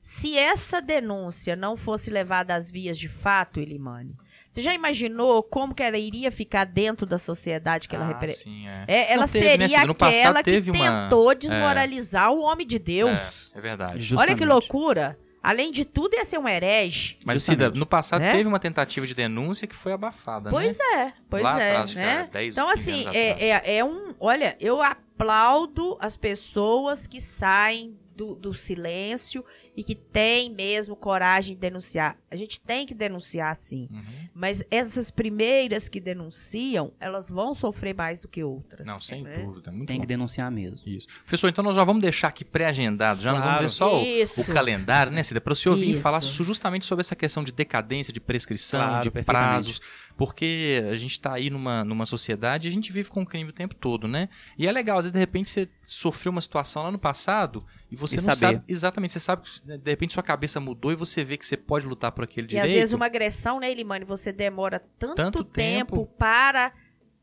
Se 0.00 0.36
essa 0.38 0.80
denúncia 0.80 1.54
não 1.56 1.76
fosse 1.76 2.08
levada 2.10 2.54
às 2.54 2.70
vias 2.70 2.98
de 2.98 3.08
fato, 3.08 3.60
Elimane, 3.60 4.16
você 4.50 4.62
já 4.62 4.72
imaginou 4.72 5.42
como 5.42 5.74
que 5.74 5.82
ela 5.82 5.98
iria 5.98 6.30
ficar 6.30 6.64
dentro 6.64 7.04
da 7.04 7.18
sociedade 7.18 7.88
que 7.88 7.94
ela 7.94 8.04
Ah, 8.06 8.08
representa? 8.08 8.40
sim, 8.44 8.66
é. 8.68 8.84
É, 8.88 9.12
ela 9.12 9.26
teve, 9.28 9.58
né, 9.58 9.68
seria 9.68 9.94
passado 9.94 10.36
aquela 10.38 10.62
que 10.62 10.70
uma- 10.70 11.02
tentou 11.02 11.34
desmoralizar 11.34 12.32
o 12.32 12.40
homem 12.42 12.66
de 12.66 12.78
Deus. 12.78 13.50
É, 13.54 13.58
é 13.58 13.60
verdade. 13.60 13.92
Olha 13.92 14.00
Justamente. 14.00 14.38
que 14.38 14.44
loucura. 14.46 15.18
Além 15.42 15.70
de 15.70 15.84
tudo, 15.84 16.14
ia 16.14 16.24
ser 16.24 16.38
um 16.38 16.48
herege. 16.48 17.18
Mas. 17.24 17.42
Cida, 17.42 17.70
no 17.70 17.86
passado 17.86 18.20
Né? 18.20 18.32
teve 18.32 18.48
uma 18.48 18.58
tentativa 18.58 19.06
de 19.06 19.14
denúncia 19.14 19.66
que 19.66 19.74
foi 19.74 19.92
abafada, 19.92 20.50
Pois 20.50 20.76
né? 20.78 20.84
é, 20.94 21.12
pois 21.30 21.42
Lá 21.42 21.60
é. 21.62 21.70
atrás, 21.70 21.94
né? 21.94 22.02
era 22.02 22.22
10, 22.24 22.56
então, 22.56 22.68
15 22.74 22.90
assim, 22.90 23.16
é, 23.16 23.48
é, 23.50 23.76
é 23.78 23.84
um. 23.84 24.14
Olha, 24.18 24.56
eu 24.60 24.82
aplaudo 24.82 25.96
as 26.00 26.16
pessoas 26.16 27.06
que 27.06 27.20
saem 27.20 27.96
do, 28.16 28.34
do 28.34 28.52
silêncio 28.52 29.44
e 29.78 29.84
que 29.84 29.94
têm 29.94 30.50
mesmo 30.52 30.96
coragem 30.96 31.54
de 31.54 31.60
denunciar. 31.60 32.16
A 32.28 32.34
gente 32.34 32.58
tem 32.58 32.84
que 32.84 32.92
denunciar, 32.92 33.54
sim. 33.54 33.88
Uhum. 33.92 34.02
Mas 34.34 34.60
essas 34.72 35.08
primeiras 35.08 35.88
que 35.88 36.00
denunciam, 36.00 36.92
elas 36.98 37.28
vão 37.28 37.54
sofrer 37.54 37.94
mais 37.94 38.20
do 38.20 38.26
que 38.26 38.42
outras. 38.42 38.84
Não, 38.84 39.00
sem 39.00 39.22
né? 39.22 39.38
dúvida. 39.38 39.70
Muito 39.70 39.86
Tem 39.86 39.98
bom. 39.98 40.00
que 40.02 40.08
denunciar 40.08 40.50
mesmo. 40.50 40.88
Isso. 40.88 41.06
Professor, 41.20 41.46
então 41.48 41.62
nós 41.62 41.76
já 41.76 41.84
vamos 41.84 42.02
deixar 42.02 42.26
aqui 42.26 42.44
pré-agendado, 42.44 43.20
já 43.20 43.30
nós 43.30 43.38
vamos 43.40 43.78
Claro. 43.78 44.02
ver 44.02 44.26
só 44.26 44.40
o, 44.42 44.42
o 44.42 44.52
calendário, 44.52 45.12
né, 45.12 45.22
Cida? 45.22 45.40
Para 45.40 45.52
o 45.52 45.56
senhor 45.56 45.76
vir 45.76 46.00
falar 46.00 46.20
justamente 46.22 46.84
sobre 46.84 47.02
essa 47.02 47.14
questão 47.14 47.44
de 47.44 47.52
decadência, 47.52 48.12
de 48.12 48.18
prescrição, 48.18 48.80
Claro, 48.80 49.02
de 49.10 49.22
prazos, 49.22 49.80
porque 50.18 50.82
a 50.90 50.96
gente 50.96 51.12
está 51.12 51.32
aí 51.32 51.48
numa, 51.48 51.84
numa 51.84 52.04
sociedade 52.04 52.66
e 52.66 52.68
a 52.68 52.72
gente 52.72 52.92
vive 52.92 53.08
com 53.08 53.24
crime 53.24 53.48
o 53.50 53.52
tempo 53.52 53.74
todo, 53.76 54.08
né? 54.08 54.28
E 54.58 54.66
é 54.66 54.72
legal, 54.72 54.98
às 54.98 55.04
vezes, 55.04 55.12
de 55.12 55.18
repente, 55.18 55.48
você 55.48 55.68
sofreu 55.84 56.32
uma 56.32 56.40
situação 56.42 56.82
lá 56.82 56.90
no 56.90 56.98
passado 56.98 57.64
e 57.90 57.94
você 57.94 58.16
E 58.16 58.18
não 58.18 58.24
saber. 58.24 58.38
sabe 58.56 58.62
exatamente, 58.68 59.12
você 59.12 59.20
sabe 59.20 59.42
que 59.42 59.78
de 59.78 59.90
repente 59.90 60.12
sua 60.12 60.22
cabeça 60.22 60.58
mudou 60.58 60.90
e 60.90 60.96
você 60.96 61.22
vê 61.22 61.36
que 61.38 61.46
você 61.46 61.56
pode 61.56 61.86
lutar 61.86 62.10
por 62.10 62.24
aquele 62.24 62.46
E 62.46 62.50
direito. 62.50 62.66
às 62.66 62.72
vezes 62.74 62.92
uma 62.92 63.06
agressão, 63.06 63.60
né, 63.60 63.70
Elimane, 63.70 64.04
você 64.04 64.32
demora 64.32 64.82
tanto, 64.98 65.14
Tanto 65.14 65.44
tempo, 65.44 65.96
tempo. 65.98 66.06
para 66.18 66.72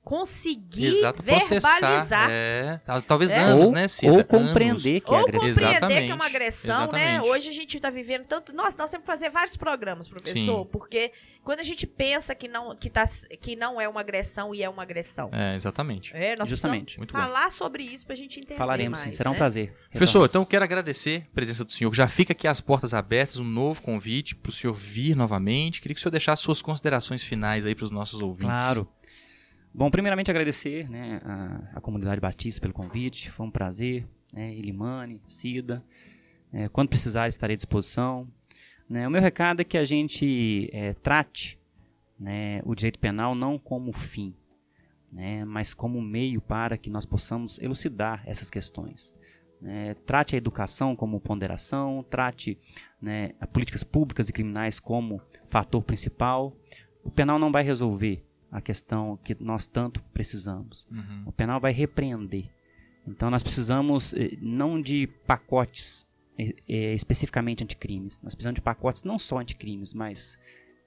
conseguir 0.06 0.86
Exato, 0.86 1.22
verbalizar. 1.24 2.28
É, 2.30 2.80
tal- 2.86 3.02
talvez 3.02 3.32
É. 3.32 3.40
anos, 3.40 3.70
ou, 3.70 3.72
né, 3.74 3.88
Cida? 3.88 4.12
ou 4.12 4.18
Anos. 4.20 4.28
compreender 4.28 5.02
que 5.02 5.10
é 5.10 5.18
Ou 5.18 5.20
agressão. 5.24 5.50
compreender 5.50 5.72
Exatamente, 5.72 6.06
que 6.06 6.12
é 6.12 6.16
uma 6.16 6.26
agressão, 6.28 6.76
exatamente. 6.84 7.06
né? 7.06 7.22
Hoje 7.24 7.50
a 7.50 7.52
gente 7.54 7.80
tá 7.80 7.90
vivendo 7.90 8.26
tanto. 8.26 8.54
Nossa, 8.56 8.78
nós 8.78 8.92
temos 8.92 9.04
que 9.04 9.12
fazer 9.12 9.30
vários 9.30 9.58
programas, 9.58 10.08
professor, 10.08 10.64
Sim. 10.64 10.70
porque 10.72 11.12
quando 11.44 11.60
a 11.60 11.64
gente 11.64 11.88
pensa 11.88 12.36
que 12.36 12.48
não, 12.48 12.76
que, 12.76 12.90
tá, 12.90 13.10
que 13.42 13.56
não 13.56 13.82
é 13.82 13.90
uma 13.90 14.00
agressão 14.00 14.54
e 14.54 14.64
é 14.64 14.70
uma 14.70 14.84
agressão. 14.84 15.30
É, 15.34 15.56
exatamente. 15.56 16.12
É, 16.16 16.36
nós 16.36 16.48
Justamente. 16.48 16.98
Muito 17.00 17.12
precisamos 17.12 17.34
bom. 17.36 17.40
falar 17.42 17.52
sobre 17.52 17.84
isso 17.84 18.06
pra 18.06 18.16
gente 18.16 18.40
entender. 18.40 18.58
Falaremos 18.58 19.00
mais, 19.00 19.10
sim, 19.12 19.18
será 19.18 19.32
um 19.32 19.34
né? 19.34 19.40
prazer. 19.40 19.76
Professor, 19.90 20.26
então 20.26 20.42
eu 20.44 20.46
quero 20.46 20.64
agradecer 20.64 21.26
a 21.32 21.34
presença 21.34 21.66
do 21.66 21.72
senhor. 21.74 21.94
Já 21.96 22.08
fica 22.08 22.32
aqui 22.34 22.48
as 22.48 22.62
portas 22.62 22.94
abertas, 22.94 23.38
um 23.38 23.44
novo 23.44 23.82
convite 23.82 24.36
para 24.36 24.50
o 24.50 24.54
senhor 24.54 24.74
vir 24.74 25.16
novamente. 25.16 25.82
Queria 25.82 25.96
que 25.96 26.00
o 26.00 26.02
senhor 26.02 26.12
deixasse 26.12 26.44
suas 26.44 26.62
considerações 26.62 27.24
finais 27.24 27.66
aí 27.66 27.74
para 27.74 27.86
os 27.86 27.92
nossos 27.92 28.22
ouvintes. 28.22 28.64
Claro. 28.64 28.88
Bom, 29.78 29.92
primeiramente 29.92 30.32
agradecer 30.32 30.90
né, 30.90 31.20
a, 31.26 31.78
a 31.78 31.82
comunidade 31.82 32.22
Batista 32.22 32.62
pelo 32.62 32.74
convite, 32.74 33.30
foi 33.30 33.46
um 33.46 33.52
prazer. 33.52 34.08
Né, 34.32 34.56
Ilimane, 34.56 35.22
Cida, 35.26 35.84
É, 36.54 36.70
quando 36.70 36.88
precisar 36.88 37.28
estarei 37.28 37.56
à 37.56 37.58
disposição. 37.58 38.26
Né, 38.90 39.06
o 39.06 39.12
meu 39.12 39.22
recado 39.22 39.60
é 39.60 39.66
que 39.66 39.78
a 39.78 39.84
gente 39.84 40.70
é, 40.72 40.94
trate 40.94 41.60
né, 42.18 42.62
o 42.64 42.74
direito 42.74 43.00
penal 43.00 43.36
não 43.36 43.60
como 43.60 43.92
fim, 43.92 44.34
né, 45.12 45.44
mas 45.44 45.74
como 45.74 46.02
meio 46.02 46.40
para 46.40 46.78
que 46.78 46.90
nós 46.90 47.06
possamos 47.06 47.60
elucidar 47.60 48.24
essas 48.26 48.50
questões. 48.50 49.14
né. 49.60 49.94
trate 50.06 50.36
a 50.36 50.38
educação 50.38 50.96
como 50.96 51.20
ponderação, 51.20 52.02
trate 52.10 52.58
né, 53.02 53.34
as 53.42 53.50
políticas 53.50 53.84
públicas 53.84 54.30
e 54.30 54.34
criminais 54.34 54.80
como 54.80 55.22
fator 55.50 55.84
principal, 55.84 56.56
o 57.04 57.12
penal 57.12 57.38
não 57.38 57.52
vai 57.52 57.64
resolver 57.64 58.24
a 58.52 58.62
questão 58.62 59.18
que 59.24 59.36
nós 59.40 59.66
tanto 59.66 60.02
precisamos. 60.14 60.88
Uhum. 60.92 61.24
O 61.26 61.32
penal 61.32 61.60
vai 61.60 61.72
repreender. 61.74 62.50
Então 63.08 63.30
nós 63.30 63.44
precisamos 63.44 64.14
eh, 64.14 64.38
não 64.42 64.82
de 64.82 65.08
pacotes 65.28 66.06
eh, 66.38 66.94
especificamente 66.94 67.64
anticrimes. 67.64 68.20
Nós 68.22 68.34
precisamos 68.34 68.56
de 68.56 68.62
pacotes 68.62 69.04
não 69.04 69.20
só 69.20 69.40
anticrimes, 69.40 69.94
mas 69.94 70.38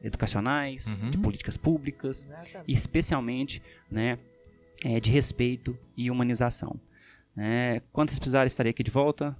educacionais, 0.03 1.03
Uhum. 1.03 1.11
de 1.11 1.19
políticas 1.19 1.57
públicas, 1.57 2.27
e 2.67 2.73
especialmente 2.73 3.63
né, 3.91 4.19
eh, 4.85 5.01
de 5.01 5.11
respeito 5.11 5.77
e 5.97 6.11
humanização. 6.11 6.79
Né, 7.37 7.81
quando 7.93 8.09
vocês 8.11 8.19
precisarem, 8.19 8.47
estarei 8.47 8.71
aqui 8.71 8.83
de 8.83 8.91
volta. 8.91 9.37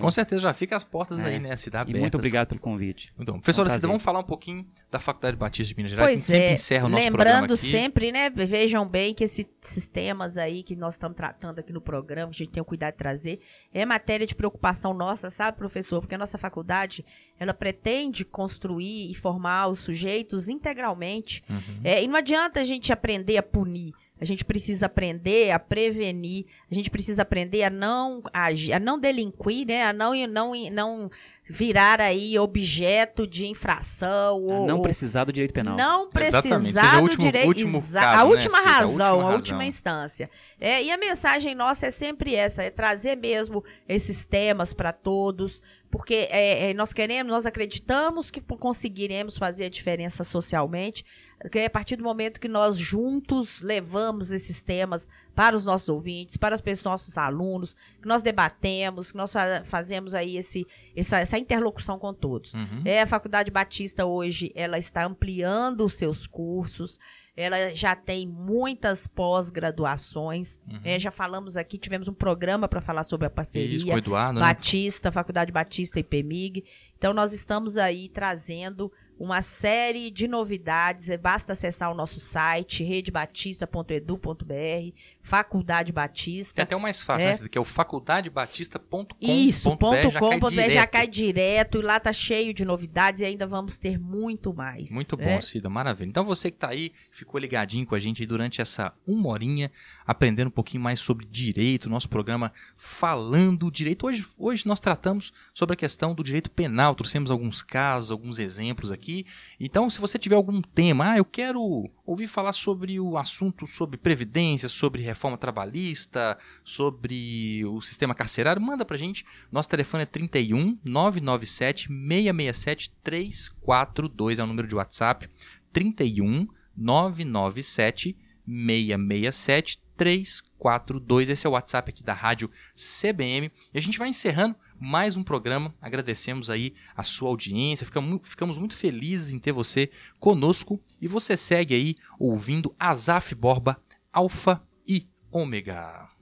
Com 0.00 0.10
certeza 0.10 0.42
já 0.42 0.54
fica 0.54 0.76
as 0.76 0.84
portas 0.84 1.20
É. 1.20 1.26
aí, 1.26 1.38
né? 1.40 1.56
Se 1.56 1.68
dá 1.68 1.78
E 1.78 1.82
abertas. 1.82 2.00
muito 2.00 2.14
obrigado 2.16 2.48
pelo 2.48 2.60
convite. 2.60 3.12
Muito 3.16 3.32
bom. 3.32 3.38
Professora, 3.40 3.68
É 3.68 3.70
um 3.70 3.72
vocês 3.72 3.82
vamos 3.82 4.02
falar 4.02 4.20
um 4.20 4.24
pouquinho 4.24 4.64
da 4.90 4.98
Faculdade 4.98 5.36
Batista 5.36 5.68
de 5.68 5.76
Minas 5.76 5.90
Gerais, 5.90 6.06
que 6.06 6.12
a 6.12 6.16
Pois 6.16 6.26
gente 6.26 6.26
sempre 6.36 6.46
é, 6.50 6.54
encerra 6.54 6.86
o 6.86 6.88
nosso 6.88 7.06
programa 7.08 7.40
lembrando 7.40 7.56
sempre, 7.56 8.12
né? 8.12 8.30
Vejam 8.30 8.86
bem 8.88 9.12
que 9.12 9.24
esse- 9.24 9.46
esses 9.62 9.86
temas 9.88 10.36
aí 10.38 10.62
que 10.62 10.76
nós 10.76 10.94
estamos 10.94 11.16
tratando 11.16 11.58
aqui 11.58 11.72
no 11.72 11.80
programa, 11.80 12.30
que 12.30 12.36
a 12.36 12.38
gente 12.44 12.52
tem 12.52 12.60
o 12.62 12.64
cuidado 12.64 12.92
de 12.92 12.98
trazer, 12.98 13.40
é 13.74 13.84
matéria 13.84 14.26
de 14.26 14.34
preocupação 14.34 14.94
nossa, 14.94 15.30
sabe, 15.30 15.58
professor? 15.58 16.00
Porque 16.00 16.14
a 16.14 16.18
nossa 16.18 16.38
faculdade, 16.38 17.04
ela 17.38 17.52
pretende 17.52 18.24
construir 18.24 19.10
e 19.10 19.14
formar 19.14 19.66
os 19.68 19.80
sujeitos 19.80 20.48
integralmente. 20.48 21.42
Uhum. 21.50 21.80
É, 21.84 22.02
e 22.02 22.06
não 22.06 22.16
adianta 22.16 22.60
a 22.60 22.64
gente 22.64 22.92
aprender 22.92 23.36
a 23.36 23.42
punir. 23.42 23.92
A 24.20 24.24
gente 24.24 24.44
precisa 24.44 24.86
aprender 24.86 25.50
a 25.50 25.58
prevenir. 25.58 26.46
A 26.70 26.74
gente 26.74 26.90
precisa 26.90 27.22
aprender 27.22 27.62
a 27.64 27.70
não 27.70 28.22
agir, 28.32 28.72
a 28.72 28.80
não 28.80 28.98
delinquir, 28.98 29.66
né? 29.66 29.84
A 29.84 29.92
não, 29.92 30.14
não, 30.26 30.52
não 30.70 31.10
virar 31.48 32.00
aí 32.00 32.36
objeto 32.38 33.26
de 33.26 33.46
infração 33.46 34.42
ou, 34.42 34.66
não 34.66 34.80
precisar 34.82 35.24
do 35.24 35.32
direito 35.32 35.52
penal. 35.52 35.76
não 35.76 36.08
Exatamente, 36.18 36.72
precisar 36.72 36.96
do 36.96 37.02
último- 37.02 37.22
direito. 37.22 37.46
último 37.46 37.82
caso, 37.82 37.98
a 37.98 38.24
né? 38.34 38.40
Seja 38.40 38.56
a 38.56 38.60
razão, 38.60 38.88
última 38.90 39.12
a 39.12 39.16
razão. 39.22 39.36
última 39.36 39.64
instância. 39.64 40.30
É, 40.58 40.82
e 40.82 40.90
a 40.90 40.96
mensagem 40.96 41.54
nossa 41.54 41.86
é 41.86 41.90
sempre 41.90 42.34
essa: 42.34 42.62
é 42.62 42.70
trazer 42.70 43.16
mesmo 43.16 43.62
esses 43.88 44.24
temas 44.24 44.72
para 44.72 44.92
todos, 44.92 45.62
porque 45.90 46.26
é, 46.30 46.70
é, 46.70 46.74
nós 46.74 46.92
queremos, 46.92 47.30
nós 47.32 47.46
acreditamos 47.46 48.30
que 48.30 48.40
conseguiremos 48.40 49.36
fazer 49.38 49.66
a 49.66 49.70
diferença 49.70 50.24
socialmente. 50.24 51.04
Que 51.50 51.58
é 51.60 51.66
a 51.66 51.70
partir 51.70 51.96
do 51.96 52.02
momento 52.02 52.40
que 52.40 52.48
nós 52.48 52.78
juntos 52.78 53.60
levamos 53.60 54.32
esses 54.32 54.62
temas 54.62 55.06
para 55.34 55.54
os 55.54 55.66
nossos 55.66 55.88
ouvintes, 55.88 56.36
para 56.38 56.54
os 56.54 56.84
nossos 56.84 57.18
alunos, 57.18 57.76
que 58.00 58.08
nós 58.08 58.22
debatemos, 58.22 59.12
que 59.12 59.18
nós 59.18 59.32
fa- 59.34 59.62
fazemos 59.66 60.14
aí 60.14 60.38
esse, 60.38 60.66
essa, 60.96 61.18
essa 61.20 61.38
interlocução 61.38 61.98
com 61.98 62.14
todos. 62.14 62.54
Uhum. 62.54 62.80
É, 62.86 63.02
a 63.02 63.06
Faculdade 63.06 63.50
Batista 63.50 64.06
hoje, 64.06 64.50
ela 64.54 64.78
está 64.78 65.04
ampliando 65.04 65.84
os 65.84 65.94
seus 65.94 66.26
cursos, 66.26 66.98
ela 67.36 67.74
já 67.74 67.94
tem 67.94 68.26
muitas 68.26 69.06
pós-graduações, 69.06 70.58
Uhum. 70.70 70.80
é, 70.84 70.98
já 70.98 71.10
falamos 71.10 71.56
aqui, 71.56 71.76
tivemos 71.78 72.08
um 72.08 72.14
programa 72.14 72.66
para 72.68 72.80
falar 72.80 73.02
sobre 73.04 73.26
a 73.26 73.30
parceria, 73.30 73.76
Isso, 73.76 73.86
com 73.86 73.92
o 73.94 73.98
Eduardo, 73.98 74.40
né? 74.40 74.46
Batista, 74.46 75.12
Faculdade 75.12 75.52
Batista 75.52 76.00
e 76.00 76.02
PEMIG, 76.02 76.64
então 76.96 77.12
nós 77.12 77.32
estamos 77.32 77.76
aí 77.76 78.08
trazendo 78.08 78.90
uma 79.18 79.40
série 79.40 80.10
de 80.10 80.28
novidades, 80.28 81.08
é, 81.08 81.16
basta 81.16 81.52
acessar 81.52 81.90
o 81.90 81.94
nosso 81.94 82.20
site, 82.20 82.84
redebatista.edu.br, 82.84 84.92
Faculdade 85.26 85.86
Tem 85.88 85.94
Batista, 85.94 86.62
até 86.62 86.76
o 86.76 86.80
mais 86.80 87.02
fácil, 87.02 87.28
É. 87.28 87.32
né? 87.40 87.48
Que 87.50 87.58
é 87.58 87.60
o 87.60 87.64
faculdadebatista.com.br. 87.64 89.16
isso, 89.20 89.68
já 89.70 89.76
ponto 89.76 89.90
cai 90.12 90.20
com, 90.20 90.38
ponto 90.38 90.54
BR, 90.54 90.60
já 90.60 90.68
direto. 90.68 90.90
cai 90.90 91.08
direto, 91.08 91.78
e 91.78 91.82
lá 91.82 91.98
tá 91.98 92.12
cheio 92.12 92.54
de 92.54 92.64
novidades 92.64 93.20
e 93.20 93.24
ainda 93.24 93.44
vamos 93.46 93.76
ter 93.76 93.98
muito 93.98 94.54
mais. 94.54 94.88
Muito 94.88 95.16
bom, 95.16 95.24
né? 95.24 95.40
Cida, 95.40 95.68
maravilha. 95.68 96.08
Então 96.08 96.24
você 96.24 96.48
que 96.50 96.58
tá 96.58 96.68
aí, 96.68 96.92
ficou 97.10 97.40
ligadinho 97.40 97.84
com 97.84 97.94
a 97.96 97.98
gente 97.98 98.24
durante 98.24 98.60
essa 98.60 98.92
uma 99.06 99.28
horinha, 99.30 99.72
aprendendo 100.06 100.46
um 100.48 100.52
pouquinho 100.52 100.82
mais 100.82 101.00
sobre 101.00 101.26
direito, 101.26 101.90
nosso 101.90 102.08
programa 102.08 102.52
falando 102.76 103.68
direito. 103.70 104.06
Hoje, 104.06 104.24
hoje 104.38 104.64
nós 104.66 104.78
tratamos 104.78 105.32
sobre 105.52 105.74
a 105.74 105.76
questão 105.76 106.14
do 106.14 106.22
direito 106.22 106.50
penal, 106.50 106.94
trouxemos 106.94 107.32
alguns 107.32 107.62
casos, 107.62 108.12
alguns 108.12 108.38
exemplos 108.38 108.92
aqui. 108.92 109.26
Então, 109.58 109.90
se 109.90 110.00
você 110.00 110.18
tiver 110.18 110.36
algum 110.36 110.62
tema, 110.62 111.12
ah, 111.12 111.18
eu 111.18 111.24
quero 111.24 111.90
ouvir 112.06 112.28
falar 112.28 112.52
sobre 112.52 113.00
o 113.00 113.18
assunto 113.18 113.66
sobre 113.66 113.98
previdência, 113.98 114.68
sobre 114.68 115.02
reforma 115.02 115.36
trabalhista, 115.36 116.38
sobre 116.64 117.64
o 117.66 117.80
sistema 117.80 118.14
carcerário, 118.14 118.62
manda 118.62 118.84
pra 118.84 118.96
gente. 118.96 119.26
Nosso 119.50 119.68
telefone 119.68 120.04
é 120.04 120.06
31 120.06 120.78
997 120.84 121.88
667 121.88 122.92
342 123.02 124.38
é 124.38 124.44
o 124.44 124.46
número 124.46 124.68
de 124.68 124.74
WhatsApp. 124.76 125.28
31 125.72 126.46
997 126.76 128.16
667 128.46 129.80
342. 129.96 131.28
Esse 131.28 131.46
é 131.46 131.50
o 131.50 131.54
WhatsApp 131.54 131.90
aqui 131.90 132.04
da 132.04 132.12
Rádio 132.12 132.50
CBM. 132.74 133.50
E 133.74 133.78
a 133.78 133.80
gente 133.80 133.98
vai 133.98 134.08
encerrando 134.08 134.54
mais 134.78 135.16
um 135.16 135.22
programa. 135.22 135.74
Agradecemos 135.80 136.50
aí 136.50 136.74
a 136.96 137.02
sua 137.02 137.28
audiência. 137.28 137.86
Ficamos, 137.86 138.58
muito 138.58 138.74
felizes 138.74 139.32
em 139.32 139.38
ter 139.38 139.52
você 139.52 139.90
conosco. 140.18 140.80
E 141.00 141.08
você 141.08 141.36
segue 141.36 141.74
aí 141.74 141.94
ouvindo 142.18 142.74
Azaf 142.78 143.34
Borba, 143.34 143.80
Alfa 144.12 144.62
e 144.86 145.06
Ômega. 145.30 146.15